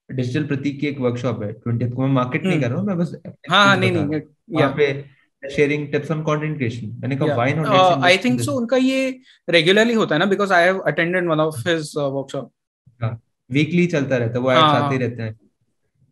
डिजिटल 0.09 0.43
प्रतीक 0.47 0.79
की 0.79 0.87
एक 0.87 0.99
वर्कशॉप 0.99 1.43
है 1.43 1.51
ट्वेंटी 1.53 1.89
को 1.89 2.01
मैं 2.01 2.09
मार्केट 2.13 2.43
नहीं 2.43 2.61
कर 2.61 2.69
रहा 2.69 2.79
हूँ 2.79 2.87
मैं 2.87 2.97
बस 2.97 3.15
हाँ 3.49 3.65
हाँ 3.65 3.77
नहीं 3.77 3.91
नहीं 3.91 4.21
वहाँ 4.51 4.73
पे 4.77 5.14
sharing 5.49 5.87
tips 5.91 6.11
on 6.11 6.21
content 6.23 6.57
creation 6.57 6.95
मैंने 7.01 7.15
कहा 7.15 7.35
why 7.35 7.53
not 7.53 7.67
I 8.05 8.17
think 8.17 8.41
so 8.41 8.51
उनका 8.51 8.77
ये 8.77 9.09
रेगुलरली 9.49 9.93
होता 9.93 10.15
है 10.15 10.19
ना 10.19 10.25
because 10.25 10.53
I 10.53 10.63
have 10.63 10.79
attended 10.87 11.27
one 11.29 11.39
of 11.39 11.67
his 11.69 11.91
workshop 11.97 12.51
हाँ 13.01 13.19
वीकली 13.49 13.85
चलता 13.87 14.17
रहता 14.17 14.33
है 14.33 14.39
वो 14.39 14.51
एड्स 14.51 14.61
हाँ, 14.61 14.81
आते 14.83 14.97
रहते 14.97 15.23
हैं। 15.23 15.33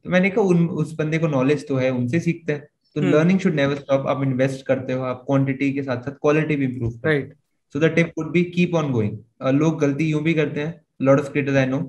तो 0.05 0.09
मैंने 0.09 0.29
कहा 0.29 0.45
उन 0.45 0.67
उस 0.69 0.93
बंदे 0.93 1.17
को 1.17 1.27
नॉलेज 1.27 1.67
तो 1.67 1.75
है 1.75 1.89
उनसे 1.91 2.19
सीखते 2.19 2.53
हैं। 2.53 2.67
तो 2.95 3.01
लर्निंग 3.01 3.39
शुड 3.39 3.53
नेवर 3.53 3.75
स्टॉप 3.75 4.07
आप 4.07 4.23
इन्वेस्ट 4.23 4.65
करते 4.65 4.93
हो 4.93 5.03
आप 5.03 5.23
क्वांटिटी 5.25 5.71
के 5.73 5.83
साथ 5.83 6.01
साथ 6.01 6.11
क्वालिटी 6.11 6.55
भी 6.55 6.65
improve 6.65 6.99
right 7.05 7.33
so 7.75 7.79
the 7.79 7.85
tip 7.85 8.11
would 8.17 8.31
be 8.31 8.43
keep 8.43 8.75
on 8.75 8.91
going 8.91 9.17
लोग 9.53 9.79
गलती 9.79 10.09
यूँ 10.09 10.21
भी 10.23 10.33
करते 10.33 10.61
हैं 10.61 10.81
lot 11.01 11.19
of 11.19 11.31
creators 11.31 11.57
I 11.57 11.65
know 11.65 11.79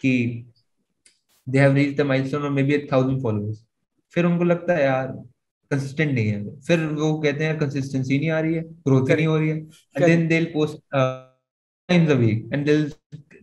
कि 0.00 0.12
they 1.46 1.58
have 1.58 1.74
reached 1.74 1.96
the 2.02 2.06
milestone 2.06 2.42
और 2.42 2.50
मे 2.50 2.62
बी 2.62 2.78
1000 2.78 3.22
फॉलोअर्स 3.22 3.64
फिर 4.14 4.24
उनको 4.24 4.44
लगता 4.44 4.74
है 4.74 4.84
यार 4.84 5.06
कंसिस्टेंट 5.70 6.12
नहीं 6.12 6.26
है। 6.26 6.60
फिर 6.60 6.86
वो 6.86 7.18
कहते 7.20 7.44
हैं 7.44 7.58
कंसिस्टेंसी 7.58 8.18
नहीं 8.18 8.30
आ 8.30 8.40
रही 8.40 8.54
है 8.54 8.62
ग्रोथ 8.62 9.10
नहीं 9.10 9.26
हो 9.26 9.38
रही 9.38 9.48
है। 9.48 9.56
And 9.56 10.04
then 10.06 10.28
they 10.28 10.38
will 10.38 10.50
post 10.54 10.78
times 10.92 12.10
a 12.10 12.14
week 12.14 12.50
and 12.52 12.66
they 12.66 12.72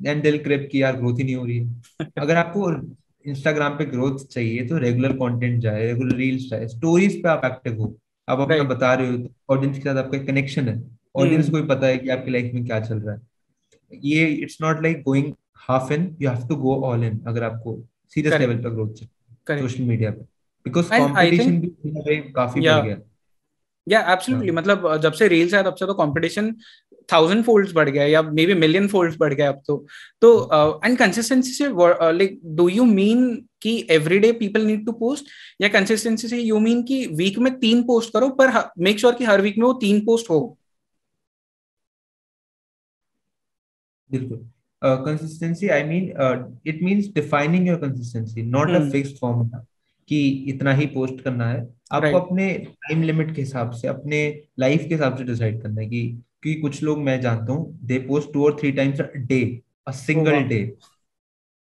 and 0.10 0.23
they 0.23 0.31
will 0.31 0.43
crib 0.43 0.69
कि 0.71 0.84
यार 0.84 0.95
ग्रोथ 0.95 1.17
ही 1.17 1.23
नहीं 1.23 1.36
हो 1.36 1.45
रही 1.45 1.57
है। 1.57 1.81
अगर 2.17 2.36
आपको 2.36 2.71
इंस्टाग्राम 3.25 3.77
पे 3.77 3.86
ग्रोथ 3.86 4.19
चाहिए 4.25 4.67
तो 4.67 4.77
रेगुलर 4.77 5.13
कंटेंट 5.13 5.60
जाए 5.62 5.86
रेगुलर 5.86 6.15
रील्स 6.15 6.49
जाए 6.49 6.67
स्टोरीज 6.67 7.23
पे 7.23 7.29
आप 7.29 7.41
एक्टिव 7.45 7.81
हो। 7.81 7.97
आप 8.29 8.39
अपना 8.39 8.63
बता 8.63 8.93
रहे 8.93 9.12
हो 9.12 9.27
ऑडियंस 9.49 9.77
के 9.77 9.84
साथ 9.84 9.95
आपका 9.95 10.17
कनेक्शन 10.17 10.69
है। 10.69 10.84
Audience 11.15 11.45
hmm. 11.45 11.53
को 11.55 11.62
भी 11.62 11.67
पता 11.67 11.88
है 11.88 11.97
कि 11.97 12.10
आपकी 12.10 12.31
लाइफ 12.31 12.53
में 12.53 12.65
क्या 12.65 12.79
चल 12.79 12.97
रहा 12.97 13.15
है। 13.15 13.21
ये 13.93 14.25
it's 14.25 14.57
not 14.62 14.84
like 14.84 15.01
going 15.01 15.34
half 15.55 15.93
in 15.93 16.17
you 16.21 16.29
have 16.29 16.47
to 16.47 16.55
go 16.55 16.75
all 16.75 17.03
in 17.03 17.19
अगर 17.27 17.43
आपको 17.43 17.84
सीरियस 18.07 18.39
लेवल 18.39 18.57
पर 18.57 18.69
ग्रोथ 18.69 18.93
चाहिए 18.93 19.62
सोशल 19.62 19.84
मीडिया 19.84 20.12
पे। 20.12 20.40
बिकॉज़ 20.65 20.89
कंपटीशन 20.91 21.60
भी 21.62 22.17
काफ़ी 22.32 22.62
बढ़ 22.62 22.86
गया। 22.86 22.97
या 23.88 24.00
एब्सोल्युटली 24.13 24.52
मतलब 24.52 24.95
जब 25.02 25.13
से 25.13 25.28
रील्स 25.28 25.54
है 25.54 25.63
तब 25.63 25.76
से 25.76 25.86
तो 25.86 25.93
कंपटीशन 25.93 26.54
थाउज़ेंड 27.10 27.43
फोल्ड्स 27.43 27.71
बढ़ 27.74 27.89
गया 27.89 28.04
या 28.06 28.21
मे 28.21 28.45
बी 28.45 28.54
मिलियन 28.56 28.88
फोल्ड्स 28.88 29.15
बढ़ 29.19 29.34
गया 29.34 29.47
अब 29.50 29.62
तो। 29.67 29.78
तो 30.21 30.82
एंड 30.86 30.97
कंसिस्टेंसी 30.97 31.52
से 31.54 31.67
लाइक 32.12 32.39
डू 32.58 32.67
यू 32.69 32.86
मीन 32.86 33.24
कि 33.62 33.76
everyday 33.91 34.32
people 34.34 34.65
need 34.65 34.86
to 34.86 34.91
post 35.00 35.26
या 35.62 35.67
कंसिस्टेंसी 35.69 36.28
से 36.28 36.39
यू 36.39 36.60
मीन 36.60 36.84
कि 36.84 37.06
वीक 37.15 37.39
में 37.39 37.54
तीन 37.60 37.84
पोस्ट 37.84 38.13
करो 38.13 38.30
पर 38.39 38.52
मेक 38.80 39.00
श्योर 39.00 39.12
sure 39.12 39.19
कि 39.19 39.26
हर 39.26 39.41
वीक 39.41 39.58
में 39.58 39.65
वो 39.65 39.74
तीन 39.82 40.00
पोस्ट 40.06 40.30
हो। 40.30 40.39
बिल्कुल। 44.12 44.38
Consistency 44.82 45.67
I 45.69 45.84
mean 45.84 46.04
it 46.67 46.82
means 46.84 47.08
defining 47.15 47.67
your 47.67 47.78
consistency 47.80 48.41
not 48.43 48.69
a 48.71 48.80
fixed 48.91 49.17
formula 49.17 49.65
कि 50.12 50.28
इतना 50.47 50.74
ही 50.74 50.86
पोस्ट 50.86 51.21
करना 51.21 51.50
है। 51.50 51.60
आपको. 51.91 52.19
अपने 52.19 52.47
टाइम 52.58 53.04
लिमिट 53.04 53.34
के 53.36 53.41
हिसाब 53.41 53.71
से 53.71 53.88
अपने 53.88 54.17
लाइफ 54.60 54.82
के 54.82 54.93
हिसाब 54.93 55.17
से 55.17 55.24
डिसाइड 55.24 55.62
करना 55.62 55.82
है 55.82 55.88
कि 55.88 56.02
क्योंकि 56.43 56.60
कुछ 56.62 56.82
लोग 56.84 57.00
मैं 57.00 57.19
जानता 57.21 57.54
हूँ 57.54 57.80
दे 57.84 58.00
पोस्ट 58.00 58.32
टू 58.34 58.45
और 58.45 58.58
three 58.60 58.71
times 58.71 59.02
day 59.17 59.41
a 59.88 59.91
single 59.91 60.41
day 60.43 60.60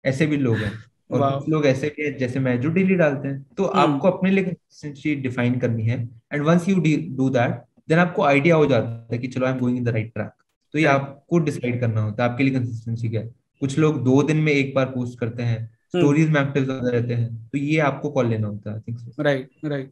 ऐसे 0.05 0.27
भी 0.27 0.37
लोग 0.37 0.57
हैं। 0.57 0.73
और 1.11 1.31
कुछ 1.31 1.49
लोग 1.49 1.67
ऐसे 1.67 1.89
भी 1.89 2.05
हैं 2.05 2.17
जैसे 2.19 2.41
मैं 2.41 2.61
जो 2.61 2.69
डेली 2.71 2.95
डालते 2.95 3.29
हैं। 3.29 3.43
तो 3.57 3.65
hmm. 3.65 3.77
आपको 3.77 4.09
अपने 4.09 4.31
लिए 4.31 4.45
कंसिस्टेंसी 4.45 5.15
डिफाइन 5.23 5.59
करनी 5.59 5.87
है। 5.87 5.99
And 6.33 6.43
once 6.43 6.69
you 6.69 6.77
do 7.17 7.29
that 7.31 7.63
then 7.89 7.99
आपको 7.99 8.23
आइडिया 8.23 8.57
हो 8.57 8.67
जाता 8.67 9.09
है 9.13 9.19
कि 9.19 9.29
चलो 9.29 9.47
I 9.47 9.53
am 9.53 9.59
going 9.59 9.79
in 9.79 9.85
the 9.85 9.89
right 9.89 10.13
track 10.15 10.31
तो 10.75 10.79
ये 10.79 10.85
आपको 10.87 11.39
डिसाइड 11.41 11.81
करना 11.81 12.01
होता 12.01 12.25
है 12.25 12.31
आपके 12.31 12.45
लिए 12.45 12.55
कंसिस्टेंसी 12.55 13.09
क्या 13.09 13.21
है। 13.21 13.29
कुछ 13.61 13.79
लोग 13.79 14.03
दो 14.05 14.23
दिन 14.23 14.37
में 14.37 14.53
एक 14.53 14.75
बार 14.75 14.87
पोस्ट 14.87 15.19
करते 15.19 15.43
हैं। 15.43 15.59
स्टोरीज 15.95 16.31
में 16.31 16.41
एक्टिव 16.41 16.65
ज़्यादा 16.65 16.91
रहते 16.91 17.15
हैं। 17.15 17.49
तो 17.49 17.59
ये 17.59 17.79
आपको 17.83 18.11
कॉल 18.11 18.29
लेना 18.29 18.49
होता 18.49 18.75
है 18.75 18.97
राइट 19.21 19.51
राइट 19.65 19.91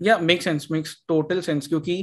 या 0.00 0.18
make 0.20 0.42
sense 0.42 0.66
makes 0.72 0.96
total 1.08 1.40
sense 1.40 1.66
क्योंकि 1.68 1.96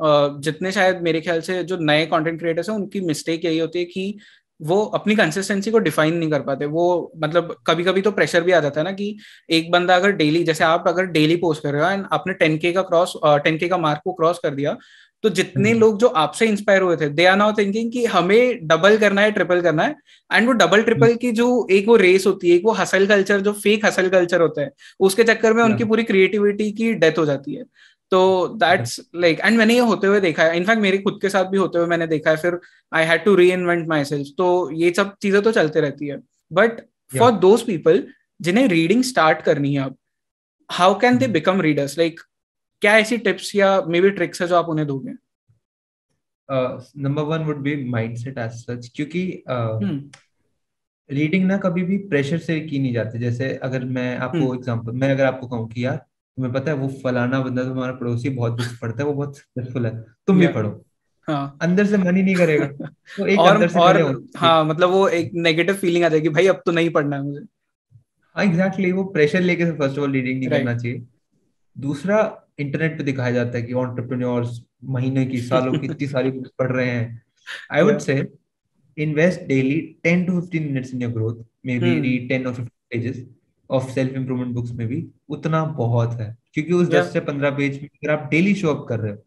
जितने 0.00 0.72
शायद 0.72 1.00
मेरे 1.02 1.20
ख्याल 1.20 1.40
से 1.40 1.62
जो 1.64 1.76
नए 1.82 2.06
कंटेंट 2.06 2.38
क्रिएटर्स 2.40 2.68
हैं 2.70 2.76
उनकी 2.76 3.00
मिस्टेक 3.02 3.44
यही 3.44 3.58
होती 3.58 3.78
है 3.78 3.84
कि 3.86 4.18
वो 4.60 4.76
अपनी 4.94 5.14
कंसिस्टेंसी 5.16 5.70
को 5.70 5.78
डिफाइन 5.78 6.14
नहीं 6.14 6.30
कर 6.30 6.42
पाते। 6.42 6.66
वो 6.66 7.12
मतलब 7.22 7.54
कभी 7.66 7.84
कभी 7.84 8.02
तो 8.02 8.10
प्रेशर 8.10 8.42
भी 8.42 8.52
आ 8.52 8.60
जाता 8.60 8.80
है 8.80 8.84
ना 8.84 8.92
कि 8.92 9.16
एक 9.50 9.70
बंदा 9.70 9.96
अगर 9.96 10.12
डेली 10.12 10.42
जैसे 10.44 10.64
आप 10.64 10.84
अगर 10.88 11.06
डेली 11.08 11.36
पोस्ट 11.36 11.62
कर 11.62 11.72
रहे 11.72 11.82
हो 11.82 11.90
एंड 11.90 12.04
आपने 12.12 12.34
टेन 12.34 12.56
के 12.58 12.72
का 12.72 12.82
क्रॉस 12.82 13.12
टेन 13.44 13.58
के 13.58 13.68
का 13.68 13.78
मार्क 13.78 14.00
को 14.04 14.12
क्रॉस 14.12 14.38
कर 14.38 14.54
दिया 14.54 14.76
तो 15.26 15.30
जितने 15.32 15.70
हम्म। 15.70 15.80
लोग 15.80 15.98
जो 15.98 16.08
आपसे 16.16 16.46
इंस्पायर 16.46 16.82
हुए 16.82 16.96
थे 16.96 17.08
दे 17.10 17.24
आर 17.26 17.36
नाउ 17.36 17.52
थिंकिंग 17.52 17.90
कि 17.92 18.04
हमें 18.06 18.66
डबल 18.66 18.96
करना 18.98 19.22
है 19.22 19.30
ट्रिपल 19.32 19.60
करना 19.62 19.82
है 19.82 19.94
एंड 20.30 20.46
वो 20.46 20.52
डबल 20.54 20.82
ट्रिपल 20.82 21.06
हम्म। 21.06 21.16
की 21.16 21.30
जो 21.32 21.46
एक 21.70 21.88
वो 21.88 21.96
रेस 21.98 22.26
होती 22.26 22.50
है 22.50 22.56
एक 22.56 22.64
वो 22.64 22.72
हसल 22.74 23.06
कल्चर 23.06 23.40
जो 23.40 23.52
फेक 23.54 23.86
हसल 23.86 24.08
कल्चर 24.10 24.40
होता 24.40 24.62
है 24.62 24.70
उसके 25.00 25.24
चक्कर 25.24 25.52
में 25.52 25.62
उनकी 25.64 25.84
पूरी 25.84 26.02
क्रिएटिविटी 26.04 26.70
की 26.72 26.92
डेथ 26.96 27.18
हो 27.18 27.24
जाती 27.26 27.54
है। 27.54 27.64
तो 28.12 28.20
दैट्स 28.56 29.00
लाइक 29.16 29.40
एंड 29.40 29.58
मैंने 29.58 29.74
ये 29.74 29.80
होते 29.88 30.06
हुए 30.06 30.20
देखा 30.20 30.44
है 30.44 30.56
इनफैक्ट 30.56 30.82
मेरे 30.82 30.98
खुद 30.98 31.18
के 31.22 31.28
साथ 31.28 31.44
भी 31.46 31.58
होते 31.58 31.78
हुए 31.78 31.86
मैंने 31.86 32.06
देखा 32.06 32.30
है 32.30 32.36
फिर 32.36 32.58
I 32.92 33.04
had 33.04 33.24
to 33.24 33.34
reinvent 33.52 33.86
myself 34.04 34.28
तो 34.38 34.48
ये 34.74 34.92
सब 34.96 35.14
चीज़ें 35.22 35.40
तो 35.42 35.52
चलते 35.52 35.80
रहती 35.80 36.06
है। 36.06 36.20
बट 36.50 36.80
फॉर 37.12 37.32
दोज 37.40 37.62
पीपल 37.64 38.02
जिन्हें 38.40 38.66
रीडिंग 38.68 39.02
स्टार्ट 39.04 39.42
करनी 39.42 39.74
है 39.74 39.82
अब 39.82 39.96
how 40.70 40.98
can 41.00 41.18
they 41.18 41.28
become 41.30 41.60
readers 41.62 41.98
like 41.98 42.20
क्या 42.80 42.98
ऐसी 42.98 43.18
टिप्स 43.18 43.54
या 43.56 43.80
मे 43.80 44.00
बी 44.00 44.10
ट्रिक्स 44.10 44.42
है 44.42 44.48
जो 44.48 44.56
आप 44.56 44.68
उन्हें 44.68 44.86
दोगे? 44.86 45.12
Number 47.02 47.22
one 47.22 47.44
would 47.44 47.56
be 47.56 47.84
mindset 47.84 48.38
as 48.38 48.50
such 48.50 48.90
क्योंकि 48.96 49.44
रीडिंग 51.10 51.42
uh, 51.42 51.48
ना 51.48 51.56
कभी 51.56 51.82
भी 51.82 51.98
प्रेशर 51.98 52.38
से 52.38 52.60
की 52.60 52.78
नहीं 52.78 52.92
जाती। 52.92 53.18
जैसे 53.18 53.54
अगर 53.54 53.84
मैं 53.84 54.18
आपको 54.18 54.54
एग्जांपल 54.54 54.90
hmm. 54.90 55.00
मैं 55.00 55.10
अगर 55.10 55.24
आपको 55.24 55.46
कहूँ 55.46 55.68
कि 55.68 55.84
यार 55.84 55.96
तुम्हें 55.96 56.54
पता 56.54 56.70
है 56.70 56.76
वो 56.76 56.88
फलाना 57.04 57.40
बंदा 57.40 57.64
तुम्हारा 57.64 57.92
पड़ोसी 57.92 58.28
बहुत 58.28 58.52
बुक्स 58.52 58.78
पढ़ता 58.78 59.02
है 59.02 59.08
वो 59.08 59.14
बहुत 59.14 59.36
सक्सेसफुल 59.38 59.86
है 59.86 60.04
तुम 60.26 60.38
भी 60.38 60.46
पढ़ो। 60.46 60.84
हाँ. 61.28 61.58
अंदर 61.62 61.86
से 61.86 61.98
मन 61.98 62.16
ही 62.16 62.22
नहीं 62.22 62.34
करेगा। 62.34 62.66
तो 63.16 63.26
एक 63.26 63.38
और, 63.38 63.54
अंदर 63.54 63.68
से 63.68 63.78
और 63.78 64.24
हाँ 64.36 64.64
मतलब 64.64 64.90
वो 64.90 65.08
एक 65.08 65.30
नेगेटिव 65.34 65.74
फीलिंग 65.74 66.04
आ 66.04 66.08
जाएगी 66.08 66.28
भाई 66.28 66.46
अब 66.46 66.62
तो 66.66 66.72
नहीं 66.72 66.90
पढ़ना 66.90 67.16
है 67.16 67.22
मुझे। 67.22 67.40
हाँ 67.40 68.44
एग्जैक्टली 68.44 68.84
exactly, 68.84 68.92
वो 68.92 69.04
प्रेशर 69.04 69.40
लेके 69.40 69.64
फ़र्स्ट 69.64 69.98
ऑफ़ 69.98 70.04
ऑल 70.04 70.12
रीडिंग 70.12 70.38
नहीं 70.38 70.48
करना 70.48 70.78
चाहिए। 70.78 71.02
दूसरा 71.78 72.42
इंटरनेट 72.58 72.98
पे 72.98 73.04
दिखाया 73.04 73.30
जाता 73.30 73.58
है 73.58 73.62
कि 73.62 73.72
ऑन्टरप्रेन्योर्स 73.72 74.60
महीने 74.84 75.26
की 75.26 75.40
सालों 75.40 75.72
की 75.78 75.86
इतनी 75.86 76.06
सारी 76.06 76.30
बुक्स 76.30 76.50
पढ़ 76.58 76.72
रहे 76.72 76.90
हैं। 76.90 77.22
I 77.72 77.82
would 77.82 77.98
say 77.98 78.26
invest 78.96 79.40
daily 79.40 79.80
ten 80.02 80.24
to 80.24 80.40
fifteen 80.40 80.62
minutes 80.62 80.94
in 80.94 81.02
your 81.02 81.12
growth 81.12 81.44
maybe 81.78 81.98
read 82.00 82.28
ten 82.28 82.46
और 82.46 82.54
fifteen 82.54 82.98
pages 82.98 83.24
of 83.70 83.90
self 83.90 84.12
improvement 84.12 84.54
books 84.54 84.72
में 84.72 84.86
भी 84.88 85.06
उतना 85.28 85.64
बहुत 85.64 86.12
है। 86.12 86.36
क्योंकि 86.54 86.72
उस 86.72 86.88
दस 86.88 87.12
से 87.12 87.20
पंद्रह 87.20 87.50
पेज 87.50 87.80
में 87.82 87.88
अगर 87.88 88.10
आप 88.12 88.28
डेली 88.30 88.54
शो 88.54 88.68
अप 88.68 88.86
कर 88.88 89.00
रहे 89.00 89.12
हो 89.12 89.18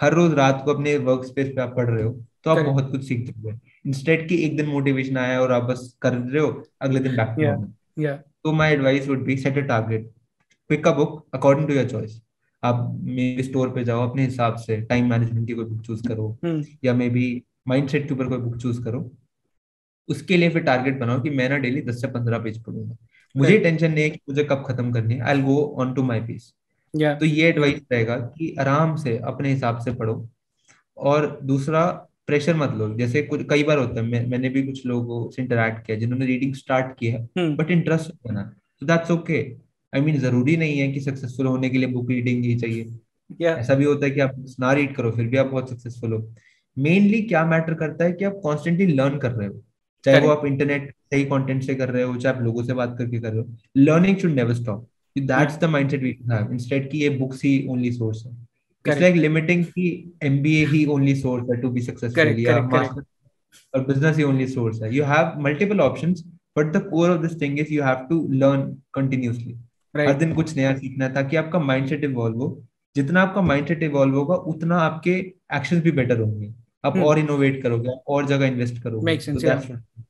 हर 0.00 0.12
रोज 0.12 0.34
रात 0.34 0.62
को 0.64 0.74
अपने 0.74 0.96
वर्क 0.98 1.24
स्पेस 1.24 1.48
पे 1.48 1.60
आप 1.60 1.76
पढ़ 1.76 1.88
रहे 1.88 2.04
हो 2.04 2.10
तो 2.44 2.50
आप 2.50 2.64
बहुत 2.66 2.90
कुछ 2.90 3.04
सीख 3.04 3.26
चुके 3.26 3.50
हो 3.50 3.58
इंस्टेड 3.86 4.28
की 4.28 4.36
एक 4.36 4.56
दिन 4.56 4.66
मोटिवेशन 4.66 5.16
आया 5.16 5.40
और 5.40 5.52
आप 5.52 5.62
बस 5.62 5.96
कर 6.02 6.12
रहे 6.12 6.42
हो 6.42 6.62
अगले 6.80 7.00
दिन 7.00 7.16
बैक 7.16 7.28
टू 7.28 7.66
तो 8.44 8.52
my 8.52 8.72
advice 8.72 9.08
would 9.08 9.24
be 9.24 9.36
set 9.36 9.58
a 9.58 9.60
target 9.60 10.10
pick 10.68 10.88
a 10.88 10.92
book 10.92 11.26
according 11.34 11.68
to 11.68 11.74
your 11.74 11.88
choice 11.88 12.20
आप 12.66 12.86
मे 13.04 13.42
स्टोर 13.42 13.70
पे 13.70 13.84
जाओ 13.84 14.08
अपने 14.08 14.24
हिसाब 14.24 14.56
से 14.58 14.80
टाइम 14.82 15.10
मैनेजमेंट 15.10 15.46
की 15.46 15.54
कोई 15.54 15.64
बुक 15.64 15.80
चूज़ 15.82 16.06
करो 16.08 16.28
हम्म। 16.44 16.64
या 16.84 16.94
मे 16.94 17.08
बी 17.10 17.26
माइंड 17.68 17.88
सेट 17.88 18.08
के 18.08 18.14
ऊपर 18.14 18.28
कोई 18.28 18.38
बुक 18.38 18.56
चूज़ 18.56 18.82
करो 18.84 19.10
उसके 20.08 20.36
लिए 20.36 20.50
फिर 20.50 20.62
टारगेट 20.62 20.98
बनाओ 21.00 21.20
कि 21.20 21.30
मैं 21.30 21.48
ना 21.48 21.56
डेली 21.58 21.80
दस 21.82 22.00
से 22.00 22.08
पंद्रह 22.08 22.38
पेज 22.38 22.62
पढ़ूँगा। 22.64 22.96
मुझे 23.34 23.58
टेंशन 23.58 23.90
नहीं 23.92 24.04
है 24.04 24.10
कि 24.10 24.20
मुझे 24.28 24.44
कब 24.44 24.64
खत्म 24.66 24.92
करनी 24.92 25.14
है 25.14 25.20
I 25.20 25.42
go 25.42 25.56
on 25.80 25.94
to 25.94 26.02
my 26.02 26.20
piece 26.20 26.52
तो 26.94 27.26
ये 27.26 27.48
एडवाइस 27.48 27.80
रहेगा 27.92 28.16
कि 28.16 28.54
आराम 28.60 28.94
से 28.96 29.16
अपने 29.26 29.52
हिसाब 29.52 29.78
से 29.78 29.94
पढ़ो। 29.94 30.28
और 30.96 31.26
दूसरा 31.44 31.86
प्रेशर 32.26 32.56
मत 32.56 32.72
लो। 32.74 32.88
जैसे 32.94 33.22
कुछ 33.22 33.42
कई 33.50 33.62
बार 33.62 33.78
होता 33.78 34.00
है 34.00 34.06
मैं, 34.06 34.26
मैंने 34.26 34.48
भी 34.48 34.62
कुछ 34.62 34.86
लोगों 34.86 35.28
से 35.30 35.42
इंटरेक्ट 35.42 35.84
किया 35.86 35.96
जिन्होंने 35.98 36.26
रीडिंग 36.26 36.54
स्टार्ट 36.54 36.96
की 36.98 37.06
है 37.06 37.28
बट 37.38 37.70
इंटरेस्ट 37.70 38.12
बना 38.26 38.42
तो 38.80 38.86
दैट्स 38.86 39.10
ओके 39.10 39.42
आई 39.96 40.00
मीन 40.00 40.18
ज़रूरी 40.18 40.56
नहीं 40.56 40.78
है 40.78 40.92
कि 40.92 41.00
सक्सेसफुल 41.00 41.46
होने 41.46 41.68
के 41.70 41.78
लिए 41.78 41.88
बुक 41.88 42.10
रीडिंग 42.10 42.44
ही 42.44 42.54
चाहिए। 42.56 42.84
Yeah. 42.84 43.58
ऐसा 43.58 43.74
भी 43.74 43.84
होता 43.84 44.06
है 44.06 44.10
कि 44.10 44.20
आप 44.20 44.44
ना 44.60 44.72
रीड 44.72 44.94
करो 44.94 45.10
फिर 45.10 45.26
भी 45.26 45.36
आप 45.36 45.46
बहुत 45.46 45.70
सक्सेसफुल 45.70 46.12
हो। 46.12 46.34
मेनली 46.78 47.22
क्या 47.22 47.44
मैटर 47.46 47.74
करता 47.74 48.04
है 48.04 48.12
कि 48.12 48.24
आप 48.24 48.40
कॉन्स्टेंटली 48.42 48.86
लर्न 48.86 49.18
कर 49.18 49.30
रहे 49.30 49.48
हो। 49.48 49.62
चाहे 50.04 50.20
वो 50.20 50.28
आप 50.28 50.46
इंटरनेट 50.46 50.90
सही 50.90 51.24
कंटेंट 51.24 51.62
से 51.62 51.74
कर 51.74 51.88
रहे 51.88 52.02
हो 52.02 52.16
चाहे 52.16 52.36
आप 52.36 52.42
लोगों 52.42 52.62
से 52.62 52.72
बात 52.72 52.94
करके 52.98 53.20
कर 53.20 53.32
रहे 53.32 53.40
हो। 53.40 53.56
Learning 53.76 54.16
should 54.16 54.30
never 54.30 54.54
stop 54.54 54.86
that's 55.18 55.58
the 55.58 55.64
mindset 55.64 56.02
we 56.02 56.10
have 56.32 56.52
instead 56.52 56.90
कि 56.90 56.98
ये 56.98 57.08
बुक्स 57.08 57.44
ही 57.44 57.66
ओनली 57.68 57.92
सोर्स 57.92 58.26
है। 58.26 58.32
इट्स 58.88 59.00
लाइक 59.00 59.16
लिमिटिंग 59.16 59.64
कि 59.64 60.12
एमबीए 60.22 60.66
ही 60.66 60.84
ओनली 60.86 61.14
सोर्स 61.14 61.50
है 61.50 61.60
टू 61.60 61.70
बी 61.70 61.80
सक्सेसफुल 61.80 62.38
या 62.38 62.60
मास्टर 62.62 63.02
और 63.74 63.86
बिज़नेस 63.86 64.16
ही 64.16 64.22
ओनली 64.22 64.46
सोर्स 64.46 64.82
है। 64.82 64.94
You 64.96 65.04
have 65.04 65.40
multiple 65.42 65.80
options 65.80 66.24
but 66.58 66.72
the 66.72 66.76
core 66.76 67.10
of 67.10 67.22
this 67.22 67.40
thing 67.40 67.58
is 67.58 67.72
you 67.74 67.82
have 67.82 68.06
to 68.10 68.28
learn 68.32 68.76
continuously 69.96 70.24
हर 70.24 70.28
दिन 70.28 70.34
कुछ 70.34 70.56
नया 70.56 70.76
सीखना 70.76 71.04
है 71.04 71.12
ताकि 71.14 71.36
आपका 71.36 71.58
माइंडसेट 71.58 72.04
इवॉल्व 72.04 72.36
हो। 72.36 72.64
जितना 72.96 73.22
आपका 73.22 73.42
माइंडसेट 73.42 73.82
इवॉल्व 73.82 74.14
होगा 74.14 74.34
उतना 74.34 74.76
आपके 74.76 75.10
एक्शन 75.54 75.80
भी 75.80 75.90
बेटर 75.90 76.20
होंगे। 76.20 76.54
आप 76.84 76.94
hmm. 76.94 77.04
और 77.04 77.18
इनोवेट 77.18 77.62
करोगे 77.62 77.88
और 78.08 78.26
जगह 78.26 78.46
इन्वेस्ट 78.46 78.82
करोगे। 78.82 79.12
Makes 79.12 79.28
तो 79.28 79.32
sense 79.32 79.52
yeah. 79.52 79.70
दैट्स 79.70 80.04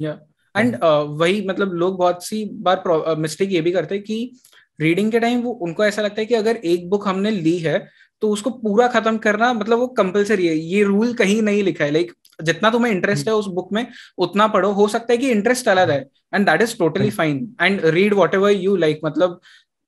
या 0.00 0.20
एंड 0.56 0.78
वही 1.08 1.48
मतलब 1.48 1.72
लोग 1.72 1.98
बहुत 1.98 2.26
सी 2.26 2.44
बार 2.52 2.82
मिस्टेक 3.18 3.52
ये 3.52 3.60
भी 3.60 3.72
करते 3.72 3.94
हैं 3.94 4.04
कि 4.04 4.32
रीडिंग 4.80 5.12
के 5.12 5.20
टाइम 5.20 5.40
वो 5.40 5.50
उनको 5.50 5.84
ऐसा 5.84 6.02
लगता 6.02 6.20
है 6.20 6.26
कि 6.26 6.34
अगर 6.34 6.56
एक 6.56 6.90
बुक 6.90 7.08
हमने 7.08 7.30
ली 7.30 7.58
है 7.58 7.88
तो 8.24 8.28
उसको 8.30 8.50
पूरा 8.50 8.86
खत्म 8.88 9.16
करना 9.18 9.52
मतलब 9.52 9.78
वो 9.78 9.86
कंपलसरी 9.96 10.46
है। 10.46 10.54
ये 10.56 10.82
रूल 10.84 11.12
कहीं 11.14 11.40
नहीं 11.42 11.62
लिखा 11.62 11.84
है। 11.84 11.90
लाइक 11.90 12.12
जितना 12.42 12.70
तुम्हें 12.70 12.92
इंटरेस्ट 12.92 13.28
है 13.28 13.34
उस 13.34 13.46
बुक 13.54 13.72
में 13.72 13.86
उतना 14.18 14.46
पढ़ो। 14.48 14.70
हो 14.72 14.86
सकता 14.88 15.12
है 15.12 15.16
कि 15.18 15.30
इंटरेस्ट 15.30 15.68
अलग 15.68 15.90
है 15.90 15.98
and 16.34 16.46
that 16.46 16.62
is 16.62 16.76
totally 16.78 17.10
fine 17.10 17.36
and 17.60 17.84
read 17.86 18.14
whatever 18.34 18.50
you 18.50 18.76
like 18.76 19.00
मतलब 19.04 19.40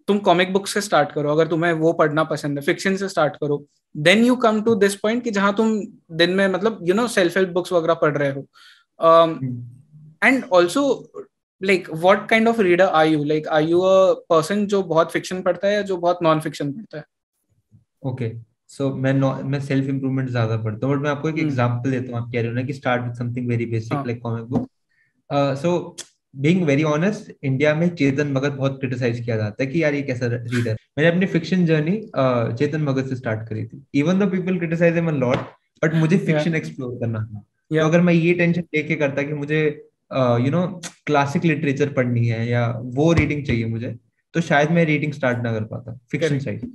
तुम 0.08 0.18
कॉमिक 0.28 0.52
बुक 0.52 0.66
से 0.66 0.80
स्टार्ट 0.80 1.12
करो। 1.12 1.30
अगर 1.30 1.46
तुम्हें 1.48 1.72
वो 1.74 1.92
पढ़ना 1.92 2.24
पसंद 2.24 2.58
है 2.58 2.64
फिक्शन 2.64 2.96
से 2.96 3.08
स्टार्ट 3.08 3.36
करो। 3.36 3.64
Then 3.94 4.24
you 4.24 4.36
come 4.36 4.60
to 4.62 4.74
this 4.74 4.94
point 4.96 5.24
कि 5.24 5.30
जहाँ 5.30 5.54
तुम 5.56 5.80
दिन 6.16 6.30
में 6.30 6.46
मतलब 6.48 6.78
you 6.82 6.94
know 6.94 7.06
self 7.08 7.36
help 7.36 7.50
books 7.50 7.72
वगैरह 7.72 7.94
पढ़ 7.94 8.16
रहे 8.16 8.30
हो। 8.30 8.46
And 10.24 10.44
also 10.52 10.86
like 11.60 11.88
what 11.96 12.28
kind 12.28 12.48
of 12.48 12.60
reader 12.60 12.84
are 12.84 13.06
you 13.06 13.24
like 13.24 13.48
are 13.48 13.62
you 13.62 13.80
a 13.80 14.12
person 14.30 14.66
जो 14.66 14.82
बहुत 14.84 15.12
फिक्शन 15.12 15.42
पढ़ता 15.42 15.68
है 15.68 15.74
या 15.74 15.82
जो 15.82 15.96
बहुत 15.96 16.18
नॉन 16.22 16.40
फिक्शन 16.40 16.72
पढ़ता 16.72 16.98
है? 16.98 17.04
ओके 18.06 18.30
सो 18.68 18.94
मैं 18.96 19.12
मैं 19.44 19.60
सेल्फ 19.60 19.88
इम्प्रूवमेंट 19.88 20.28
ज़्यादा 20.30 20.56
पढ़ता 20.62 20.86
हूँ 20.86 20.96
बट 20.96 21.02
मैं 21.02 21.10
आपको 21.10 21.28
एक 21.28 21.34
हम्म। 21.34 21.46
एग्जांपल 21.48 21.90
देता 21.90 22.12
हूँ 22.12 22.20
आप 22.22 22.30
कह 22.32 22.40
रहे 22.40 22.48
हो 22.48 22.54
ना 22.54 22.62
कि 22.62 22.72
start 22.72 23.02
with 23.04 23.14
something 23.14 23.48
very 23.48 23.66
basic 23.66 24.06
like 24.06 24.20
comic 24.22 24.44
book 24.44 24.68
so 25.62 25.96
being 26.34 26.62
very 26.66 26.82
honest 26.84 27.32
India 27.44 27.74
में 27.74 27.88
चेतन 27.94 28.32
भगत 28.34 28.52
बहुत 28.52 28.78
क्रिटिसाइज 28.80 29.20
किया 29.20 29.36
जाता 29.36 29.62
है 29.62 29.70
कि 29.70 29.82
यार 29.82 29.94
ये 29.94 30.02
कैसा 30.02 30.26
रीडर 30.26 30.76
मैंने 30.98 31.10
अपनी 31.10 31.26
फिक्शन 31.26 31.64
जर्नी 31.66 32.00
चेतन 32.16 32.84
भगत 32.86 33.08
से 33.08 33.16
स्टार्ट 33.16 33.48
करी 33.48 33.64
थी। 33.64 33.82
Even 33.94 34.18
though 34.18 34.26
people 34.26 34.58
criticize 34.58 34.94
him 34.94 35.10
lot 35.10 35.36
but 35.82 35.94
मुझे 35.94 36.18
फिक्शन 36.18 36.54
एक्सप्लोर 36.54 36.98
करना 37.00 37.18
था। 37.20 37.42
yeah. 37.70 37.80
तो 37.80 37.88
अगर 37.88 38.00
मैं 38.00 38.12
ये 38.14 38.32
टेंशन 38.34 38.62
लेके 38.74 38.96
करता 38.96 39.22
कि 39.22 39.34
मुझे 39.34 39.60
यू 40.44 40.50
नो 40.50 40.66
क्लासिक 41.06 41.44
लिटरेचर 41.44 41.92
पढ़नी 41.92 42.26
है 42.28 42.46
या 42.48 42.68
वो 42.94 43.12
रीडिंग 43.12 43.44
चाहिए 43.46 43.64
मुझे 43.66 43.94
तो 44.34 44.40
शायद 44.40 44.70
मैं 44.70 44.84
रीडिंग 44.84 45.12
स्टार्ट 45.12 45.38
ना 45.38 45.52
कर 45.52 45.64
पाता 45.64 45.98
फिक्शन 46.10 46.38
चाहिए 46.38 46.68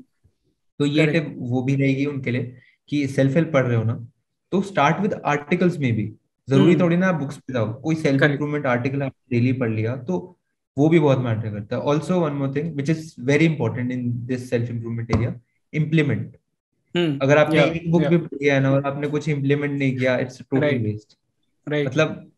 तो 0.82 0.86
ये 0.86 1.06
टिप 1.08 1.34
वो 1.38 1.62
भी 1.64 1.76
रहेगी 1.76 2.06
उनके 2.06 2.32
लिए 2.32 2.56
कि 2.90 3.08
सेल्फ 3.08 3.36
हेल्प 3.36 3.52
पढ़ 3.54 3.66
रहे 3.66 3.78
हो 3.78 3.84
ना 3.84 3.94
तो 4.52 4.62
स्टार्ट 4.62 5.02
विद 5.02 5.14
आर्टिकल्स 5.14 5.78
में 5.80 5.94
भी। 5.96 6.14
ज़रूरी 6.48 6.72
हम्म। 6.74 6.82
थोड़ी 6.84 6.98
ना 6.98 7.12
बुक्स 7.12 7.38
पे 7.38 7.54
जाओ। 7.54 7.74
कोई 7.82 7.96
सेल्फ 7.96 8.20
करेक्ट 8.20 8.32
इम्प्रूवमेंट 8.32 8.66
आर्टिकल 8.66 9.04
आप 9.04 9.14
डेली 9.32 9.54
पढ़ 9.54 9.70
लिया 9.70 9.96
तो 9.96 10.18
वो 10.78 10.90
भी 10.90 11.00
बहुत 11.00 11.20
मैटर 11.20 11.52
करता 11.52 11.76
है। 11.76 11.82
Also 11.82 12.20
one 12.20 12.34
more 12.34 12.54
thing 12.56 12.76
which 12.76 12.90
is 12.90 13.14
very 13.20 13.46
important 13.46 13.92
in 13.92 14.12
this 14.26 14.50
self 14.50 14.70
improvement 14.70 15.16
area 15.16 15.36
implement 15.74 16.36
अगर 17.22 17.38
आपने 17.38 17.58
या 17.58 17.64
एक 17.64 17.92
बुक 17.92 18.02
या 18.02 18.10
भी 18.10 18.18
पढ़ी 18.18 18.48
है 18.48 18.60
ना 18.60 18.72
और 18.72 18.86
आपने 18.86 19.08
कुछ 19.08 19.30
इम्प्लीमेंट 19.30 19.80
नहीं 19.80 19.98
किया 19.98 20.18
इट्स 20.18 20.42
टोटल 20.42 20.78
वेस्ट 20.78 21.18
मतलब 21.66 22.32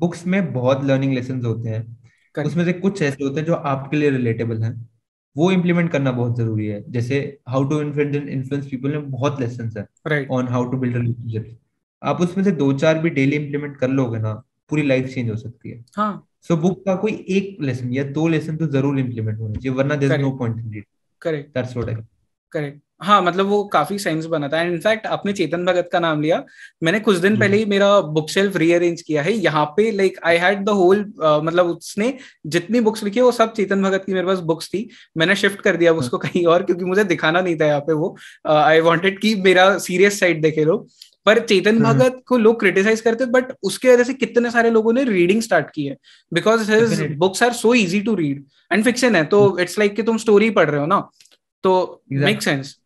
बुक्स 0.00 0.26
में 0.26 0.52
बहुत 0.52 0.84
लर्निंग 0.84 1.12
लेसन 1.12 1.44
होते 1.44 1.68
हैं। 1.68 2.44
उसमें 2.44 2.64
से 2.64 2.72
कुछ 2.72 3.02
ऐसे 3.02 3.24
होते 3.24 3.40
हैं 3.40 3.46
जो 3.46 3.54
आपके 3.54 3.96
लिए 3.96 4.10
रिलेटेबल 4.10 4.62
हैं। 4.62 4.89
वो 5.36 5.50
इम्प्लीमेंट 5.52 5.90
करना 5.92 6.12
बहुत 6.12 6.36
ज़रूरी 6.36 6.66
है। 6.66 6.82
जैसे 6.92 7.18
हाउ 7.48 7.64
टू 7.64 7.80
इन्फ्लुएंस 7.80 8.66
पीपल 8.66 8.90
में 8.90 9.10
बहुत 9.10 9.40
लेसन 9.40 9.70
है 9.76 10.26
on 10.30 10.48
how 10.48 10.70
to 10.70 10.76
build 10.76 10.96
relationship 10.96 11.56
आप 12.02 12.20
उसमें 12.20 12.44
से 12.44 12.52
दो 12.52 12.72
चार 12.74 12.98
भी 12.98 13.10
डेली 13.10 13.36
इम्प्लीमेंट 13.36 13.76
कर 13.76 13.88
लोगे 13.90 14.18
ना 14.18 14.32
पूरी 14.70 14.82
लाइफ 14.82 15.08
चेंज 15.14 15.30
हो 15.30 15.36
सकती 15.36 15.70
है। 15.70 15.84
हाँ। 15.96 16.26
सो 16.48 16.56
बुक 16.56 16.84
का 16.84 16.94
कोई 16.96 17.12
एक 17.30 17.56
लेसन 17.62 17.92
या 17.92 18.04
दो 18.12 18.26
लेसन 18.28 18.56
तो 18.56 18.66
ज़रूर 18.68 18.98
इम्प्लीमेंट 18.98 19.38
होना 19.40 19.54
चाहिए 19.54 19.76
वरना 19.78 19.96
there 19.96 20.12
is 20.12 20.20
no 20.20 20.30
point 20.38 20.58
in 20.58 20.74
it 20.74 20.86
correct 21.22 21.54
that's 21.54 21.76
what 21.76 21.88
I 21.88 22.02
correct 22.52 22.80
हाँ 23.00 23.20
मतलब 23.22 23.46
वो 23.46 23.62
काफ़ी 23.64 23.98
सेंस 23.98 24.24
बनाता 24.26 24.58
है 24.58 24.72
इनफैक्ट 24.72 25.06
आपने 25.08 25.32
चेतन 25.32 25.64
भगत 25.64 25.88
का 25.92 26.00
नाम 26.00 26.20
लिया। 26.20 26.42
मैंने 26.82 27.00
कुछ 27.00 27.16
दिन 27.18 27.38
पहले 27.40 27.56
ही 27.56 27.64
मेरा 27.66 28.00
बुक 28.00 28.30
शेल्फ 28.30 28.56
रीअरेंज 28.56 29.02
किया 29.02 29.22
है। 29.22 29.32
यहाँ 29.34 29.64
पे 29.76 29.90
like 29.90 30.18
I 30.24 30.36
had 30.38 30.64
the 30.64 30.68
whole 30.70 31.04
मतलब 31.18 31.66
उसने 31.66 32.12
जितनी 32.46 32.80
बुक्स 32.80 33.04
लिखी 33.04 33.20
वो 33.20 33.30
सब 33.32 33.52
चेतन 33.54 33.82
भगत 33.82 34.04
की 34.06 34.12
मेरे 34.12 34.26
पास 34.26 34.38
बुक्स 34.50 34.68
थी। 34.68 34.88
मैंने 35.16 35.36
शिफ्ट 35.36 35.60
कर 35.60 35.76
दिया 35.76 35.92
उसको 35.94 36.18
कहीं 36.18 36.44
और 36.46 36.62
क्योंकि 36.62 36.84
मुझे 36.84 37.04
दिखाना 37.04 37.40
नहीं 37.40 37.56
था 37.56 37.66
यहाँ 37.66 37.80
पे 37.80 37.92
वो। 37.92 38.16
आई 38.46 38.80
वॉन्टेड 38.80 39.18
की 39.20 39.34
मेरा 39.42 39.76
सीरियस 39.78 40.20
साइड 40.20 40.42
देखे 40.42 40.64
लोग। 40.64 40.88
पर 41.26 41.38
चेतन 41.40 41.78
भगत 41.78 42.20
को 42.26 42.36
लोग 42.38 42.58
क्रिटिसाइज 42.60 43.00
करते 43.00 43.24
बट 43.28 43.52
उसके 43.62 43.88
वजह 43.88 44.04
से 44.04 44.14
कितने 44.14 44.50
सारे 44.50 44.70
लोगों 44.70 44.92
ने 44.92 45.04
रीडिंग 45.04 45.42
स्टार्ट 45.42 45.66
की 45.74 45.84
है। 45.84 45.96
Because 46.32 46.70
his 46.70 47.02
books 47.18 47.42
are 47.42 47.52
so 47.54 47.74
easy 47.76 48.00
to 48.02 48.14
read 48.14 48.44
and 48.72 48.84
fiction 48.84 49.16
है 49.16 49.24
तो 49.26 49.58
इट्स 49.60 49.78
लाइक 49.78 49.94
कि 49.96 50.02
तुम 50.02 50.18
स्टोरी 50.18 50.50
पढ़ 50.50 50.70
रहे 50.70 50.80
हो 50.80 50.86
ना। 50.86 51.00
तो 51.64 52.02
मेक 52.12 52.42
सेंस 52.42 52.76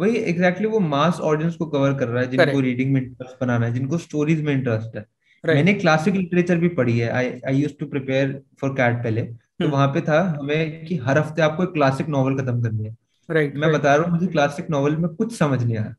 वही 0.00 0.16
एग्जैक्टली 0.16 0.66
exactly 0.66 0.72
वो 0.72 0.80
मास 0.88 1.20
ऑडियंस 1.20 1.56
को 1.56 1.66
कवर 1.66 1.94
कर 1.94 2.08
रहा 2.08 2.22
है 2.22 2.30
जिनको 2.30 2.44
करेक्ट 2.44 2.64
रीडिंग 2.64 2.92
में 2.92 3.00
इंटरेस्ट 3.00 3.40
बनाना 3.40 3.66
है 3.66 3.72
जिनको 3.72 3.98
स्टोरीज 3.98 4.40
में 4.42 4.52
इंटरेस्ट 4.52 4.96
है। 4.96 5.04
राइट 5.44 5.56
मैंने 5.56 5.72
क्लासिक 5.74 6.14
लिटरेचर 6.14 6.58
भी 6.58 6.68
पढ़ी 6.76 6.98
है। 6.98 7.08
I 7.10 7.30
I 7.48 7.56
used 7.56 7.78
to 7.78 7.86
prepare 7.86 8.40
for 8.60 8.70
CAT 8.70 9.02
पहले। 9.04 9.22
तो 9.22 9.64
हम्म 9.64 9.72
वहाँ 9.72 9.86
पे 9.88 10.00
था 10.00 10.20
हमें 10.38 10.84
कि 10.86 10.96
हर 10.98 11.18
हफ़्ते 11.18 11.42
आपको 11.42 11.62
एक 11.62 11.70
क्लासिक 11.70 12.08
नॉवल 12.08 12.36
खत्म 12.36 12.62
करनी 12.62 12.84
है। 12.84 12.96
राइट 13.28 13.56
मैं 13.56 13.72
बता 13.72 13.94
रहा 13.94 14.04
हूँ 14.04 14.12
मुझे 14.12 14.26
क्लासिक 14.26 14.70
नॉवल 14.70 14.96
में 14.96 15.08
कुछ 15.10 15.36
समझ 15.38 15.62
नहीं 15.62 15.76
आया 15.76 15.94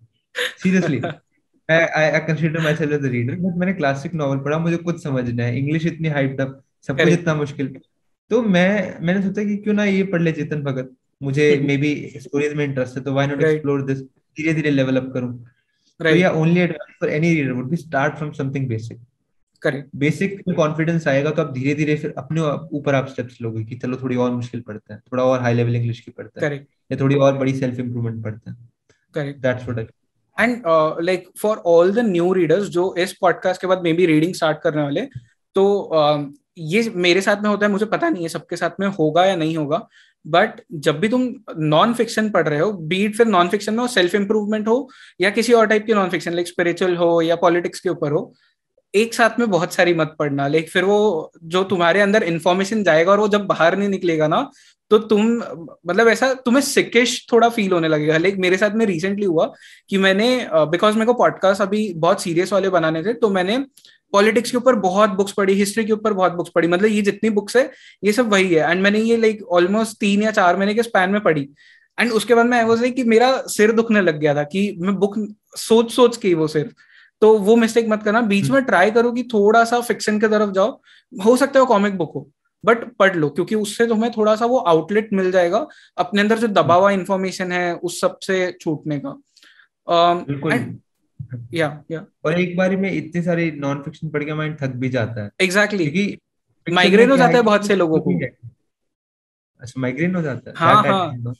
seriously 0.63 1.01
I 1.69 2.09
I 2.09 2.19
consider 2.19 2.61
myself 2.75 2.93
as 2.93 3.05
reader 3.11 3.35
but 3.35 3.57
मैंने 3.57 3.73
क्लासिक 3.73 4.13
नॉवल 4.13 4.37
पढ़ा 4.37 4.57
मुझे 4.59 4.77
कुछ 4.77 5.03
समझ 5.03 5.23
नहीं 5.23 5.41
आया। 5.41 5.53
इंग्लिश 5.55 5.85
इतनी 5.85 6.07
हाइप्ड 6.09 6.41
अप 6.41 6.61
सब 6.87 6.99
कुछ 6.99 7.09
इतना 7.09 7.33
मुश्किल। 7.35 7.75
तो 8.31 8.41
मैं 8.43 8.97
मैंने 9.01 9.21
सोचा 9.21 9.43
कि 9.43 9.55
क्यों 9.57 9.73
ना 9.73 9.83
ये 9.83 10.03
पढ़ 10.03 10.21
ले 10.21 10.31
चेतन 10.31 10.61
भगत। 10.63 10.91
मुझे 11.21 11.61
मे 11.63 11.77
बी 11.77 12.13
स्टोरीज 12.17 12.53
में 12.53 12.65
इंटरेस्ट 12.65 12.97
है 12.97 13.03
तो 13.03 13.13
व्हाई 13.13 13.27
नॉट 13.27 13.43
एक्सप्लोर 13.43 13.83
दिस 13.83 14.01
धीरे 14.01 14.53
धीरे 14.53 14.71
लेवल 14.71 14.97
अप 14.97 15.11
करूँ। 15.13 15.33
तो 15.99 16.03
राइट 16.03 16.17
या 16.17 16.31
only 16.31 16.59
advice 16.59 16.95
for 17.01 17.09
any 17.09 17.33
reader 17.35 17.51
would 17.51 17.69
be 17.69 17.75
start 17.75 18.17
from 18.17 18.31
something 18.31 18.67
basic 18.67 18.99
correct 19.61 19.89
basic 19.95 20.41
में 20.47 20.55
कॉन्फिडेंस 20.57 21.07
आएगा 21.07 21.31
तो 21.31 21.41
आप 21.41 21.53
धीरे 21.53 21.75
धीरे 21.75 21.95
फिर 21.95 22.13
अपने 22.17 22.41
ऊपर 22.77 22.95
आप 22.95 23.07
स्टेप्स 23.07 23.41
लोगे 23.41 23.63
कि 23.63 23.75
चलो 23.75 23.97
थोड़ी 23.97 24.15
और 24.15 24.31
मुश्किल 24.31 24.61
पढ़ते 24.61 24.93
हैं 24.93 25.01
थोड़ा 25.11 25.23
और 25.23 25.41
हाई 25.41 25.53
लेवल 25.53 25.75
इंग्लिश 25.75 25.99
की 25.99 26.11
पढ़ते 26.11 26.39
हैं 26.39 26.49
करेक्ट 26.49 26.91
या 26.91 26.97
थोड़ी 26.99 27.15
और 27.15 27.37
बड़ी 27.37 27.53
सेल्फ 27.53 27.79
इंप्रूवमेंट 27.79 28.23
पढ़ते 28.23 28.51
हैं 28.51 28.69
correct 29.13 29.39
that's 29.39 29.69
what 29.69 29.91
I 30.39 30.49
and 30.49 30.63
like 31.01 31.27
for 31.41 31.57
all 31.57 31.93
the 31.93 31.99
new 31.99 32.33
readers 32.33 32.67
जो 32.67 32.95
इस 32.97 33.13
पॉडकास्ट 33.13 33.61
के 33.61 33.67
बाद 33.67 33.81
मे 33.81 33.93
बी 33.93 34.05
रीडिंग 34.05 34.33
स्टार्ट 34.33 34.61
करने 34.61 34.81
वाले 34.81 35.01
तो 35.55 35.89
uh, 35.95 36.33
ये 36.57 36.91
मेरे 36.95 37.21
साथ 37.21 37.41
में 37.41 37.49
होता 37.49 37.65
है 37.65 37.71
मुझे 37.71 37.85
पता 37.85 38.09
नहीं 38.09 38.23
है 38.23 38.29
सबके 38.29 38.55
साथ 38.55 38.79
में 38.79 38.87
होगा 38.87 39.25
या 39.25 39.35
नहीं 39.35 39.57
होगा 39.57 39.87
बट 40.25 40.61
जब 40.73 40.99
भी 40.99 41.07
तुम 41.09 41.27
नॉन 41.57 41.93
फिक्शन 41.93 42.29
पढ़ 42.29 42.47
रहे 42.47 42.59
हो 42.59 42.71
बीट 42.73 43.15
फिर 43.17 43.27
नॉन 43.27 43.47
फिक्शन 43.49 43.73
में 43.73 43.79
हो 43.79 43.87
सेल्फ 43.89 44.15
इंप्रूवमेंट 44.15 44.67
हो, 44.67 44.89
या 45.21 45.29
किसी 45.29 45.53
और 45.53 45.67
टाइप 45.67 45.85
की 45.85 45.93
नॉन 45.93 46.09
फिक्शन 46.09 46.33
लाइक 46.33 46.47
स्पिरिचुअल 46.47 46.95
हो, 46.95 47.21
या 47.21 47.35
पॉलिटिक्स 47.37 47.79
के 47.79 47.89
ऊपर 47.89 48.11
हो, 48.11 48.33
एक 48.93 49.13
साथ 49.13 49.39
में 49.39 49.49
बहुत 49.51 49.73
सारी 49.73 49.93
मत 49.93 50.15
पढ़ना। 50.19 50.47
लाइक 50.47 50.69
फिर 50.69 50.83
वो 50.83 51.31
जो 51.45 51.63
तुम्हारे 51.65 52.01
अंदर 52.01 52.23
इन्फॉर्मेशन 52.23 52.83
जाएगा 52.83 53.11
और 53.11 53.19
वो 53.19 53.27
जब 53.27 53.45
बाहर 53.47 53.77
नहीं 53.77 53.89
निकलेगा 53.89 54.27
ना 54.27 54.49
तो 54.91 54.97
तुम 54.99 55.27
मतलब 55.87 56.07
ऐसा 56.07 56.33
तुम्हें 56.35 56.61
सिकिश 56.61 57.25
थोड़ा 57.31 57.49
फील 57.49 57.71
होने 57.71 57.87
लगेगा। 57.87 58.17
लाइक 58.17 58.37
मेरे 58.39 58.57
साथ 58.57 58.71
में 58.75 58.85
रिसेंटली 58.85 59.25
हुआ 59.25 59.45
कि 59.89 59.97
मैंने 59.97 60.27
बिकॉज़ 60.53 60.95
मेरे 60.95 61.05
को 61.05 61.13
पॉडकास्ट 61.13 61.61
अभी 61.61 61.93
बहुत 61.95 62.21
सीरियस 62.21 62.51
वाले 62.53 62.69
बनाने 62.69 63.03
थे 63.03 63.13
तो 63.13 63.29
मैंने 63.29 63.57
पॉलिटिक्स 64.13 64.51
के 64.51 64.57
ऊपर 64.57 64.75
बहुत 64.77 65.09
बुक्स 65.09 65.31
पढ़ी 65.31 65.53
हिस्ट्री 65.53 65.85
के 65.85 65.93
ऊपर 65.93 66.13
बहुत 66.13 66.33
बुक्स 66.33 66.51
पढ़ी 66.55 66.67
मतलब 66.67 66.89
ये 66.89 67.01
जितनी 67.01 67.29
बुक्स 67.29 67.57
है 67.57 67.69
ये 68.03 68.11
सब 68.11 68.31
वही 68.31 68.53
है। 68.53 68.69
एंड 68.71 68.81
मैंने 68.83 68.99
ये 68.99 69.17
लाइक 69.17 69.43
ऑलमोस्ट 69.49 69.97
तीन 69.99 70.23
या 70.23 70.31
चार 70.31 70.57
महीने 70.57 70.73
के 70.73 70.83
स्पैन 70.83 71.09
में 71.09 71.21
पढ़ी। 71.21 71.47
एंड 71.97 72.11
उसके 72.11 72.35
बाद 72.35 72.45
मैं 72.45 72.63
वाज 72.63 72.91
कि 72.95 73.03
मेरा 73.03 73.31
सिर 73.47 73.71
दुखने 73.71 74.01
लग 74.01 74.19
गया 74.19 74.35
था 74.35 74.43
कि 74.43 74.75
मैं 74.79 74.95
बुक 74.95 75.15
सोच 75.57 75.91
सोच 75.91 76.17
के 76.17 76.33
वो 76.33 76.47
सिर्फ़ 76.47 76.73
तो 77.21 77.37
वो 77.39 77.55
मिस्टेक 77.55 77.87
मत 77.89 78.03
करना 78.03 78.21
बीच 78.21 78.49
में 78.49 78.61
ट्राई 78.63 78.91
करो 78.91 79.11
कि 79.11 79.23
थोड़ा 79.23 79.63
सा 79.63 79.79
फिक्शन 79.81 80.19
की 80.19 80.27
तरफ़ 80.27 80.51
जाओ। 80.51 80.79
हो 81.13 81.35
सकता 81.37 81.59
है 81.59 81.61
वो 81.61 81.65
कॉमिक 81.65 81.97
बुक 81.97 82.11
हो 82.15 82.29
बट 82.63 82.85
पढ़ 82.97 83.15
लो 83.15 83.29
क्योंकि 83.29 83.55
उससे 83.55 83.87
तुम्हें 83.87 84.11
थोड़ा 84.11 84.35
सा 84.35 84.45
वो 84.45 84.57
आउटलेट 84.67 85.09
मिल 85.13 85.31
जाएगा 85.31 85.65
अपने 85.97 86.21
अंदर 86.21 86.39
जो 86.39 86.47
दबा 86.49 86.75
हुआ 86.75 86.91
इन्फॉर्मेशन 86.91 87.51
है 87.51 87.73
उस 87.75 87.99
सबसे 88.01 88.57
छूटने 88.61 88.99
का। 88.99 89.13
बिल्कुल। 89.87 90.51
या 91.53 91.67
या 91.91 92.05
और 92.25 92.39
एक 92.41 92.55
बार 92.57 92.75
में 92.77 92.91
इतनी 92.91 93.21
सारी 93.21 93.51
नॉन 93.51 93.81
फिक्शन 93.83 94.09
पढ़ 94.09 94.23
के 94.23 94.33
माइंड 94.33 94.57
थक 94.61 94.75
भी 94.75 94.89
जाता 94.89 95.23
है। 95.23 95.29
एग्जैक्टली 95.41 95.85
क्योंकि 95.85 96.71
माइग्रेन 96.73 97.11
हो 97.11 97.17
जाता 97.17 97.37
है 97.37 97.43
बहुत 97.43 97.67
से 97.67 97.75
लोगों 97.75 97.99
को। 97.99 98.19
अच्छा 99.61 99.81
माइग्रेन 99.81 100.15
हो 100.15 100.21
जाता 100.21 100.49
है। 100.49 100.55
हाँ 100.57 100.83
हाँ। 100.83 101.33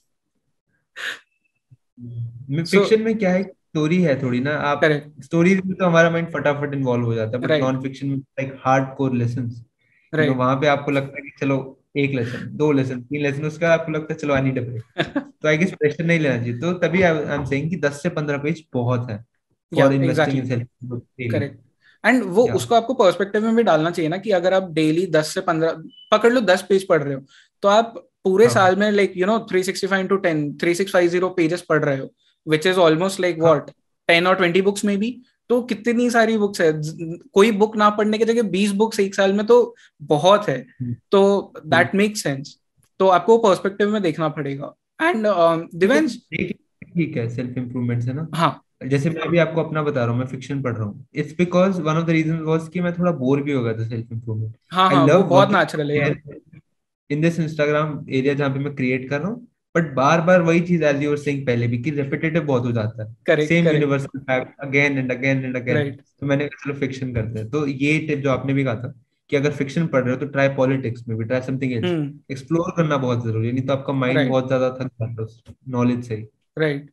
फिक्शन 2.51 3.01
में 3.01 3.17
क्या 3.17 3.31
है 3.31 3.43
स्टोरी 3.43 4.01
है 4.01 4.21
थोड़ी 4.21 4.39
ना। 4.39 4.53
आप 4.69 4.81
स्टोरी 5.23 5.55
में 5.55 5.73
तो 5.73 5.85
हमारा 5.85 6.09
माइंड 6.09 6.27
फटाफट 6.31 6.73
इन्वॉल्व 6.73 7.05
हो 7.05 7.13
जाता 7.13 7.37
है 7.37 7.43
बट 7.43 7.51
नॉन 7.61 7.81
फिक्शन 7.81 8.07
में 8.07 8.17
लाइक 8.17 8.53
हार्ड 8.65 8.95
कोर 8.97 9.13
लेसन 9.13 9.49
तो 10.13 10.33
वहाँ 10.33 10.55
पे 10.61 10.67
आपको 10.67 10.91
लगता 10.91 11.17
है 11.17 11.21
कि 11.21 11.31
चलो 11.39 11.57
एक 11.97 12.11
लेसन 12.11 12.49
दो 12.57 12.71
लेसन 12.71 13.01
तीन 13.01 13.21
लेसन 13.21 13.45
उसका 13.45 13.71
आपको 13.73 13.91
लगता 13.91 14.13
है 14.13 14.19
चलो 14.19 14.33
आई 14.33 14.41
नीड 14.41 14.57
अ 14.59 14.61
ब्रेक 14.61 14.83
तो 15.17 15.47
आई 15.47 15.57
गेस 15.57 15.71
प्रेशर 15.71 16.05
नहीं 16.05 16.19
लेना 16.19 16.37
चाहिए। 16.37 16.57
तो 16.59 16.71
तभी 16.79 17.01
आई 17.01 17.35
एम 17.35 17.45
सेइंग 17.45 17.69
कि 17.69 17.77
10 17.79 18.01
से 18.03 18.09
15 18.11 18.37
पेज 18.37 18.63
बहुत 18.73 19.09
है। 19.09 19.17
For 19.75 19.93
investing 19.93 20.51
in 20.51 21.29
correct 21.31 21.59
and 22.05 22.23
वो 22.23 22.43
yeah. 22.43 22.55
उसको 22.55 22.75
आपको 22.75 22.93
पर्सपेक्टिव 22.93 23.45
में 23.45 23.55
भी 23.55 23.63
डालना 23.63 23.91
चाहिए 23.91 24.09
ना 24.09 24.17
कि 24.17 24.31
अगर 24.31 24.53
आप 24.53 24.71
डेली 24.71 25.07
10 25.07 25.23
से 25.23 25.41
15 25.41 25.83
पकड़ 26.11 26.33
लो 26.33 26.41
10 26.41 26.61
पेज 26.61 26.87
पढ़ 26.87 27.03
रहे 27.03 27.13
हो 27.13 27.21
तो 27.61 27.67
आप 27.67 27.93
पूरे 28.23 28.45
हाँ. 28.45 28.53
साल 28.53 28.75
में 28.75 28.91
like 28.91 29.13
you 29.17 29.25
know 29.25 29.47
365 29.53 29.93
into 29.93 30.17
10 30.17 30.57
3650 30.63 31.29
pages 31.37 31.61
पढ़ 31.61 31.83
रहे 31.85 31.97
हो 31.97 32.13
which 32.47 32.67
is 32.67 32.77
almost 32.77 33.19
like 33.19 33.39
what 33.39 33.71
10 34.09 34.27
और 34.27 34.41
20 34.41 34.61
बुक्स 34.61 34.85
में 34.85 34.97
भी 34.97 35.21
तो 35.49 35.61
कितनी 35.61 36.09
सारी 36.09 36.37
बुक्स 36.37 36.61
है? 36.61 36.71
कोई 37.33 37.51
बुक 37.51 37.77
ना 37.77 37.89
पढ़ने 37.89 38.17
की 38.17 38.25
जगह 38.25 38.49
20 38.49 38.71
बुक्स 38.71 38.99
एक 38.99 39.15
साल 39.15 39.33
में 39.33 39.45
तो 39.45 39.75
बहुत 40.01 40.49
है। 40.49 40.57
हम्म। 40.81 40.95
तो 41.11 41.53
दैट 41.65 41.95
मेक 41.95 42.17
सेंस 42.17 42.57
तो 42.99 43.07
आपको 43.07 43.37
पर्सपेक्टिव 43.37 43.89
में 43.89 44.01
देखना 44.01 44.29
पड़ेगा। 44.29 44.73
एंड 45.01 45.27
दिवेंश 45.75 46.17
ठीक 46.33 47.17
है 47.17 47.29
सेल्फ 47.29 47.57
इंप्रूवमेंट 47.57 48.03
है 48.03 48.13
ना? 48.13 48.27
हाँ। 48.35 48.61
जैसे 48.81 49.09
मैं 49.09 49.29
भी 49.29 49.37
आपको 49.37 49.63
अपना 49.63 49.81
बता 49.83 50.03
रहा 50.03 50.11
हूँ 50.11 50.19
मैं 50.19 50.25
फिक्शन 50.27 50.61
पढ़ 50.61 50.75
रहा 50.75 50.83
हूँ। 50.83 51.05
It's 51.15 51.35
because 51.37 51.81
one 51.81 51.97
of 51.97 52.05
the 52.05 52.09
reason 52.09 52.39
was 52.43 52.67
कि 52.67 52.81
मैं 52.81 52.93
थोड़ा 52.93 53.11
बोर 53.17 53.41
भी 53.43 53.51
हो 53.51 53.63
गया 53.63 53.73
था 53.73 53.87
सेल्फ 53.87 54.11
इंप्रूवमेंट 54.11 54.55
हाँ 54.71 54.89
हाँ 54.89 55.05
वो 55.07 55.23
बहुत 55.23 55.51
नेचुरल 55.51 55.91
है 55.91 56.09
इन 57.09 57.21
दिस 57.21 57.39
इंस्टाग्राम 57.39 58.05
एरिया 58.09 58.33
जहाँ 58.33 58.49
पे 58.49 58.59
मैं 58.59 58.73
क्रिएट 58.75 59.09
कर 59.09 59.19
रहा 59.19 59.29
हूँ 59.29 59.47
बट 59.75 59.93
बार 59.95 60.21
बार 60.21 60.41
वही 60.41 60.59
चीज़ 60.61 60.83
एज 60.83 61.01
यूर 61.03 61.17
सिंग 61.17 61.45
पहले 61.47 61.67
भी 61.67 61.77
कि 61.83 61.91
रेपिटेटिव 61.91 62.43
बहुत 62.45 62.65
हो 62.65 62.71
जाता 62.71 63.03
है। 63.03 63.15
Same 63.39 63.65
universal 63.67 64.19
fact 64.21 64.59
again 64.61 64.97
and 64.97 65.11
again 65.11 65.43
and 65.45 65.55
again 65.57 65.81
तो 66.21 66.25
मैंने 66.25 66.47
चलो 66.55 66.73
फिक्शन 66.75 67.13
करते 67.13 67.39
हैं। 67.39 67.49
तो 67.49 67.65
ये 67.67 67.97
टिप 68.07 68.19
जो 68.19 68.29
आपने 68.29 68.53
भी 68.53 68.63
कहा 68.63 68.75
था 68.75 68.93
कि 69.29 69.35
अगर 69.35 69.51
फिक्शन 69.51 69.87
पढ़ 69.87 70.03
रहे 70.03 70.13
हो 70.13 70.19
तो 70.19 70.25
ट्राई 70.27 70.49
पॉलिटिक्स 70.55 71.07
में 71.07 71.17
भी 71.17 71.25
ट्राई 71.25 71.41
समथिंग 71.41 71.73
एल्स 71.73 71.95
एक्सप्लोर 72.29 72.71
करना 72.77 72.97
बहुत 72.97 73.23
ज़रूरी 73.23 73.47
है 73.47 73.53
नहीं 73.53 73.65
तो 73.67 73.73
आपका 73.73 73.93
माइंड 73.93 74.27
बहुत 74.29 74.47
ज़्यादा 74.47 74.69
थक 74.71 74.91
जाता 75.01 75.23
है 75.49 75.53
नॉलेज 75.71 76.03
से 76.07 76.15
राइट 76.59 76.91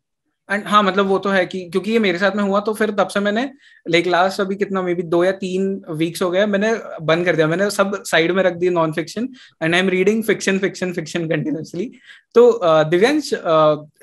एंड 0.48 0.66
हाँ 0.66 0.82
मतलब 0.82 1.06
वो 1.06 1.18
तो 1.18 1.30
है 1.30 1.44
कि 1.46 1.60
क्योंकि 1.70 1.90
ये 1.90 1.98
मेरे 1.98 2.18
साथ 2.18 2.36
में 2.36 2.42
हुआ 2.42 2.60
तो 2.60 2.72
फिर 2.74 2.90
तब 2.90 3.08
से 3.08 3.20
मैंने 3.20 3.42
लाइक 3.86 4.06
लास्ट 4.06 4.40
अभी 4.40 4.54
कितना 4.56 4.82
मे 4.82 4.94
बी 4.94 5.02
दो 5.04 5.22
या 5.24 5.32
तीन 5.34 5.80
वीक्स 5.92 6.22
हो 6.22 6.30
गया 6.30 6.46
मैंने 6.46 6.72
बंद 7.02 7.24
कर 7.26 7.36
दिया। 7.36 7.46
मैंने 7.46 7.70
सब 7.70 8.02
साइड 8.06 8.32
में 8.32 8.42
रख 8.42 8.52
दिया 8.54 8.72
non 8.72 8.92
fiction 8.92 9.28
and 9.62 9.74
I 9.74 9.80
am 9.80 9.88
reading 9.88 10.22
fiction 10.24 10.58
fiction 10.58 10.92
fiction 10.92 11.28
continuously 11.28 11.90
तो 12.34 12.60
दिव्यांश 12.64 13.30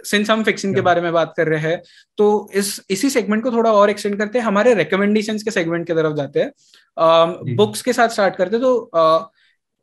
सिंस 0.06 0.30
हम 0.30 0.44
फिक्शन 0.44 0.74
के 0.76 0.82
बारे 0.82 1.02
में 1.02 1.12
बात 1.14 1.34
कर 1.38 1.48
रहे 1.48 1.60
हैं 1.62 1.82
तो 2.18 2.50
इस 2.54 2.80
इसी 2.90 3.10
सेगमेंट 3.10 3.44
को 3.44 3.52
थोड़ा 3.52 3.72
और 3.72 3.90
एक्सटेंड 3.90 4.18
करते 4.20 4.40
हैं। 4.40 4.46
हमारे 4.46 4.74
रिकमेंडेशन 4.74 5.38
के 5.38 5.52
सेगमेंट 5.52 5.88
की 5.88 5.94
तरफ़ 5.94 6.14
जाते 6.16 6.40
हैं। 6.40 7.56
बुक्स 7.56 7.82
के 7.82 7.94
साथ 7.94 8.10
स्टार्ट 8.10 8.36
करते 8.36 8.56
हैं 8.56 8.64
तो 8.64 9.32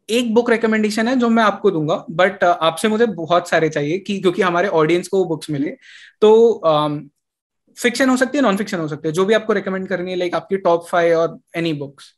एक 0.09 0.33
बुक 0.35 0.51
रिकमेंडेशन 0.51 1.09
है 1.09 1.17
जो 1.17 1.29
मैं 1.29 1.43
आपको 1.43 1.71
दूँगा 1.71 2.05
बट 2.11 2.45
uh, 2.45 2.57
आपसे 2.61 2.89
मुझे 2.89 3.07
बहुत 3.07 3.49
सारे 3.49 3.69
चाहिए 3.69 3.99
कि 3.99 4.19
क्योंकि 4.21 4.43
हमारे 4.43 4.69
ऑडियंस 4.69 5.09
को 5.09 5.19
वो 5.19 5.25
बुक्स 5.25 5.51
मिले। 5.51 5.77
तो 6.21 6.31
फिक्शन 7.77 8.05
um, 8.05 8.11
हो 8.11 8.17
सकती 8.17 8.39
है 8.39 8.43
नॉन 8.45 8.57
फिक्शन 8.57 8.79
हो 8.79 8.89
सकती 8.89 9.09
है 9.09 9.13
जो 9.15 9.25
भी 9.25 9.35
आपको 9.35 9.53
रिकमेंड 9.53 9.89
करनी 9.89 10.11
है 10.11 10.17
लाइक 10.17 10.35
आपकी 10.35 10.57
टॉप 10.67 10.87
फाइव 10.89 11.19
और 11.19 11.39
any 11.57 11.73
books 11.75 12.15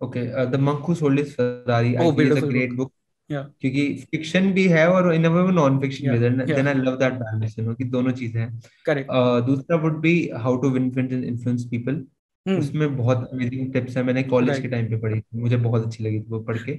okay 0.00 0.20
the 0.46 0.60
monk 0.60 0.84
who 0.88 0.94
sold 0.94 1.18
his 1.18 1.32
Ferrari 1.34 1.94
I 1.94 2.10
think 2.10 2.32
is 2.32 2.44
a 2.44 2.46
great 2.46 2.72
book 2.72 2.92
क्योंकि 3.30 3.82
फिक्शन 4.10 4.50
भी 4.52 4.66
है 4.68 4.86
और 4.88 5.12
इन 5.14 5.24
अ 5.24 5.28
वे 5.28 5.52
नॉन 5.52 5.78
फिक्शन 5.80 6.10
भी 6.10 6.18
है। 6.18 6.46
Then 6.46 6.68
I 6.68 6.74
love 6.74 6.96
that 6.96 7.12
balance 7.14 7.58
you 7.58 7.64
know 7.64 7.74
कि 7.74 7.84
दोनों 7.84 8.12
चीज़ें 8.12 8.40
हैं। 8.40 8.48
करेक्ट 8.86 9.10
दूसरा 9.46 9.76
would 9.82 10.00
be 10.00 10.14
how 10.36 10.56
to 10.56 10.70
win 10.70 10.90
friends 10.90 11.12
and 11.12 11.24
influence 11.24 11.64
people 11.70 12.04
उसमें 12.46 12.96
बहुत 12.96 13.28
अमेजिंग 13.32 13.72
टिप्स 13.72 13.96
है। 13.96 14.02
मैंने 14.02 14.22
कॉलेज 14.22 14.60
के 14.60 14.68
टाइम 14.68 14.86
पे 14.88 14.96
पढ़ी 15.00 15.20
थी। 15.20 15.40
मुझे 15.40 15.56
बहुत 15.58 15.86
अच्छी 15.86 16.04
लगी 16.04 16.20
थी 16.20 16.26
वो 16.28 16.40
पढ़ 16.40 16.58
के। 16.68 16.72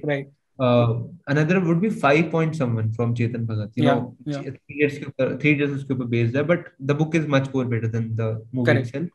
Another 0.58 1.58
would 1.58 1.80
be 1.80 1.88
five 1.90 2.28
point 2.32 2.54
someone 2.54 2.90
from 2.92 3.14
Chetan 3.14 3.46
Bhagat 3.46 3.78
you 3.78 3.84
know 3.84 4.16
three 4.28 4.80
years 4.80 4.98
के 4.98 5.04
ऊपर 5.04 5.36
थ्री 5.38 5.50
इयर्स 5.50 5.72
उसके 5.72 5.94
ऊपर 5.94 6.04
बेस्ड 6.06 6.36
है 6.36 6.42
but 6.42 6.68
the 6.82 6.96
book 6.98 7.16
is 7.16 7.26
much 7.28 7.48
more 7.54 7.66
better 7.66 7.88
than 7.88 8.08
the 8.16 8.48
movie 8.54 8.78
itself 8.78 9.08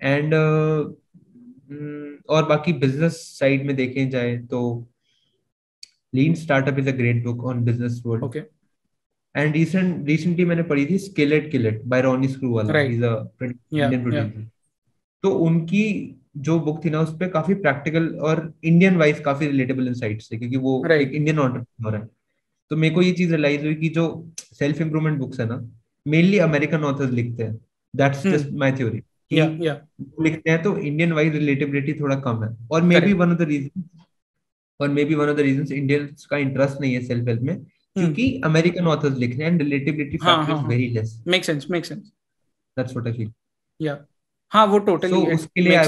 and 0.00 0.34
और 2.28 2.46
बाकी 2.48 2.72
बिज़नेस 2.72 3.16
साइड 3.38 3.66
में 3.66 3.74
देखें 3.76 4.08
जाए 4.10 4.36
तो 4.50 4.60
lean 6.14 6.34
startup 6.34 6.78
is 6.78 6.88
a 6.88 6.92
great 6.96 7.24
book 7.24 7.44
on 7.44 7.64
business 7.64 8.02
world 8.06 8.24
okay 8.24 8.38
and 9.34 9.54
recent 9.54 10.06
recently 10.06 10.44
मैंने 10.44 10.62
पढ़ी 10.62 10.86
थी 10.86 10.98
skill it 10.98 11.50
kill it 11.50 11.82
by 11.84 12.02
Ronnie 12.02 12.28
Screwvala 12.28 12.78
he 12.78 12.94
is 12.94 13.04
a 13.04 13.14
Indian 13.42 14.02
producer 14.02 14.48
तो 15.24 15.30
उनकी 15.46 15.84
जो 16.38 16.58
बुक 16.60 16.84
थी 16.84 16.90
ना 16.90 17.00
उस 17.00 17.12
पर 17.20 17.28
काफ़ी 17.28 17.54
प्रैक्टिकल 17.56 18.08
और 18.20 18.52
इंडियन 18.64 18.96
वाइज 18.96 19.20
काफ़ी 19.20 19.46
रिलेटेबल 19.46 19.86
इनसाइट्स 19.88 20.30
थे 20.32 20.36
क्योंकि 20.36 20.56
वो 20.56 20.82
right. 20.86 21.00
एक 21.00 21.12
इंडियन 21.12 21.38
ऑन्टरप्रेन्योर 21.38 21.96
है। 21.96 22.08
तो 22.70 22.76
मेरे 22.76 22.94
को 22.94 23.02
ये 23.02 23.12
चीज़ 23.12 23.30
रियलाइज़ 23.30 23.64
हुई 23.64 23.74
कि 23.74 23.88
जो 23.88 24.04
सेल्फ 24.38 24.80
इंप्रूवमेंट 24.80 25.18
बुक्स 25.18 25.40
है 25.40 25.46
ना 25.46 25.60
मेनली 26.06 26.38
अमेरिकन 26.38 26.84
ऑथर्स 26.84 27.10
लिखते 27.10 27.42
हैं। 27.42 27.54
दैट्स 27.94 28.26
जस्ट 28.26 28.50
माय 28.54 28.72
थ्योरी 28.72 29.02
लिखते 30.22 30.50
हैं 30.50 30.62
तो 30.62 30.76
इंडियन 30.78 31.12
वाइज 31.12 31.34
रिलेटेबिलिटी 31.34 31.92
थोड़ा 32.00 32.16
कम 32.26 32.42
है। 32.44 32.50
और 32.72 32.82
may 32.82 33.00
be 33.00 33.12
one 33.12 33.32
of 33.32 33.38
the 33.38 33.48
reason 33.48 33.84
और 34.80 34.88
may 34.88 35.04
be 35.04 35.14
one 35.14 35.28
of 35.28 35.36
the 35.36 35.40
reason 35.40 35.74
Indians 35.74 36.26
का 36.30 36.36
इंटरेस्ट 36.38 36.80
नहीं 36.80 36.94
है 36.94 37.00
सेल्फ 37.04 37.28
हेल्प 37.28 37.42
में 37.42 37.54
hmm. 37.54 37.64
क्योंकि 37.94 38.40
अमेरिकन 38.44 38.86
ऑथर्स 38.86 39.18
लिख 39.18 39.30
रहे 39.30 39.44
हैं 39.44 39.52
and 39.52 39.62
relatability 39.62 40.16
factor 40.16 40.52
is 40.52 40.66
very 40.68 40.88
less 40.88 41.22
make 41.26 41.44
sense 41.44 41.66
make 41.70 41.84
sense 41.84 42.12
that's 42.76 42.92
what 42.92 43.06
I 43.06 43.12
feel 43.12 43.32
या 43.80 43.94
हाँ 44.50 44.66
वो 44.66 44.78
टोटली 44.78 45.10
so, 45.10 45.34
उसके 45.34 45.60
लिए 45.60 45.78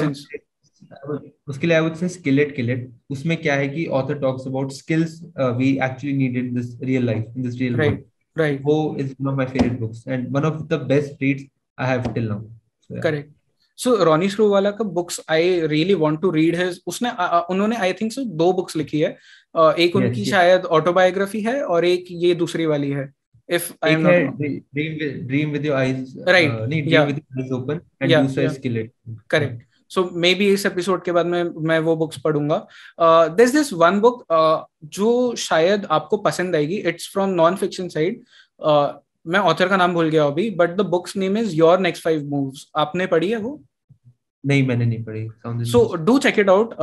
उसके 1.48 1.66
लिए 1.66 1.76
I 1.76 1.82
would 1.82 1.94
say 1.94 2.09
skill it 2.09 2.56
kill it 2.56 2.90
उसमें 3.11 3.36
क्या 3.42 3.54
है 3.54 3.68
कि 3.68 3.86
author 3.86 4.18
talks 4.18 4.46
about 4.46 4.72
skills 4.72 5.20
we 5.38 5.70
actually 5.84 6.16
need 6.16 6.36
in 6.36 6.54
this 6.54 6.80
real 6.82 7.06
life 7.06 7.24
in 7.36 7.42
this 7.42 7.59
real 7.59 7.76
right 7.76 8.04
right 8.38 8.61
वो 8.62 8.96
is 9.00 9.14
one 9.20 9.28
of 9.28 9.36
my 9.36 9.46
favourite 9.46 9.80
books 9.80 10.04
and 10.09 10.28
one 10.36 10.44
of 10.44 10.62
the 10.62 10.74
best 10.88 11.22
reads 11.22 11.44
I 11.78 11.88
have 11.88 12.12
till 12.12 12.28
now 12.28 13.00
correct 13.02 13.32
so 13.76 13.94
Ronnie 14.04 14.28
स्ट्रो 14.28 14.48
वाला 14.48 14.70
का 14.70 14.84
books 14.84 15.20
I 15.30 15.61
really 15.61 15.94
want 15.94 16.20
to 16.22 16.30
read 16.30 16.56
his 16.56 16.80
उसने 16.86 17.11
उन्होंने 17.50 17.76
आई 17.76 17.92
think 17.92 18.12
सो 18.12 18.24
दो 18.24 18.52
books 18.52 18.76
लिखी 18.76 19.00
है। 19.00 19.11
एक 19.78 19.96
उनकी 19.96 20.20
yes, 20.20 20.30
शायद 20.30 20.64
ऑटोबायोग्राफी 20.64 21.40
है 21.40 21.62
और 21.62 21.84
एक 21.84 22.04
ये 22.11 22.34
दूसरी 22.34 22.66
वाली 22.66 22.90
है। 22.90 23.12
If 23.49 23.72
I 23.82 23.90
am 23.90 24.03
not. 24.03 24.36
Dream 24.38 24.99
with, 25.01 25.28
dream 25.28 25.53
with 25.53 25.64
your 25.64 25.76
eyes 25.76 26.16
right. 26.26 26.51
Uh, 26.51 26.66
नहीं, 26.66 26.82
dream 26.82 26.92
yeah. 26.92 27.07
with 27.07 27.18
your 27.18 27.44
eyes 27.44 27.53
open 27.53 27.80
and 28.01 28.11
yeah, 28.11 28.22
दूसरा 28.22 28.42
yeah. 28.42 28.53
skill 28.53 28.76
it. 28.76 28.92
Correct. 29.28 29.64
So 29.90 30.03
may 30.14 30.34
be 30.34 30.46
इस 30.53 30.64
एपिसोड 30.66 31.03
के 31.05 31.12
बाद 31.12 31.26
में 31.26 31.44
मैं 31.68 31.78
वो 31.78 31.94
बुक्स 31.96 32.18
पढ़ूँगा 32.20 32.66
दिस 33.36 33.53
दिस 33.53 33.72
वन 33.72 34.01
बुक 34.01 34.24
जो 34.96 35.34
शायद 35.36 35.86
आपको 35.90 36.16
पसंद 36.26 36.57
आएगी 36.57 36.76
it's 36.90 37.09
from 37.12 37.30
non 37.30 37.57
fiction 37.57 37.88
side 37.88 38.20
मैं 39.26 39.40
ऑथर 39.40 39.68
का 39.68 39.76
नाम 39.76 39.94
भूल 39.94 40.09
गया 40.09 40.24
अभी 40.24 40.51
but 40.59 40.76
the 40.76 40.86
book's 40.90 41.16
name 41.16 41.38
is 41.38 41.55
your 41.57 41.78
next 41.78 42.05
five 42.05 42.24
moves 42.30 42.70
आपने 42.76 43.07
पढ़ी 43.07 43.30
है 43.30 43.36
वो 43.36 43.61
नहीं 44.44 44.66
मैंने 44.66 44.86
नहीं 44.86 45.03
पढ़ी 45.05 45.64
so 45.70 45.84
do 45.96 46.18
check 46.18 46.38
it 46.38 46.49
out 46.49 46.74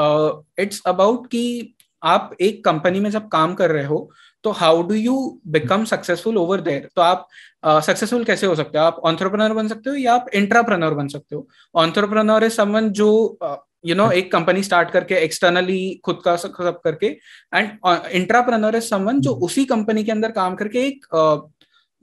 it's 0.60 0.82
about 0.88 1.28
कि 1.28 1.75
आप 2.06 2.36
एक 2.42 2.64
कंपनी 2.66 3.00
में 3.00 3.10
जब 3.10 3.28
काम 3.28 3.54
कर 3.54 3.72
रहे 3.72 3.86
हो 3.86 4.12
तो 4.44 4.52
how 4.52 4.82
do 4.84 4.94
you 4.94 5.42
become 5.48 5.86
successful 5.86 6.38
over 6.38 6.62
there 6.62 6.90
तो 6.96 7.02
आप 7.02 7.28
सक्सेसफुल 7.66 8.22
uh, 8.22 8.28
कैसे 8.28 8.48
हो 8.48 8.56
सकते 8.56 8.78
हो? 8.78 8.84
आप 8.84 9.00
ऑन्टरप्रनर 9.04 9.54
बन 9.54 9.68
सकते 9.68 9.90
हो 9.90 9.96
या 9.96 10.14
आप 10.14 10.26
इंट्राप्रनर 10.34 10.94
बन 10.94 11.08
सकते 11.08 11.36
हो? 11.36 11.48
ऑन्टरप्रनर 11.76 12.44
इज़ 12.44 12.54
समवन 12.54 12.90
जो 12.90 13.40
यू 13.86 13.96
नो 13.96 14.12
एक 14.12 14.32
कंपनी 14.32 14.64
स्टार्ट 14.64 14.92
करके 14.92 15.16
एक्सटर्नली 15.16 16.02
खुद 16.06 16.22
का 16.26 16.36
सब 16.36 16.82
करके 16.84 17.08
एंड 17.54 17.78
इंट्राप्रनर 18.12 18.76
इज़ 18.76 18.84
समवन 18.84 19.20
जो 19.20 19.32
hmm. 19.32 19.42
उसी 19.42 19.66
कंपनी 19.66 20.04
के 20.04 20.12
अंदर 20.12 20.32
काम 20.32 20.56
करके 20.56 20.86
एक 20.88 21.06
uh, 21.16 21.42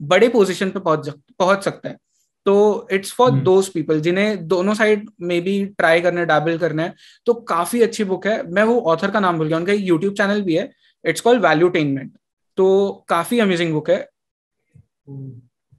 बड़े 0.01 0.29
पोजिशन 0.29 0.69
पे 0.69 0.79
पहुँच 0.79 1.09
पहुँच 1.39 1.63
सकता 1.63 1.89
है। 1.89 1.97
तो 2.45 2.87
इट्स 2.91 3.11
फॉर 3.13 3.31
दोज 3.41 3.67
पीपल 3.73 3.99
जिन्हें 4.01 4.47
दोनों 4.47 4.73
साइड 4.73 5.09
में 5.21 5.41
भी 5.43 5.53
ट्राई 5.77 6.01
करने 6.01 6.25
डैबल 6.25 6.57
करना 6.57 6.83
है 6.83 6.93
तो 7.25 7.33
काफ़ी 7.49 7.81
अच्छी 7.81 8.03
बुक 8.03 8.27
है। 8.27 8.41
मैं 8.51 8.63
वो 8.63 8.79
ऑथर 8.93 9.11
का 9.11 9.19
नाम 9.19 9.37
भूल 9.37 9.47
गया 9.47 9.57
उनका 9.57 9.73
यूट्यूब 9.73 10.13
चैनल 10.13 10.41
भी 10.41 10.55
है। 10.55 10.69
इट्स 11.05 11.21
कॉल्ड 11.21 11.45
वैल्यूटेनमेंट 11.45 12.11
तो 12.57 13.05
काफ़ी 13.09 13.39
अमेजिंग 13.39 13.73
बुक 13.73 13.89
है। 13.89 13.97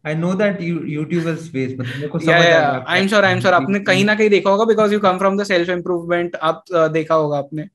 I 0.04 0.14
know 0.14 0.32
that 0.34 0.62
YouTuber 0.62 1.36
space 1.36 1.74
मतलब 1.78 1.94
मेरे 1.94 2.08
को 2.08 2.18
समझ 2.18 2.30
आ 2.30 2.40
गया 2.40 2.84
I 2.88 3.00
am 3.00 3.08
sure 3.08 3.24
I 3.24 3.32
am 3.32 3.40
sure 3.40 3.54
आपने 3.54 3.80
कहीं 3.80 4.04
ना 4.04 4.14
कहीं 4.14 4.30
देखा 4.30 4.50
होगा 4.50 4.64
because 4.64 4.92
you 4.94 5.00
come 5.00 5.18
from 5.18 5.38
the 5.38 5.44
self 5.44 5.70
improvement 5.70 6.36
आप 6.42 6.64
देखा 6.92 7.14
होगा 7.14 7.38
आपने। 7.38 7.68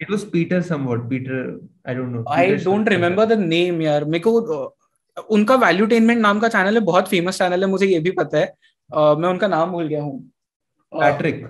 It 0.00 0.10
was 0.12 0.24
Peter 0.32 0.56
somewhat. 0.62 1.04
Peter, 1.10 1.36
I 1.90 1.92
don't 1.98 2.14
know. 2.14 2.22
I 2.32 2.42
don't 2.64 2.88
remember 2.92 3.24
the 3.28 3.36
name 3.42 3.80
यार। 3.82 4.04
मेरे 4.04 4.18
को 4.26 4.32
उनका 5.16 5.54
वैल्यूटेनमेंट 5.56 6.20
नाम 6.20 6.40
का 6.40 6.48
चैनल 6.48 6.74
है 6.74 6.80
बहुत 6.82 7.08
फ़ेमस 7.08 7.38
चैनल 7.38 7.64
है 7.64 7.70
मुझे 7.70 7.86
ये 7.86 8.00
भी 8.00 8.10
पता 8.12 8.38
है। 8.38 8.52
uh, 8.90 9.18
मैं 9.18 9.28
उनका 9.28 9.48
नाम 9.48 9.72
भूल 9.72 9.88
गया 9.88 10.02
हूँ। 10.02 10.18
Patrick 10.92 11.44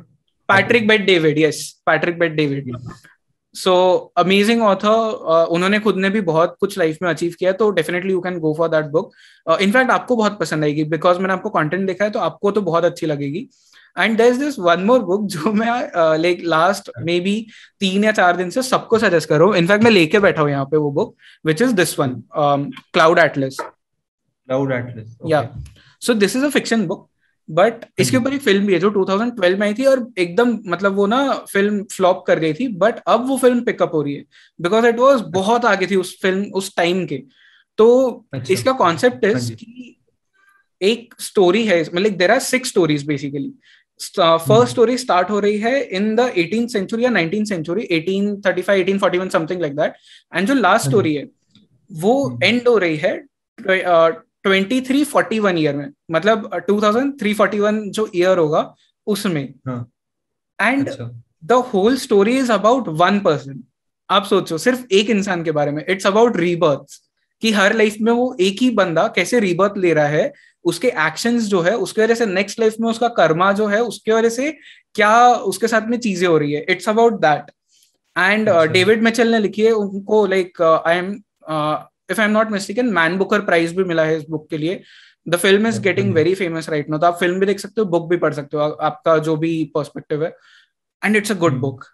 Patrick 0.48 0.86
Bet 0.88 1.00
David 1.00 1.38
yes 1.38 1.58
Patrick 1.86 2.18
Bet 2.18 2.32
David 2.32 2.76
so 3.54 3.74
amazing 4.16 4.62
author 4.62 5.46
उन्होंने 5.50 5.78
खुद 5.80 5.96
ने 5.96 6.10
भी 6.10 6.20
बहुत 6.20 6.56
कुछ 6.60 6.78
लाइफ 6.78 6.98
में 7.02 7.08
अचीव 7.10 7.34
किया 7.38 7.52
तो 7.52 7.70
definitely 7.70 8.12
you 8.12 8.20
can 8.20 8.38
go 8.38 8.54
for 8.54 8.68
that 8.68 8.86
book 8.86 9.12
in fact 9.60 9.90
आपको 9.90 10.16
बहुत 10.16 10.38
पसंद 10.38 10.64
आएगी 10.64 10.84
बिकॉज़ 10.84 11.18
मैंने 11.18 11.32
आपको 11.32 11.50
कंटेंट 11.50 11.86
देखा 11.86 12.04
है 12.04 12.10
तो 12.10 12.18
आपको 12.18 12.50
तो 12.50 12.60
बहुत 12.62 12.84
अच्छी 12.84 13.06
लगेगी। 13.06 13.48
And 13.96 14.16
there 14.18 14.32
is 14.32 14.38
this 14.38 14.58
one 14.58 14.80
more 14.84 15.00
book 15.04 15.26
जो 15.28 15.52
मैं 15.52 16.18
लाइक 16.18 16.42
लास्ट 16.44 16.90
मे 17.04 17.18
बी 17.20 17.34
तीन 17.80 18.04
या 18.04 18.12
चार 18.12 18.36
दिन 18.36 18.50
से 18.50 18.62
सबको 18.64 18.98
सजेस्ट 18.98 19.28
कर 19.28 19.38
रहा 19.38 19.48
हूँ। 19.48 19.56
इनफैक्ट 19.56 19.84
मैं 19.84 19.90
लेके 19.90 20.18
बैठा 20.20 20.42
हूँ 20.42 20.50
यहाँ 20.50 20.64
पे 20.64 20.76
वो 20.76 20.90
book 20.92 21.14
which 21.44 21.62
is 21.62 21.74
this 21.74 21.98
one 21.98 22.14
Cloud 22.36 23.18
Atlas 23.18 23.56
Cloud 23.60 24.72
Atlas 24.72 25.16
या 25.26 25.42
so 26.02 26.14
this 26.14 26.36
is 26.36 26.44
a 26.44 26.48
fiction 26.50 26.86
book 26.86 27.08
but 27.48 27.84
इसके 28.00 28.16
ऊपर 28.16 28.32
एक 28.34 28.40
फ़िल्म 28.42 28.66
भी 28.66 28.72
है 28.72 28.78
जो 28.80 28.90
2012 28.90 29.58
में 29.58 29.66
आई 29.66 29.74
थी 29.74 29.84
और 29.86 30.06
एकदम 30.18 30.58
मतलब 30.66 30.94
वो 30.96 31.06
ना 31.06 31.18
फ़िल्म 31.52 31.82
फ्लॉप 31.92 32.24
कर 32.26 32.38
गई 32.38 32.52
थी 32.52 32.66
बट 32.78 32.98
अब 33.08 33.26
वो 33.28 33.36
फ़िल्म 33.38 33.60
पिकअप 33.64 33.94
हो 33.94 34.00
रही 34.02 34.14
है। 34.14 34.24
बिकॉज़ 34.60 34.86
इट 34.86 34.98
वॉज़ 34.98 35.22
बहुत 35.34 35.64
आगे 35.64 35.86
थी 35.86 35.96
उस 35.96 36.16
फ़िल्म 36.22 36.50
उस 36.54 36.74
टाइम 36.76 37.04
के। 37.06 37.22
तो 37.78 37.86
अच्छा, 38.34 38.52
इसका 38.54 38.72
कॉन्सेप्ट 38.72 39.24
इज़ 39.24 39.52
कि 39.54 39.96
एक 40.80 41.14
स्टोरी 41.20 41.64
है 41.66 41.80
मतलब 41.84 42.16
there 42.16 42.30
are 42.30 42.40
six 42.40 42.68
stories 42.68 43.06
basically 43.06 43.52
first 44.00 44.70
story 44.70 44.96
start 44.98 45.30
हो 45.30 45.38
रही 45.40 45.58
है 45.58 45.80
इन 45.96 46.14
द 46.16 46.32
एटीन 46.36 46.66
सेंचुरी 46.68 47.04
या 47.04 47.10
nineteen 47.10 47.44
century 47.44 47.86
eighteen 47.90 48.40
thirty 48.46 48.62
five 48.62 48.80
eighteen 48.80 48.98
forty 48.98 49.18
one 49.18 49.28
something 49.28 49.60
like 49.60 49.76
that 49.76 49.94
and 50.32 50.48
जो 50.48 50.54
लास्ट 50.54 50.88
स्टोरी 50.88 51.14
है 51.14 51.28
वो 51.90 52.16
एंड 52.42 52.54
हम्म। 52.54 52.70
हो 52.70 52.78
रही 52.78 52.96
है 52.96 53.16
twenty 53.58 54.80
three 54.80 55.02
forty 55.04 55.38
one 55.38 55.58
year 55.58 55.76
में. 55.76 55.88
मतलब 56.10 56.50
two 56.66 56.80
thousand 56.82 57.18
three 57.20 57.32
forty 57.34 57.58
one 57.60 57.80
जो 57.90 58.08
ईयर 58.16 58.38
होगा 58.38 58.74
उसमें. 59.06 59.42
And 60.58 60.90
the 61.44 61.52
whole 61.72 61.96
story 61.96 62.36
is 62.38 62.52
about 62.52 62.88
one 62.98 63.18
person 63.20 63.62
आप 64.10 64.24
सोचो 64.24 64.58
सिर्फ़ 64.58 64.84
एक 64.92 65.10
इंसान 65.10 65.42
के 65.44 65.52
बारे 65.52 65.70
में. 65.70 65.84
इट्स 65.88 66.06
अबाउट 66.06 66.36
रीबर्थ 66.36 67.00
कि 67.42 67.52
हर 67.52 67.74
लाइफ 67.76 67.96
में 68.00 68.12
वो 68.12 68.34
एक 68.40 68.62
ही 68.62 68.70
बंदा 68.70 69.06
कैसे 69.16 69.40
रीबर्थ 69.40 69.76
ले 69.78 69.92
रहा 69.94 70.06
है 70.08 70.32
उसके 70.66 70.88
एक्शंस 71.00 71.42
जो 71.48 71.60
है 71.62 71.76
उसके 71.78 72.02
वजह 72.02 72.14
से 72.14 72.26
नेक्स्ट 72.26 72.60
लाइफ 72.60 72.74
में 72.80 72.88
उसका 72.90 73.08
कर्मा 73.16 73.52
जो 73.52 73.66
है 73.66 73.80
उसके 73.84 74.12
वजह 74.12 74.28
से 74.30 74.50
क्या 74.94 75.16
उसके 75.50 75.68
साथ 75.68 75.88
में 75.88 75.98
चीज़ें 75.98 76.26
हो 76.28 76.36
रही 76.38 76.52
है। 76.52 76.64
It's 76.68 76.88
about 76.88 77.20
that 77.20 77.50
and 78.16 78.48
David 78.72 79.02
Mitchell 79.02 79.32
ने 79.32 79.38
लिखी 79.38 79.62
है 79.62 79.72
उनको 79.72 80.24
like 80.26 80.62
I 80.62 80.96
am 80.96 81.12
if 82.10 82.20
I 82.20 82.26
am 82.26 82.32
not 82.32 82.50
mistaken 82.50 82.86
man 82.94 83.16
Booker 83.18 83.40
prize 83.42 83.76
भी 83.76 83.84
मिला 83.84 84.04
है 84.04 84.16
इस 84.16 84.24
बुक 84.30 84.48
के 84.50 84.58
लिए। 84.58 84.80
The 85.26 85.36
film 85.36 85.66
is 85.66 85.80
getting 85.82 86.12
very 86.14 86.34
famous 86.34 86.68
right 86.70 86.90
no 86.90 86.98
तो 86.98 87.06
आप 87.06 87.18
फ़िल्म 87.20 87.40
भी 87.40 87.46
देख 87.46 87.60
सकते 87.60 87.80
हो 87.80 87.86
बुक 87.88 88.08
भी 88.10 88.16
पढ़ 88.16 88.34
सकते 88.34 88.56
हो 88.56 88.62
आपका 88.62 89.16
जो 89.18 89.36
भी 89.36 89.52
पर्सपेक्टिव 89.74 90.24
है। 90.24 90.34
And 91.02 91.16
it's 91.16 91.32
a 91.32 91.34
good 91.36 91.58
book 91.60 91.84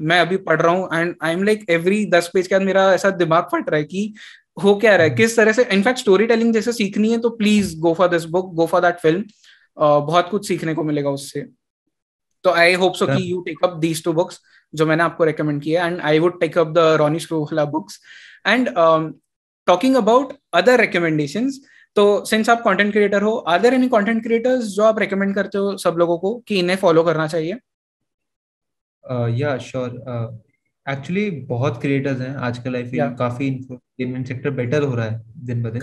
मैं 0.00 0.20
अभी 0.20 0.36
पढ़ 0.46 0.60
रहा 0.60 0.74
हूँ 0.74 0.88
and 0.94 1.14
I 1.22 1.32
am 1.32 1.42
like 1.42 1.64
every 1.70 2.04
दस 2.10 2.30
पेज 2.34 2.46
के 2.46 2.54
बाद 2.54 2.66
मेरा 2.66 2.92
ऐसा 2.94 3.10
दिमाग 3.16 3.48
फट 3.52 3.70
रहा 3.70 3.78
है 3.78 3.84
कि 3.84 4.12
हो 4.62 4.74
क्या 4.74 4.96
रहा 4.96 5.04
है? 5.04 5.08
hmm. 5.08 5.20
किस 5.20 5.36
तरह 5.36 5.52
से 5.52 5.64
इनफैक्ट 5.64 5.98
स्टोरी 5.98 6.26
टेलिंग 6.26 6.54
जैसे 6.54 6.72
सीखनी 6.72 7.10
है 7.12 7.18
तो 7.18 7.30
please 7.30 7.78
go 7.78 7.94
for 7.94 8.08
this 8.08 8.24
book 8.24 8.54
go 8.54 8.66
for 8.66 8.80
that 8.80 8.98
film 8.98 9.24
बहुत 9.78 10.28
कुछ 10.28 10.48
सीखने 10.48 10.74
को 10.74 10.84
मिलेगा 10.84 11.10
उससे। 11.10 11.46
तो 12.44 12.50
आई 12.50 12.74
होप 12.74 12.94
सो 12.94 13.06
कि 13.06 13.32
you 13.32 13.40
take 13.40 13.58
up 13.64 13.76
these 13.76 14.04
two 14.04 14.12
books 14.12 14.40
जो 14.74 14.86
मैंने 14.86 15.02
आपको 15.02 15.24
रेकमेंड 15.24 15.62
किया 15.62 15.86
and 15.86 16.00
I 16.00 16.18
would 16.18 16.40
take 16.40 16.58
up 16.58 16.66
the 16.66 16.78
Ronnie 16.78 17.18
Screwvala 17.18 17.64
books 17.64 18.00
and 18.46 18.68
talking 19.66 19.96
about 19.96 20.32
other 20.54 20.80
recommendation 20.80 21.50
तो 21.96 22.24
सिंस 22.24 22.48
आप 22.48 22.62
कंटेंट 22.64 22.92
क्रिएटर 22.92 23.22
हो 23.22 23.36
are 23.36 23.60
there 23.60 23.74
any 23.74 23.88
content 23.88 24.22
creators 24.22 24.64
जो 24.64 24.82
आप 24.82 24.98
रेकमेंड 24.98 25.34
करते 25.34 25.58
हो 25.58 25.76
सब 25.76 25.94
लोगों 25.98 26.18
को 26.18 26.42
कि 26.48 26.58
इन्हें 26.58 26.76
फॉलो 26.76 27.02
करना 27.02 27.26
चाहिए? 27.26 27.56
या 29.28 29.58
श्योर 29.58 29.90
एक्चुअली 30.86 31.30
बहुत 31.48 31.80
क्रिएटर्स 31.80 32.20
हैं 32.20 32.34
आजकल 32.46 32.72
लाइफ 32.72 32.90
में 32.92 33.14
काफ़ी 33.16 33.46
इंफोटेनमेंट 33.46 34.26
सेक्टर 34.28 34.50
बेटर 34.52 34.82
हो 34.82 34.94
रहा 34.94 35.06
है 35.06 35.22
दिन 35.46 35.62
ब 35.62 35.70
दिन। 35.70 35.80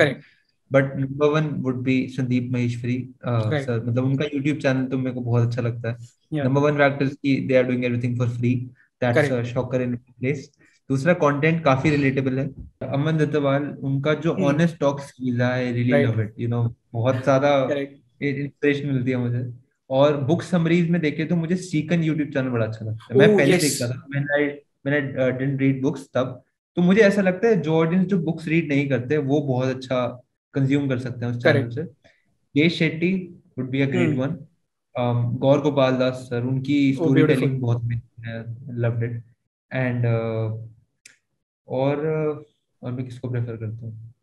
But 0.71 0.95
number 0.97 1.27
one 1.29 1.47
would 1.63 1.81
be 1.83 1.95
Sandeep 2.09 2.49
Maheshwari 2.51 2.97
sir 3.25 3.83
मतलब 3.85 4.03
उनका 4.05 4.25
यूट्यूब 4.25 4.57
चैनल 4.57 4.85
तो 4.85 4.97
मेरे 4.97 5.11
को 5.15 5.21
बहुत 5.21 5.47
अच्छा 5.47 5.61
लगता 5.61 5.89
है। 5.89 5.97
नंबर 6.43 6.61
वन 6.61 6.77
फैक्टर 6.77 7.05
की 7.07 7.35
they 7.47 7.55
are 7.55 7.63
doing 7.63 7.85
everything 7.85 8.17
for 8.17 8.29
free 8.29 8.55
that's 9.01 9.31
a 9.31 9.41
shocker 9.43 9.81
in 9.81 9.95
place 9.95 10.49
दूसरा 10.89 11.13
कंटेंट 11.15 11.63
काफ़ी 11.63 11.89
रिलेटेबल 11.89 12.39
है। 12.39 12.47
अमन 12.89 13.17
दत्तवाल 13.17 13.65
उनका 13.83 14.13
जो 14.23 14.33
ऑनेस्ट 14.45 14.79
टॉक 14.79 15.01
है 15.01 15.41
I 15.43 15.71
really 15.71 16.03
love 16.03 16.21
it 16.21 16.33
you 16.39 16.47
know 16.47 16.63
बहुत 16.93 17.23
ज़्यादा 17.23 17.51
इंस्पिरेशन 18.21 18.87
मिलती 18.87 19.11
है 19.11 19.17
मुझे। 19.17 19.45
और 19.89 20.17
बुक 20.23 20.41
समरीज 20.43 20.89
में 20.89 20.99
देखे 21.01 21.25
तो 21.25 21.35
मुझे 21.35 21.55
सीकन 21.57 22.03
यूट्यूब 22.03 22.29
चैनल 22.29 22.49
बड़ा 22.49 22.65
अच्छा 22.65 22.85
लगता 22.85 23.13
है। 23.13 23.19
मैं 23.19 23.37
पहले 23.37 23.57
देखता 23.57 23.87
था। 23.87 24.07
मैंने 24.85 25.01
डिडंट 25.31 25.59
रीड 25.61 25.81
बुक्स 25.81 26.09
तब। 26.13 26.41
तो 26.77 26.81
मुझे 26.81 27.01
ऐसा 27.01 27.21
लगता 27.21 27.47
है 27.47 27.59
जो 27.61 27.75
ऑडियंस 27.75 28.05
जो 28.07 28.17
बुक्स 28.19 28.47
रीड 28.47 28.67
नहीं 28.69 28.87
करते 28.89 29.17
वो 29.17 29.41
बहुत 29.41 29.75
अच्छा 29.75 30.05
कंज्यूम 30.55 30.87
कर 30.89 30.99
सकते 30.99 31.25
हैं 31.25 31.31
उस 31.33 31.43
चैनल 31.43 31.69
से। 31.71 31.85
ये 32.55 32.69
Shetty 32.69 33.13
would 33.57 33.69
be 33.69 33.81
a 33.81 33.85
great 33.91 34.15
one 34.17 34.37
Gaur 35.39 35.61
Gopal 35.61 35.97
Das 35.97 36.15
sir 36.29 36.43
उनकी 36.43 36.77
स्टोरी 36.93 37.23
टेलिंग 37.23 37.59
बहुत 37.61 37.83
लव्ड 38.77 39.03
इट 39.03 39.23
एंड 39.71 40.05
और 41.67 42.05
और 42.81 42.91
मैं 42.91 43.05
किसको 43.05 43.29
प्रेफर 43.29 43.57
करता 43.57 43.85
हूँ? 43.85 44.13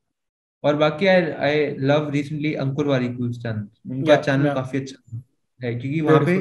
और 0.65 0.77
बाकी 0.77 1.07
I 1.07 1.23
I 1.47 1.67
love 1.81 2.11
recently 2.11 2.55
Ankur 2.65 2.87
Warikoo 2.87 3.33
channel 3.33 3.93
उनका 3.93 4.17
चैनल 4.17 4.53
काफ़ी 4.55 4.79
अच्छा 4.81 5.19
है 5.61 5.75
क्योंकि 5.75 6.01
वहाँ 6.01 6.21
पे 6.27 6.37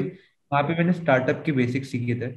वहाँ 0.52 0.62
पे 0.62 0.74
मैंने 0.74 0.92
स्टार्टअप 0.92 1.42
के 1.46 1.52
बेसिक 1.52 1.84
सीखे 1.84 2.14
थे। 2.14 2.30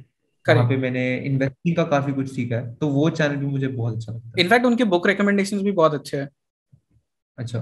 वहाँ 0.46 0.68
पे 0.68 0.76
मैंने 0.76 1.04
इन्वेस्टिंग 1.18 1.76
का 1.76 1.84
काफ़ी 1.86 2.12
कुछ 2.12 2.30
सीखा 2.32 2.56
है 2.56 2.74
तो 2.74 2.88
वो 2.90 3.08
चैनल 3.10 3.36
भी 3.36 3.46
मुझे 3.46 3.68
बहुत 3.68 3.96
अच्छा 3.96 4.12
लगता 4.12 4.28
है। 4.28 4.44
इनफैक्ट 4.44 4.66
उनके 4.66 4.84
बुक 4.86 5.06
रिकमेंडेशंस 5.06 5.62
भी 5.62 5.72
बहुत 5.72 5.94
अच्छे 5.94 6.16
हैं। 6.16 6.28
अच्छा 7.38 7.58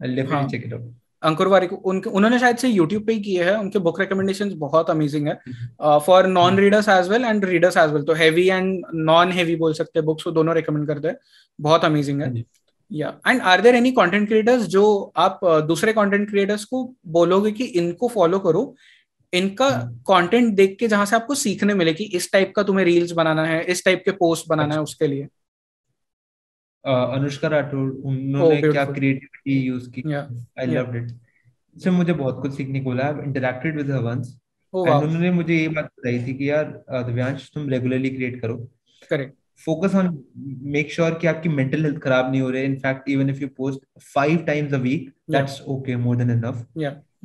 definitely 0.00 0.48
check 0.48 0.66
it 0.66 0.72
out 0.72 0.92
Ankur 1.22 1.48
Warikoo 1.66 1.76
उनके 1.90 2.10
उन्होंने 2.10 2.38
शायद 2.38 2.56
से 2.56 2.68
यूट्यूब 2.68 3.04
पे 3.06 3.12
ही 3.12 3.20
किए 3.20 3.44
हैं 3.44 3.54
उनके 3.56 3.78
बुक 3.78 4.00
रिकमेंडेशंस 4.00 4.52
बहुत 4.58 4.90
अमेजिंग 4.90 5.28
है। 5.28 5.38
For 5.98 6.26
non 6.26 6.58
readers 6.58 6.88
as 6.88 7.08
well 7.08 7.24
and 7.24 7.44
readers 7.44 7.76
as 7.76 7.90
well 7.90 8.02
तो 8.02 8.14
हैवी 8.14 8.48
एंड 8.48 8.84
नॉन 8.94 9.32
हैवी 9.32 9.56
बोल 9.56 9.74
सकते 9.74 9.98
हैं 9.98 10.06
बुक्स 10.06 10.26
वो 10.26 10.32
दोनों 10.32 10.54
रिकमेंड 10.54 10.86
करते 10.88 11.08
हैं। 11.08 11.16
बहुत 11.58 11.84
अमेजिंग 11.84 12.22
है। 12.22 12.44
या 12.90 13.08
and 13.26 13.40
are 13.42 13.60
there 13.60 13.74
any 13.74 13.90
content 13.92 14.26
creators 14.28 14.62
जो 14.66 15.12
आप 15.16 15.40
uh, 15.44 15.60
दूसरे 15.66 15.92
कंटेंट 15.92 16.28
क्रिएटर्स 16.30 16.64
को 16.64 16.84
बोलोगे 17.08 17.52
कि 17.52 17.64
इनको 17.64 18.08
फॉलो 18.08 18.38
करो 18.38 18.74
इनका 19.34 19.68
कंटेंट 20.08 20.44
हाँ। 20.44 20.54
देख 20.54 20.76
के 20.80 20.88
जहाँ 20.88 21.06
से 21.06 21.16
आपको 21.16 21.34
सीखने 21.36 21.74
मिले 21.74 21.92
कि 21.94 22.04
इस 22.14 22.30
टाइप 22.32 22.52
का 22.56 22.62
तुम्हें 22.62 22.84
रील्स 22.84 23.12
बनाना 23.12 23.44
है 23.46 23.62
इस 23.66 23.84
टाइप 23.84 24.02
के 24.04 24.10
पोस्ट 24.20 24.48
बनाना 24.48 24.74
है 24.74 24.80
अच्छा। 24.80 24.82
उसके 24.82 25.06
लिए। 25.06 25.28
अनुष्का 26.84 27.48
राठौर 27.48 27.90
उन्होंने 27.90 28.60
oh, 28.60 28.72
क्या 28.72 28.84
क्रिएटिविटी 28.86 29.58
यूज़ 29.60 29.90
की? 29.90 30.02
आई 30.12 30.66
लव्ड 30.66 30.96
इट 30.96 31.12
इससे 31.76 31.90
मुझे 31.90 32.12
बहुत 32.12 32.42
कुछ 32.42 32.56
सीखने 32.56 32.80
को 32.80 32.90
मिला। 32.90 33.08
इंटरेक्टेड 33.24 33.76
विद 33.76 33.90
हर 33.90 34.02
वंस 34.02 34.36
उन्होंने 34.74 35.30
मुझे 35.30 35.56
ये 35.56 35.68
बात 35.68 35.84
बताई 35.84 36.18
थी 36.26 36.34
कि 36.34 36.50
यार 36.50 36.64
दिव्यांश 36.90 37.50
तुम 37.54 37.68
रेगुलरली 37.70 38.10
क्रिएट 38.10 38.40
करो। 38.40 38.56
Correct 39.10 39.34
focus 39.60 39.94
on 39.94 40.06
make 40.74 40.92
sure 40.92 41.18
कि 41.20 41.26
आपकी 41.26 41.48
मेंटल 41.48 41.84
हेल्थ 41.84 41.98
खराब 42.02 42.30
नहीं 42.30 42.40
हो 42.40 42.50
रही। 42.50 42.62
In fact 42.64 43.08
even 43.08 43.30
if 43.30 43.40
you 43.42 43.48
post 43.56 43.80
five 44.14 44.38
times 44.46 44.72
a 44.74 44.78
week 44.78 45.08
that's 45.30 45.60
okay 45.68 45.96
more 45.96 46.16
than 46.16 46.30
enough 46.30 46.66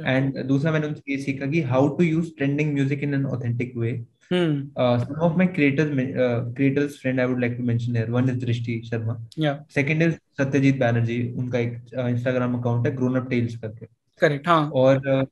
and 0.02 0.44
दूसरा 0.48 0.72
मैंने 0.72 0.88
उनसे 0.88 1.12
ये 1.12 1.18
सीखा 1.22 1.46
कि 1.52 1.62
how 1.74 1.88
to 1.98 2.04
use 2.04 2.32
trending 2.38 2.74
music 2.74 3.04
in 3.04 3.14
an 3.14 3.26
authentic 3.26 3.78
way 3.78 4.00
some 4.32 5.22
of 5.26 5.38
my 5.38 5.46
creators 5.54 5.92
uh, 6.24 6.42
creators 6.58 6.98
friend 7.04 7.22
I 7.22 7.26
would 7.26 7.40
like 7.44 7.56
to 7.60 7.64
mention 7.70 7.96
here 7.96 8.10
one 8.16 8.28
is 8.30 8.36
Drishti 8.42 8.74
Sharma. 8.90 9.16
Yeah. 9.44 9.62
Second 9.76 10.06
is 10.08 10.12
Satyajit 10.40 10.78
Banerjee. 10.82 11.34
उनका 11.36 11.60
एक 11.60 11.94
Instagram 12.10 12.54
uh, 12.54 12.60
account 12.60 12.86
है 12.88 12.96
grown 12.96 13.16
up 13.20 13.30
tales 13.30 13.56
करके. 13.64 13.86
Correct 14.22 14.48
हाँ. 14.48 14.70
और 14.82 15.02
uh, 15.16 15.26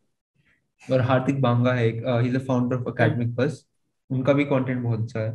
और 0.92 1.02
हार्दिक 1.02 1.42
बांगा 1.42 1.74
है 1.74 1.88
एक 1.88 2.02
ही 2.06 2.28
is 2.30 2.36
a 2.36 2.40
founder 2.48 2.76
of 2.76 2.90
academic 2.90 3.36
बस 3.36 3.66
उनका 4.10 4.34
भी 4.34 4.46
कंटेंट 4.46 4.82
बहुत 4.84 5.00
अच्छा 5.02 5.20
है. 5.20 5.32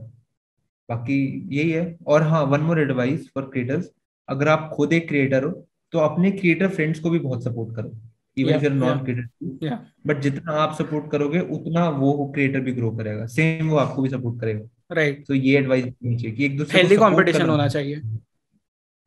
बाकी 0.89 1.21
यही 1.57 1.71
है. 1.71 1.97
और 2.07 2.23
हाँ 2.23 2.43
one 2.45 2.61
more 2.61 2.81
advice 2.81 3.31
for 3.35 3.51
creators 3.53 3.91
अगर 4.29 4.49
आप 4.49 4.71
खुद 4.75 4.93
एक 4.93 5.09
क्रिएटर 5.09 5.45
हो 5.45 5.51
तो 5.93 5.99
अपने 5.99 6.31
क्रिएटर 6.31 6.69
फ्रेंड्स 6.69 7.01
को 7.01 7.11
भी 7.11 7.19
बहुत 7.19 7.45
सपोर्ट 7.45 7.75
करो. 7.77 7.97
Even 8.37 8.55
if 8.57 8.73
non 8.73 9.05
creator 9.05 9.79
but 10.07 10.21
जितना 10.21 10.53
आप 10.63 10.75
सपोर्ट 10.75 11.11
करोगे 11.11 11.41
उतना 11.57 11.89
वो 11.91 12.13
क्रिएटर 12.35 12.61
भी 12.61 12.73
ग्रो 12.73 12.91
करेगा। 12.91 13.27
सेम 13.27 13.69
वो 13.69 13.77
आपको 13.77 14.03
भी 14.03 14.09
सपोर्ट 14.09 14.41
करेगा। 14.41 14.95
राइट 14.95 15.25
तो 15.29 15.35
ये 15.35 15.59
एडवाइस 15.59 15.85
देनी 15.85 16.17
चाहिए 16.17 16.37
कि 16.37 16.45
एक 16.45 16.57
दूसरे 16.59 16.81
हेल्दी 16.81 16.97
कंपटीशन 16.97 17.49
होना 17.49 17.69
चाहिए। 17.69 18.01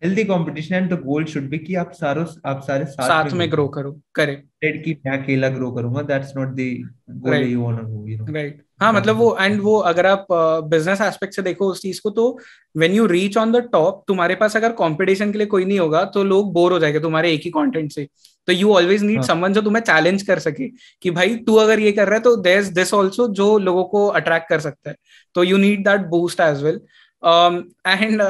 Healthy 0.01 0.23
competition 0.23 0.75
and 0.75 0.89
the 0.93 0.99
goal 1.01 1.25
should 1.25 1.49
be 1.49 1.57
कि 1.57 1.75
आप 1.75 1.91
सारों 1.91 2.25
आप 2.45 2.61
सारे 2.63 2.85
साथ, 2.85 3.07
साथ 3.07 3.31
में 3.31 3.51
ग्रो 3.51 3.67
करो 3.67 3.91
करेक्ट 4.15 4.83
कि 4.85 4.95
मैं 5.05 5.17
अकेला 5.17 5.49
ग्रो 5.49 5.71
करूँगा 5.71 6.01
that's 6.01 6.33
not 6.37 6.55
the 6.55 6.89
goal 7.09 7.35
you 7.35 7.61
want 7.61 7.79
to 7.81 8.07
you 8.07 8.17
know 8.17 8.33
right 8.33 8.61
हाँ 8.81 8.91
मतलब 8.93 9.15
वो 9.15 9.35
एंड 9.41 9.61
वो 9.61 9.77
अगर 9.77 10.05
आप 10.05 10.27
बिज़नेस 10.31 10.99
uh, 10.99 11.07
एस्पेक्ट 11.07 11.33
से 11.33 11.41
देखो 11.41 11.69
उस 11.71 11.81
चीज़ 11.81 12.01
को 12.03 12.09
तो 12.09 12.39
when 12.77 12.91
you 12.91 13.05
reach 13.05 13.37
on 13.37 13.51
the 13.51 13.69
top 13.71 14.03
तुम्हारे 14.07 14.35
पास 14.35 14.57
अगर 14.57 14.71
कंपटीशन 14.71 15.31
के 15.31 15.37
लिए 15.37 15.47
कोई 15.47 15.65
नहीं 15.65 15.79
होगा 15.79 16.03
तो 16.05 16.23
लोग 16.23 16.53
बोर 16.53 16.71
हो 16.71 16.79
जाएँगे 16.79 16.99
तुम्हारे 16.99 17.31
एक 17.33 17.41
ही 17.45 17.51
कंटेंट 17.51 17.91
से। 17.91 18.07
तो 18.47 18.53
यू 18.53 18.73
ऑलवेज 18.73 19.03
नीड 19.03 19.21
समवन 19.21 19.53
जो 19.53 19.61
तुम्हें 19.61 19.83
चैलेंज 19.83 20.21
कर 20.21 20.39
सके 20.39 20.67
कि 21.01 21.11
भाई 21.11 21.35
तू 21.35 21.55
अगर 21.55 21.79
ये 21.79 21.91
कर 21.91 22.07
रहा 22.07 22.15
है 22.15 22.21
तो 22.21 22.35
देयर 22.35 22.59
इज़ 22.59 22.73
दिस 22.73 22.93
आल्सो 22.93 23.27
जो 23.27 23.57
लोगों 23.57 23.83
को 23.83 24.07
अट्रैक्ट 24.07 24.49
कर 24.49 24.59
सकता 24.59 24.89
है। 24.89 24.95
तो 25.35 25.43
you 25.43 25.57
need 25.57 25.87
that 25.87 26.01
boost 26.01 26.39
as 26.39 26.63
well 26.63 26.81
and 27.87 28.21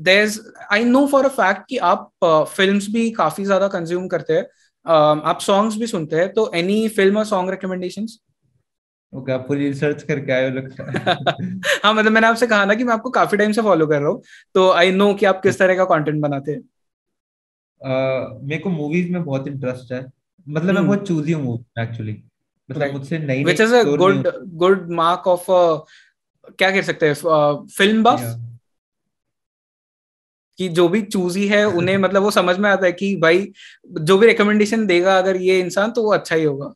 there 0.00 0.30
I 0.72 0.84
know 0.84 1.06
for 1.06 1.24
a 1.24 1.28
fact 1.28 1.62
कि 1.68 1.76
आप 1.78 2.10
फ़िल्म 2.24 2.80
uh, 2.80 2.88
भी 2.88 3.10
काफ़ी 3.10 3.44
ज़्यादा 3.44 3.68
कंज्यूम 3.68 4.08
करते 4.08 4.32
हैं। 4.32 4.42
Uh, 4.42 5.22
आप 5.24 5.40
सॉन्ग्स 5.40 5.76
भी 5.76 5.86
सुनते 5.86 6.16
हैं। 6.16 6.32
तो 6.32 6.50
एनी 6.54 6.88
फ़िल्म 6.88 7.18
और 7.18 7.24
सॉन्ग 7.24 7.50
रिकमेंडेशन 7.50 8.06
ओके 9.12 9.32
आप 9.32 9.44
पूरी 9.48 9.68
रिसर्च 9.68 10.02
करके 10.02 10.32
आए 10.32 10.50
हो 10.50 10.56
लगता 10.56 10.84
है 10.84 11.14
हाँ 11.84 11.94
मतलब 11.94 12.12
मैंने 12.12 12.26
आपसे 12.26 12.46
कहा 12.46 12.64
ना 12.64 12.74
कि 12.74 12.84
मैं 12.84 12.94
आपको 12.94 13.10
काफ़ी 13.10 13.38
टाइम 13.38 13.52
से 13.52 13.62
फॉलो 13.62 13.86
कर 13.86 14.00
रहा 14.00 14.10
हूँ। 14.10 14.22
तो 14.54 14.70
आई 14.70 14.90
नो 14.92 15.14
कि 15.14 15.26
आप 15.26 15.42
किस 15.42 15.58
तरह 15.58 15.76
का 15.76 15.84
कंटेंट 15.84 16.20
बनाते 16.22 16.52
हैं। 16.52 16.60
Uh, 17.86 18.42
मेरे 18.42 18.58
को 18.58 18.70
मूवीज़ 18.70 19.12
में 19.12 19.24
बहुत 19.24 19.48
इंटरेस्ट 19.48 19.92
है। 19.92 20.06
मतलब 20.48 20.66
hmm. 20.66 20.74
मैं 20.74 20.86
बहुत 20.86 21.08
चूजी 21.08 21.32
हूँ 21.32 21.64
एक्चुअली 21.78 22.22
मतलब. 22.70 22.92
मुझसे 22.92 23.18
नई 23.18 23.44
which 23.44 23.60
is 23.60 23.74
a 23.74 23.82
good 23.82 24.32
good 24.44 24.90
mark 24.90 25.26
of 25.26 25.46
क्या 26.50 26.70
कह 26.70 26.82
सकते 26.82 27.06
हैं 27.06 27.14
फ़िल्म 27.66 28.02
बफ 28.02 28.38
कि 30.58 30.68
जो 30.68 30.88
भी 30.88 31.02
चूजी 31.02 31.48
है 31.48 31.64
उन्हें 31.64 31.98
मतलब 32.04 32.22
वो 32.22 32.30
समझ 32.30 32.58
में 32.58 32.70
आता 32.70 32.86
है 32.86 32.92
कि 32.92 33.16
भाई 33.16 33.52
जो 34.00 34.18
भी 34.18 34.26
रिकमेंडेशन 34.26 34.86
देगा 34.86 35.18
अगर 35.18 35.36
ये 35.36 35.60
इंसान 35.60 35.90
तो 35.90 36.02
वो 36.02 36.12
अच्छा 36.12 36.36
ही 36.36 36.44
होगा। 36.44 36.74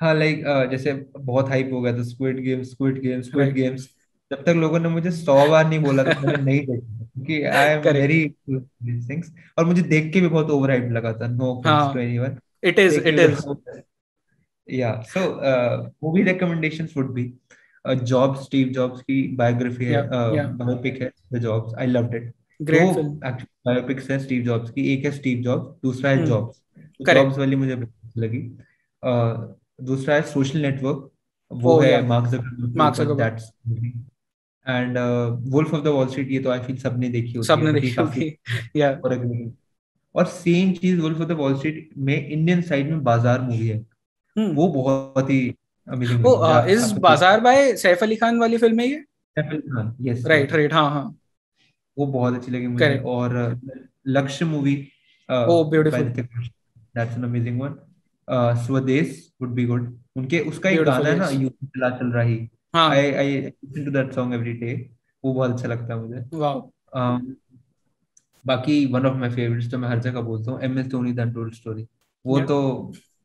हाँ 0.00 0.14
लाइक 0.14 0.36
like, 0.36 0.64
uh, 0.64 0.70
जैसे 0.70 0.92
बहुत 1.18 1.48
हाइप 1.48 1.70
हो 1.72 1.80
गया 1.80 1.98
था 1.98 2.02
squid 2.02 2.40
games 2.40 2.70
squid 2.70 3.00
games 3.00 3.26
squid 3.26 3.54
games 3.54 3.88
जब 4.30 4.42
तक 4.42 4.48
लोगों 4.48 4.78
ने 4.78 4.88
मुझे 4.88 5.10
सौ 5.10 5.48
बार 5.48 5.68
नहीं 5.68 5.78
बोला 5.78 6.04
था 6.04 6.20
मैंने 6.20 6.42
नहीं 6.42 6.60
देखा। 6.60 7.01
क्योंकि 7.14 7.42
आई 7.42 7.66
एम 7.66 7.80
वेरी 7.80 8.28
थिंग्स 9.08 9.32
और 9.58 9.64
मुझे 9.64 9.82
देख 9.82 10.12
के 10.12 10.20
भी 10.20 10.28
बहुत 10.28 10.50
ओवर 10.50 10.70
हाइप 10.70 10.88
लगा 10.90 11.12
था 11.12 11.26
no 11.26 11.44
offence 11.44 11.94
to 11.94 12.00
anyone 12.00 12.36
it 12.64 12.78
is 12.78 13.00
it 13.00 13.18
is 13.18 13.46
या 14.70 15.02
so 15.06 15.20
movie 16.04 16.22
recommendations 16.22 16.94
would 16.96 17.12
be 17.14 17.34
job 18.02 18.36
Steve 18.36 18.68
Jobs 18.68 19.02
की 19.02 19.36
बायोग्राफी 19.36 19.84
है 19.84 20.02
बायोपिक 20.56 21.02
है 21.02 21.10
the 21.32 21.38
Jobs 21.38 21.74
I 21.74 21.86
loved 21.86 22.14
it 22.14 22.32
great 22.62 22.82
film 22.82 23.12
actually 23.14 23.46
biopics 23.66 24.10
है 24.10 24.18
स्टीव 24.18 24.44
जॉब्स 24.44 24.70
की 24.70 24.94
एक 24.94 25.04
है 25.04 25.10
स्टीव 25.10 25.42
जॉब्स 25.42 25.82
दूसरा 25.82 26.10
है 26.10 26.26
जॉब्स 26.26 26.62
hmm. 27.02 27.14
जॉब्स 27.14 27.38
वाली 27.38 27.56
मुझे 27.56 27.76
लगी। 28.16 28.58
दूसरा 29.82 30.14
है 30.14 30.22
सोशल 30.22 30.58
नेटवर्क 30.58 31.10
वो 31.52 31.78
oh, 31.78 31.84
है 31.84 32.06
Mark 32.06 32.26
Zuckerberg 32.26 33.18
that's 33.18 33.50
and 34.66 34.98
wolf 35.52 35.74
of 35.74 35.82
the 35.84 35.88
Wall 35.88 36.08
Street 36.08 36.30
ये 36.30 36.38
तो 36.40 36.50
आई 36.50 36.60
फील 36.60 36.76
सबने 36.78 37.08
देखी 37.10 37.32
होगी 37.32 37.46
सबने 37.46 37.72
देखी 37.72 37.94
होगी। 37.94 38.34
या 38.76 38.90
और 40.14 40.24
same 40.28 40.72
cheese 40.74 41.00
wolf 41.00 41.20
of 41.20 41.28
the 41.28 41.32
Wall 41.38 41.56
Street 41.56 41.88
में 41.98 42.16
इंडियन 42.18 42.62
साइड 42.62 42.90
में 42.90 43.02
बाज़ार 43.04 43.40
मूवी 43.42 43.66
है। 43.68 43.78
Hmm. 44.36 44.54
वो 44.54 44.66
बहुत 44.70 45.30
ही 45.30 45.54
अमेजिंग 45.86 46.24
वो 46.24 46.32
इस 46.70 46.92
बाज़ार 47.00 47.40
बाय 47.40 47.74
सैफ 47.76 48.02
अली 48.02 48.16
खान 48.16 48.38
वाली 48.40 48.56
फ़िल्म 48.58 48.80
है 48.80 48.86
ये? 48.86 48.98
Saif 49.36 49.50
Ali 49.50 49.60
Khan 49.62 49.94
yes 50.02 50.24
right 50.26 50.52
right 50.52 50.72
हाँ 50.72 50.88
हाँ। 50.90 51.04
वो 51.96 52.06
बहुत 52.08 52.34
अच्छी 52.34 52.52
लगी 52.52 52.66
मुझे। 52.66 52.98
और 53.06 53.60
Lakshya 54.08 54.44
movie 54.44 54.76
oh 55.28 55.64
beautiful 55.70 56.08
that's 56.08 57.16
an 57.16 57.24
amazing 57.24 57.60
one 57.60 57.74
Swades 58.64 59.28
would 59.42 59.50
be 59.54 59.64
good 59.66 59.92
उनके 60.16 60.40
उसका 60.48 60.70
एक 60.70 60.82
गाना 60.84 61.08
है 61.08 61.16
ना 61.18 61.28
यू 61.30 61.48
चला 61.48 61.90
चल 61.98 62.12
रही 62.12 62.36
I 62.74 63.12
I 63.12 63.36
listen 63.36 63.84
to 63.84 63.90
that 63.90 64.12
song 64.14 64.34
every 64.34 64.52
day 64.54 64.74
वो 65.24 65.32
बहुत 65.32 65.50
अच्छा 65.50 65.68
लगता 65.68 65.94
है 65.94 66.00
मुझे। 66.00 66.24
वाओ। 66.34 66.60
बाकी 68.44 68.84
वन 68.92 69.06
ऑफ़ 69.06 69.16
माय 69.16 69.30
फेवरेट्स 69.30 69.70
तो 69.70 69.78
मैं 69.78 69.88
हर 69.88 69.98
जगह 70.00 70.20
बोलता 70.22 70.50
हूँ 70.50 70.60
M 70.64 70.78
S 70.78 70.86
Dhoni 70.86 71.12
the 71.12 71.20
untold 71.20 71.54
story 71.54 71.86
वो 72.24 72.40
तो 72.42 72.58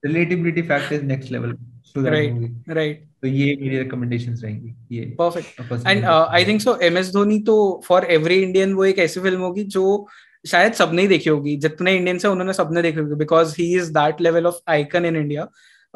relatability 0.03 0.61
factor 0.63 0.95
is 0.95 1.03
next 1.05 1.31
level 1.31 1.51
to 1.95 2.01
that 2.03 2.31
movie 2.33 2.53
right 2.69 3.05
तो 3.21 3.27
ये 3.27 3.55
मेरी 3.61 3.77
रिकमेंडेशंस 3.77 4.41
रहेंगी। 4.43 4.73
ये 4.91 5.05
perfect 5.19 5.87
and 5.87 6.03
I 6.05 6.45
think 6.45 6.61
so 6.61 6.75
M 6.83 6.97
S 6.97 7.11
Dhoni 7.13 7.39
तो 7.43 7.55
फॉर 7.85 8.05
एवरी 8.11 8.35
इंडियन 8.41 8.73
वो 8.73 8.85
एक 8.85 8.99
ऐसी 8.99 9.19
फ़िल्म 9.19 9.41
होगी 9.41 9.63
जो 9.75 10.07
शायद 10.45 10.73
सबने 10.73 11.01
ही 11.01 11.07
देखी 11.07 11.29
होगी। 11.29 11.55
जितने 11.57 11.95
इंडियंस 11.95 12.25
है 12.25 12.31
उन्होंने 12.31 12.53
सबने 12.53 12.81
देखी 12.81 12.99
होगी। 12.99 13.15
Because 13.15 13.55
he 13.59 13.73
is 13.77 13.91
that 13.93 14.21
level 14.21 14.45
of 14.47 14.59
icon 14.69 15.05
in 15.05 15.15
India 15.15 15.47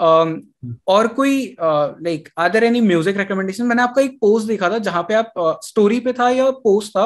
और 0.02 1.08
कोई 1.08 1.56
like 1.62 2.30
are 2.38 2.64
any 2.64 2.82
music 2.82 3.18
recommendation 3.18 3.66
मैंने 3.66 3.82
आपका 3.82 4.02
एक 4.02 4.18
पोस्ट 4.22 4.48
देखा 4.48 4.70
था 4.70 4.78
जहाँ 4.78 5.04
पे 5.04 5.14
आप 5.14 5.34
स्टोरी 5.64 6.00
uh, 6.00 6.04
पे 6.06 6.14
था 6.14 6.30
या 6.30 6.50
पोस्ट 6.64 6.92
था 6.92 7.06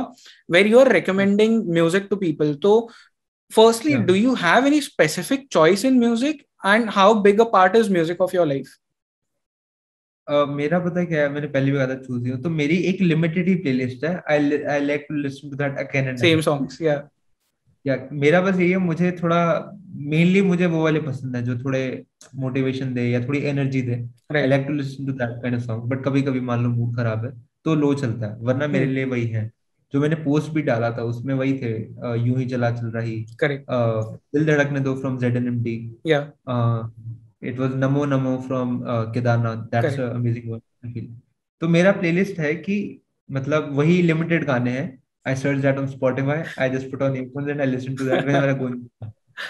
where 0.51 0.67
you 0.67 0.79
are 0.79 0.91
recommending 0.91 1.63
music 1.73 2.07
to 2.09 2.15
people 2.15 2.53
तो 2.63 2.89
firstly 3.51 3.93
do 4.05 4.13
you 4.13 4.33
have 4.33 4.67
any 4.67 4.81
specific 4.81 5.47
choice 5.51 5.85
in 5.85 5.99
music 5.99 6.41
and 6.65 6.89
how 6.89 7.13
big 7.21 7.41
a 7.41 7.49
part 7.53 7.75
is 7.75 7.91
music 7.93 8.21
of 8.21 8.35
your 8.35 8.47
life 8.47 8.75
मेरा 10.49 10.79
पता 10.79 11.03
क्या 11.05 11.21
है? 11.21 11.29
मैंने 11.29 11.47
पहली 11.47 11.71
बार 11.71 11.93
चूज़ 12.05 12.29
तो 12.43 12.49
मेरी 12.49 12.77
एक 12.89 13.01
लिमिटेड 13.01 13.47
ही 13.47 13.55
प्लेलिस्ट 13.55 14.05
है। 14.05 14.15
I 14.31 14.57
I 14.63 14.79
like 14.79 15.05
to 15.09 15.15
listen 15.15 15.49
to 15.49 15.55
that 15.55 15.77
again 15.79 16.07
and 16.07 16.17
same 16.17 16.41
songs 16.41 16.81
या 16.81 16.95
या 17.85 17.97
मेरा 18.13 18.41
बस 18.41 18.59
यही 18.59 18.69
है 18.71 18.77
मुझे 18.77 19.11
थोड़ा 19.23 19.39
मेनली 20.11 20.41
मुझे 20.41 20.65
वो 20.65 20.83
वाले 20.83 20.99
पसंद 21.01 21.35
है 21.35 21.41
जो 21.43 21.57
थोड़े 21.59 21.81
मोटिवेशन 22.35 22.93
दे 22.93 23.03
या 23.03 23.19
थोड़ी 23.27 23.39
energy 23.45 23.81
they. 23.81 23.95
I 24.35 24.47
like 24.47 24.65
to 24.67 24.73
listen 24.73 25.05
to 25.05 25.11
that 25.13 25.41
kind 25.41 25.57
of 25.57 25.63
song 25.63 25.83
but 25.83 26.03
कभी 26.05 26.21
कभी 26.21 26.39
मान 26.41 26.63
लो 26.63 26.69
मूड 26.69 26.95
खराब 26.95 27.25
है 27.25 27.31
तो 27.65 27.75
लो 27.75 27.93
चलता 27.93 28.27
है 28.27 28.37
वरना 28.39 28.67
मेरे 28.67 28.85
hmm. 28.85 28.93
लिए 28.95 29.05
वही 29.05 29.27
है। 29.27 29.49
जो 29.93 29.99
मैंने 30.01 30.15
पोस्ट 30.15 30.51
भी 30.51 30.61
डाला 30.61 30.89
था 30.91 31.03
उसमें 31.03 31.33
वही 31.33 31.53
थे 31.53 31.71
यूँ 32.19 32.37
ही 32.37 32.45
चला 32.45 32.71
चल 32.71 32.87
रही। 32.87 33.15
Correct 33.39 33.65
Dil 33.69 34.45
Dhadakne 34.45 34.79
Do 34.79 34.95
from 34.95 35.17
Z 35.17 35.35
N 35.35 35.47
M 35.47 35.61
D 35.63 35.75
या 36.07 36.19
it 37.43 37.59
was 37.59 37.75
Namo 37.75 38.05
Namo 38.05 38.37
from 38.47 38.79
Kedarnath. 39.13 39.63
That's 39.71 39.99
amazing 39.99 40.51
one 40.51 41.07
तो 41.61 41.67
मेरा 41.67 41.91
प्लेलिस्ट 41.91 42.39
है 42.39 42.53
कि 42.55 42.77
मतलब 43.29 43.69
वही 43.73 44.01
लिमिटेड 44.01 44.45
गाने 44.45 44.71
हैं 44.71 44.87
I 45.25 45.33
search 45.33 45.61
that 45.61 45.77
on 45.77 45.87
Spotify. 45.87 46.47
I 46.57 46.69
just 46.69 46.91
put 46.91 47.01
on 47.01 47.15
earphones 47.15 47.49
and 47.49 47.61
I 47.61 47.65
listen 47.65 47.97
to 47.97 48.03
that 48.05 48.25
whenever 48.25 48.49
I'm 48.49 48.59
going. 48.59 48.89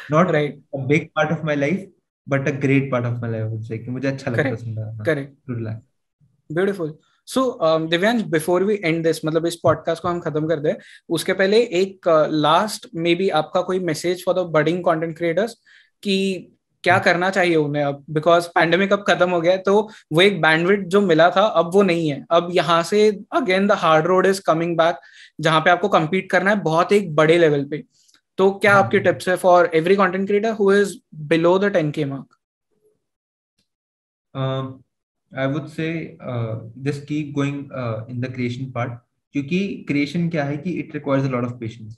Not 0.09 0.31
right. 0.31 0.59
a 0.73 0.79
big 0.79 1.13
part 1.13 1.31
of 1.31 1.43
my 1.43 1.55
life, 1.55 1.81
but 2.27 2.47
a 2.47 2.51
great 2.51 2.89
part 2.91 3.05
of 3.05 3.21
my 3.21 3.27
life. 3.27 3.43
I 3.43 3.47
would 3.47 3.65
say 3.65 3.77
कि 3.79 3.91
मुझे 3.91 4.07
अच्छा 4.07 4.31
लगता 4.31 4.47
है 4.47 4.55
सुनना. 4.55 5.03
Correct. 5.03 5.35
To 5.47 5.59
relax. 5.59 5.83
Beautiful. 6.49 6.95
So 7.27 7.41
Divyansh 7.89 8.21
before 8.31 8.63
we 8.63 8.79
end 8.83 9.03
this 9.03 9.23
मतलब 9.25 9.45
इस 9.47 9.55
podcast 9.63 10.01
को 10.01 10.07
हम 10.07 10.19
खत्म 10.21 10.47
कर 10.47 10.59
दे 10.59 10.75
उसके 11.17 11.33
पहले 11.33 11.61
एक 11.79 12.07
लास्ट 12.31 12.87
मे 12.95 13.15
बी 13.15 13.29
आपका 13.39 13.61
कोई 13.69 13.79
message 13.85 14.23
for 14.25 14.35
the 14.35 14.45
budding 14.55 14.83
content 14.85 15.17
creators 15.17 15.55
कि 16.03 16.17
क्या 16.83 16.97
करना 17.05 17.29
चाहिए 17.35 17.55
उन्हें 17.55 17.83
अब 17.83 18.03
बिकॉज़ 18.13 18.47
पैंडेमिक 18.55 18.91
अब 18.93 19.03
खत्म 19.07 19.29
हो 19.29 19.39
गया 19.41 19.55
तो 19.67 19.73
वो 20.13 20.21
एक 20.21 20.41
बैंडविड 20.41 20.87
जो 20.95 21.01
मिला 21.01 21.29
था 21.35 21.45
अब 21.61 21.71
वो 21.73 21.81
नहीं 21.83 22.09
है 22.09 22.25
अब 22.31 22.49
यहाँ 22.53 22.81
से 22.89 22.99
again 23.35 23.67
the 23.67 23.77
hard 23.83 24.07
road 24.07 24.25
is 24.25 24.41
coming 24.47 24.77
back 24.77 24.99
जहाँ 25.39 25.61
पे 25.61 25.69
आपको 25.69 25.87
कम्पीट 25.87 26.29
करना 26.31 26.49
है 26.49 26.61
बहुत 26.61 26.91
एक 26.91 27.15
बड़े 27.15 27.37
लेवल 27.37 27.65
पे। 27.65 27.83
तो 28.37 28.51
क्या 28.51 28.73
हाँ। 28.73 28.83
आपकी 28.83 28.99
टिप्स 28.99 29.29
है 29.29 29.35
for 29.35 29.71
every 29.73 29.95
content 29.95 30.27
creator 30.27 30.51
who 30.51 30.73
is 30.73 30.95
below 31.15 31.59
the 31.59 31.65
ten 31.65 31.91
K 31.91 32.05
mark 32.05 32.27
I 35.39 35.47
would 35.47 35.67
say 35.67 36.17
just 36.77 37.05
keep 37.07 37.33
going 37.33 37.57
in 38.09 38.19
the 38.19 38.33
creation 38.33 38.71
part 38.71 38.91
क्योंकि 39.33 39.85
क्रिएशन 39.87 40.29
क्या 40.29 40.43
है 40.43 40.57
कि 40.57 40.71
it 40.71 40.93
requires 40.93 41.27
a 41.27 41.29
lot 41.29 41.43
of 41.43 41.53
patience 41.53 41.97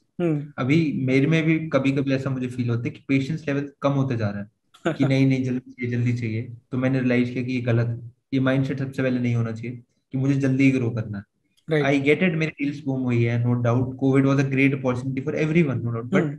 अभी 0.57 0.93
मेरे 1.05 1.27
में 1.27 1.43
भी 1.43 1.69
कभी 1.69 1.91
कभी 1.91 2.13
ऐसा 2.13 2.29
मुझे 2.29 2.47
फील 2.47 2.69
होता 2.69 2.83
है 2.83 2.89
कि 2.89 3.03
पेशेंस 3.07 3.47
लेवल 3.47 3.71
कम 3.81 3.91
होते 3.91 4.17
जा 4.17 4.29
रहा 4.29 4.41
है 4.41 4.49
कि 4.93 5.05
नहीं 5.05 5.27
नहीं 5.27 5.43
जल्दी 5.43 5.71
चाहिए 5.71 5.91
जल्दी 5.91 6.13
चाहिए। 6.17 6.55
तो 6.71 6.77
मैंने 6.77 6.99
रियलाइज़ 6.99 7.33
किया 7.33 7.43
कि 7.43 7.51
ये 7.51 7.61
गलत 7.61 7.87
है। 7.87 8.11
ये 8.33 8.39
माइंडसेट 8.39 8.79
सबसे 8.79 9.03
पहले 9.03 9.19
नहीं 9.19 9.35
होना 9.35 9.51
चाहिए 9.51 9.83
कि 10.11 10.17
मुझे 10.17 10.33
जल्दी 10.33 10.71
ग्रो 10.71 10.89
करना 10.89 11.17
है। 11.17 11.23
Right. 11.67 11.85
I 11.85 11.97
get 11.99 12.21
it. 12.23 12.35
मेरी 12.35 12.65
reels 12.65 12.83
boom 12.83 13.03
हुई 13.03 13.23
है, 13.23 13.43
no 13.45 13.55
doubt. 13.63 13.95
COVID 14.03 14.27
was 14.31 14.39
a 14.39 14.49
great 14.51 14.73
opportunity 14.73 15.21
for 15.21 15.35
everyone, 15.35 15.83
no 15.83 15.91
doubt. 15.91 16.09
But 16.09 16.23
hmm. 16.23 16.35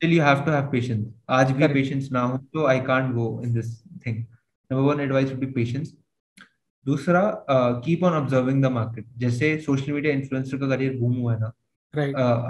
still, 0.00 0.10
you 0.10 0.22
have 0.22 0.44
to 0.46 0.52
have 0.52 0.72
patience. 0.72 1.06
आज 1.30 1.52
भी 1.52 1.68
patience 1.74 2.10
ना 2.12 2.22
हो 2.22 2.38
तो 2.54 2.66
I 2.68 2.80
can't 2.88 3.14
go 3.14 3.28
in 3.42 3.54
this 3.54 3.70
thing. 4.04 4.26
Number 4.70 4.84
one 4.84 5.00
advice 5.00 5.30
would 5.30 5.40
be 5.40 5.52
patience. 5.60 5.94
दूसरा 6.86 7.22
keep 7.84 8.02
on 8.04 8.12
observing 8.12 8.62
the 8.62 8.66
market 8.72 9.06
जैसे 9.18 9.56
social 9.60 9.92
media 9.92 10.12
influencer 10.14 10.56
का 10.56 10.68
career 10.68 10.96
boom 10.98 11.14
हुआ 11.16 11.32
है 11.34 11.40
ना 11.40 11.46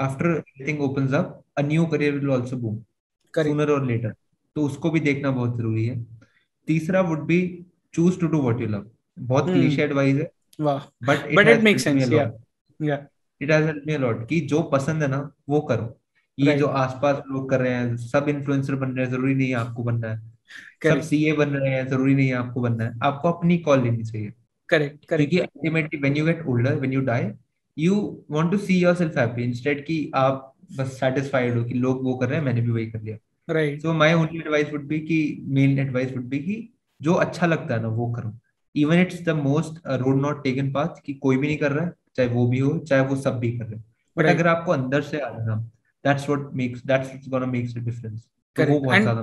after 0.05 0.27
everything 0.31 0.81
opens 0.83 1.15
up 1.15 1.45
a 1.59 1.63
new 1.63 1.87
career 1.93 2.19
will 2.19 2.31
also 2.33 2.57
boom 2.57 2.77
sooner 3.37 3.71
और 3.73 3.87
later 3.87 4.15
तो 4.57 4.63
उसको 4.67 4.91
भी 4.91 5.01
देखना 5.01 5.31
बहुत 5.39 5.57
ज़रूरी 5.59 5.87
है 5.87 5.97
तीसरा 6.69 7.01
would 7.11 7.25
be 7.27 7.39
choose 7.95 8.21
to 8.21 8.27
do 8.35 8.41
what 8.43 8.61
you 8.61 8.67
love 8.67 8.91
बहुत 9.19 9.47
क्लीशे 9.51 9.83
एडवाइस 9.83 10.17
है 10.17 10.31
But 10.59 11.49
it 11.49 11.63
makes 11.63 11.83
sense. 11.83 12.09
Yeah. 12.11 12.31
Yeah. 12.81 13.05
It 13.41 13.51
has 13.51 13.65
help 13.67 13.83
me 13.87 13.95
a 13.95 13.99
lot 13.99 14.29
कि 14.29 14.41
जो 14.51 14.63
पसंद 14.73 15.03
है 15.03 15.09
ना 15.09 15.19
वो 15.49 15.61
करो। 15.71 15.87
ये 16.39 16.47
Right. 16.47 16.59
जो 16.59 16.67
आसपास 16.79 17.23
लोग 17.29 17.49
कर 17.51 17.61
रहे 17.61 17.73
हैं 17.75 17.97
सब 17.97 18.29
इन्फ्लुएंसर 18.29 18.75
बन 18.75 18.91
रहे 18.91 19.05
हैं 19.05 19.13
ज़रूरी 19.13 19.35
नहीं 19.35 19.49
है 19.49 19.55
आपको 19.55 19.83
बनना 19.83 20.09
है। 20.09 20.19
सब 20.85 21.01
सीए 21.03 21.33
बन 21.33 21.49
रहे 21.49 21.71
हैं 21.71 21.87
ज़रूरी 21.89 22.15
नहीं 22.15 22.29
है 22.29 22.35
आपको 22.35 22.61
बनना 22.61 22.85
है। 22.85 22.93
आपको 23.05 23.33
अपनी 23.33 23.59
कॉल 23.59 23.83
लेनी 23.83 24.05
चाहिए। 24.05 24.33
करेक्ट 24.69 25.05
करेक्ट 25.05 25.31
क्योंकि 25.31 25.39
ultimately 25.39 26.01
when 26.01 26.17
you 26.17 26.25
get 26.27 26.47
older 26.47 26.75
when 26.75 26.93
you 26.93 27.01
die 27.01 27.31
you 27.77 27.95
want 28.31 28.51
to 28.51 28.59
see 28.59 28.79
yourself 28.79 29.19
happy 29.19 29.43
instead 29.43 29.85
कि 29.87 29.99
आप 30.15 30.53
बस 30.79 30.99
सेटिस्फाइड 31.01 31.57
हो 31.59 31.65
कि 31.65 31.75
लोग 31.75 32.03
वो 32.05 32.15
कर 32.17 32.29
रहे 32.29 32.39
हैं 32.39 32.45
मैंने 32.45 32.61
भी 32.61 32.71
वही 32.71 32.87
कर 32.91 33.03
लिया। 33.03 33.17
Right 33.49 33.83
so 33.83 33.93
my 33.93 34.15
only 34.15 34.39
advice 34.39 34.73
would 34.73 34.87
be 34.89 35.01
कि 35.01 35.19
मेन 35.59 35.79
एडवाइस 35.79 36.13
वुड 36.13 36.25
बी 36.29 36.39
कि 36.39 36.57
जो 37.01 37.15
अच्छा 37.25 37.47
लगता 37.47 37.75
है 37.75 37.83
ना 37.83 37.89
वो 37.89 38.13
करो। 38.13 38.29
Even 38.77 39.01
it's 39.01 39.23
the 39.23 39.29
most 39.29 39.81
road 40.01 40.21
not 40.21 40.43
taken 40.45 40.71
path 40.73 41.01
कि 41.07 41.15
कोई 41.15 41.37
भी 41.37 41.47
नहीं 41.47 41.57
कर 41.59 41.73
रहा 41.73 41.85
है 41.87 41.93
चाहे 42.17 42.29
वो 42.29 42.47
भी 42.47 42.59
हो 42.59 42.79
चाहे 42.79 43.03
वो 43.03 43.17
सब 43.17 43.39
भी 43.39 43.51
कर 43.59 43.65
रहे 43.65 43.77
हैं। 43.77 43.85
बट 44.17 44.27
अगर 44.27 44.47
आपको 44.47 44.73
अंदर 44.73 45.03
से 45.03 45.21
आ 45.21 45.29
रहा 45.29 45.57
that's 46.05 46.29
what 46.29 46.51
makes 46.55 46.87
that's 46.87 47.09
what's 47.09 47.29
gonna 47.29 47.47
makes 47.47 47.77
a 47.77 47.81
difference 47.81 48.27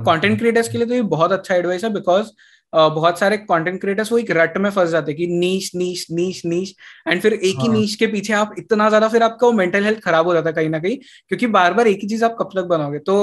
content 0.06 0.38
creators 0.40 0.68
के 0.70 0.78
लिए 0.78 0.88
तो 0.88 0.94
ये 0.94 1.02
बहुत 1.12 1.32
अच्छा 1.32 1.56
एडवाइस 1.56 1.84
है 1.84 1.90
बिकॉज़ 1.94 2.32
बहुत 2.74 3.20
सारे 3.20 3.38
कंटेंट 3.40 3.80
क्रिएटर्स 3.82 4.12
वो 4.12 4.18
एक 4.18 4.32
रट 4.32 4.58
में 4.58 4.70
फंस 4.70 4.90
जाते 4.90 5.12
हैं 5.12 5.18
कि 5.18 5.28
नीच 5.30 5.72
नीच 5.76 6.06
नीच 6.12 6.42
नीच 6.46 6.76
एंड 7.08 7.22
फिर 7.22 7.34
एक 7.34 7.60
ही 7.60 7.68
हाँ। 7.68 7.74
नीच 7.74 7.96
के 7.96 8.08
पीछे 8.08 8.34
आप 8.34 8.56
इतना 8.58 8.88
ज़्यादा 8.90 9.08
फिर 9.08 9.24
आपका 9.24 9.52
मेंटल 9.54 9.84
हेल्थ 9.84 10.00
खराब 10.00 10.28
हो 10.28 10.34
जाता 10.34 10.50
है 10.50 10.54
कहीं 10.54 10.70
ना 10.70 10.80
कहीं 10.80 10.98
क्योंकि 11.30 11.48
बार 11.50 11.74
बार 11.74 11.88
एक 11.88 12.00
ही 12.02 12.08
चीज़ 12.08 12.26
आप 12.26 12.36
कब 12.40 12.50
तक 12.56 12.68
बनाओगे 12.68 13.00
तो 13.02 13.16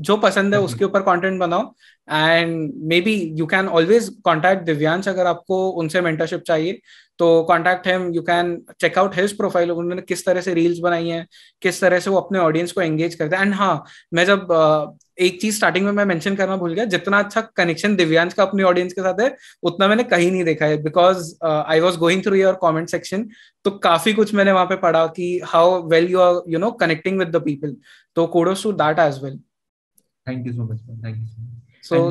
जो 0.00 0.16
पसंद 0.18 0.54
है 0.54 0.60
उसके 0.60 0.84
ऊपर 0.84 1.02
कंटेंट 1.02 1.40
बनाओ 1.40 1.72
and 2.08 2.72
maybe 3.00 3.14
you 3.38 3.46
can 3.46 3.68
always 3.70 4.08
contact 4.24 4.62
Divyansh 4.64 5.08
अगर 5.08 5.26
आपको 5.26 5.68
उनसे 5.80 6.00
मेंटरशिप 6.00 6.42
चाहिए 6.42 6.80
तो 7.18 7.42
contact 7.42 7.86
him 7.86 8.10
you 8.14 8.22
can 8.22 8.56
check out 8.80 9.16
his 9.16 9.36
profile 9.36 9.70
उन्होंने 9.70 10.02
किस 10.02 10.24
तरह 10.26 10.40
से 10.40 10.54
रील्स 10.54 10.78
बनाई 10.78 11.08
हैं 11.08 11.26
किस 11.62 11.80
तरह 11.80 12.00
से 12.00 12.10
वो 12.10 12.16
अपने 12.16 12.38
ऑडियंस 12.38 12.72
को 12.72 12.80
एंगेज 12.80 13.14
करते 13.14 13.36
हैं 13.36 13.42
एंड 13.42 13.54
हाँ 13.54 13.84
मैं 14.14 14.24
जब 14.24 14.46
uh, 14.52 15.07
एक 15.18 15.40
चीज़ 15.40 15.56
स्टार्टिंग 15.56 15.84
में 15.84 15.92
मैं 15.92 16.04
मेंशन 16.04 16.34
करना 16.36 16.56
भूल 16.56 16.74
गया 16.74 16.84
जितना 16.94 17.18
अच्छा 17.18 17.40
कनेक्शन 17.56 17.96
दिव्यांश 17.96 18.34
का 18.34 18.42
अपनी 18.42 18.62
ऑडियंस 18.62 18.92
के 18.92 19.00
साथ 19.00 19.20
है 19.20 19.36
उतना 19.62 19.88
मैंने 19.88 20.04
कहीं 20.04 20.30
नहीं 20.32 20.44
देखा 20.44 20.66
है 20.66 20.82
because 20.82 21.32
I 21.44 21.80
was 21.80 21.98
going 21.98 22.22
through 22.24 22.34
your 22.34 22.54
comment 22.60 22.88
section 22.88 23.28
तो 23.64 23.70
काफ़ी 23.84 24.12
कुछ 24.12 24.34
मैंने 24.34 24.52
वहाँ 24.52 24.66
पे 24.66 24.76
पढ़ा 24.76 25.06
कि 25.16 25.40
how 25.44 25.82
well 25.88 26.08
you 26.10 26.20
are 26.20 26.42
you 26.48 26.58
know 26.58 26.70
connecting 26.82 27.18
with 27.18 27.36
the 27.36 27.42
people 27.44 27.76
तो 28.16 28.26
kudos 28.26 28.62
to 28.62 28.72
that 28.82 28.98
as 28.98 29.22
well 29.24 29.38
thank 30.26 30.46
you 30.46 30.52
so 30.52 30.72
much 30.72 30.80
thank 31.04 31.16
you 31.16 31.26
so 31.26 31.42
much 31.42 31.54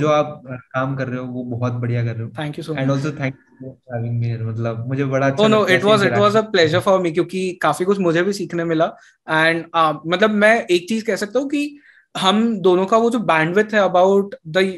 जो 0.02 0.08
आप 0.08 0.42
uh, 0.44 0.58
काम 0.74 0.96
कर 0.96 1.08
रहे 1.08 1.20
हो 1.20 1.26
वो 1.26 1.44
बहुत 1.44 1.74
बढ़िया 1.74 2.04
कर 2.06 2.16
रहे 2.16 2.24
हो. 2.24 2.32
Thank 2.40 2.58
you 2.58 2.64
so 2.64 2.76
and 2.76 2.92
also 2.92 3.12
thank 3.12 3.36
having 3.64 4.20
me 4.20 4.32
मतलब 4.44 4.88
मुझे 4.88 5.06
बड़ा 5.06 5.28
अच्छा 5.28 5.48
no 5.48 5.66
it 5.68 5.84
was 5.84 6.04
it 6.04 6.14
was 6.14 6.36
a 6.36 6.42
pleasure 6.52 6.80
for 6.80 7.00
me 7.02 7.12
क्योंकि 7.12 7.52
काफ़ी 7.62 7.86
कुछ 7.86 8.00
मुझे 8.00 8.24
भी 8.24 8.34
सीखने 8.34 8.64
मिला. 8.64 8.86
एंड 9.28 9.66
uh, 9.78 9.96
मतलब 10.08 10.30
मैं 10.46 10.56
एक 10.68 10.88
चीज़ 10.90 11.06
कह 11.06 11.16
सकता 11.16 11.40
हूँ 11.40 11.50
कि 11.50 11.80
हम 12.18 12.60
दोनों 12.62 12.86
का 12.86 12.98
वो 12.98 13.10
जो 13.12 13.20
बैंडविथ 13.32 13.74
है 13.74 13.80
अबाउट 13.80 14.36
द 14.48 14.72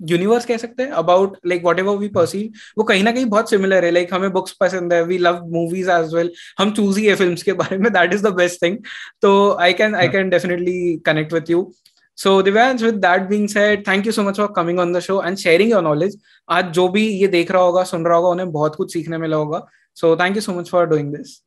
यूनिवर्स 0.00 0.44
कह 0.46 0.56
सकते 0.56 0.82
हैं 0.82 0.90
about 0.92 1.36
like 1.46 1.64
whatever 1.78 1.96
we 1.96 2.08
perceive 2.14 2.52
वो 2.78 2.84
कहीं 2.84 3.02
ना 3.04 3.12
कहीं 3.12 3.26
बहुत 3.26 3.50
सिमिलर 3.50 3.84
है. 3.84 3.90
लाइक 3.90 4.06
like, 4.06 4.18
हमें 4.18 4.32
बुक्स 4.32 4.52
पसंद 4.60 4.92
है 4.92 5.02
we 5.04 5.18
love 5.18 5.40
movies 5.52 5.90
as 5.90 6.14
well 6.14 6.30
हम 6.58 6.70
चूज़ 6.72 6.98
ही 6.98 7.06
है 7.06 7.14
फिल्म्स 7.16 7.42
के 7.42 7.52
बारे 7.60 7.78
में 7.78 7.92
that 7.92 8.14
is 8.14 8.22
the 8.22 8.32
best 8.34 8.62
thing 8.62 8.76
तो 9.22 9.32
I 9.60 9.72
can 9.72 9.94
I 9.94 10.08
can 10.08 10.30
definitely 10.30 10.96
connect 11.06 11.32
with 11.32 11.50
you 11.50 11.70
so 12.18 12.40
Divyansh 12.42 12.82
with 12.82 12.94
that 13.06 13.22
being 13.28 13.48
said 13.48 13.86
thank 13.88 14.06
you 14.06 14.12
so 14.12 14.22
much 14.22 14.36
for 14.36 14.52
coming 14.56 14.78
on 14.78 14.92
the 14.92 15.00
show 15.00 15.22
and 15.22 15.36
sharing 15.36 15.70
your 15.70 15.82
knowledge 15.82 16.18
आज 16.48 16.70
जो 16.74 16.88
भी 16.88 17.06
ये 17.08 17.26
देख 17.28 17.50
रहा 17.50 17.62
होगा 17.62 17.84
सुन 17.84 18.04
रहा 18.06 18.16
होगा 18.16 18.28
उन्हें 18.28 18.50
बहुत 18.52 18.76
कुछ 18.76 18.92
सीखने 18.92 19.18
मिला 19.18 19.36
होगा. 19.36 19.66
So 19.96 20.16
thank 20.16 20.36
you 20.36 20.42
so 20.42 20.52
much 20.52 20.70
for 20.70 20.86
doing 20.86 21.14
this 21.14 21.38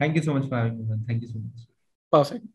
thank 0.00 0.16
you 0.16 0.22
so 0.22 0.34
much 0.34 0.50
for 0.50 0.68
thank 1.08 1.22
you 1.22 1.28
so 1.28 1.38
much 1.38 1.66
perfect. 2.12 2.46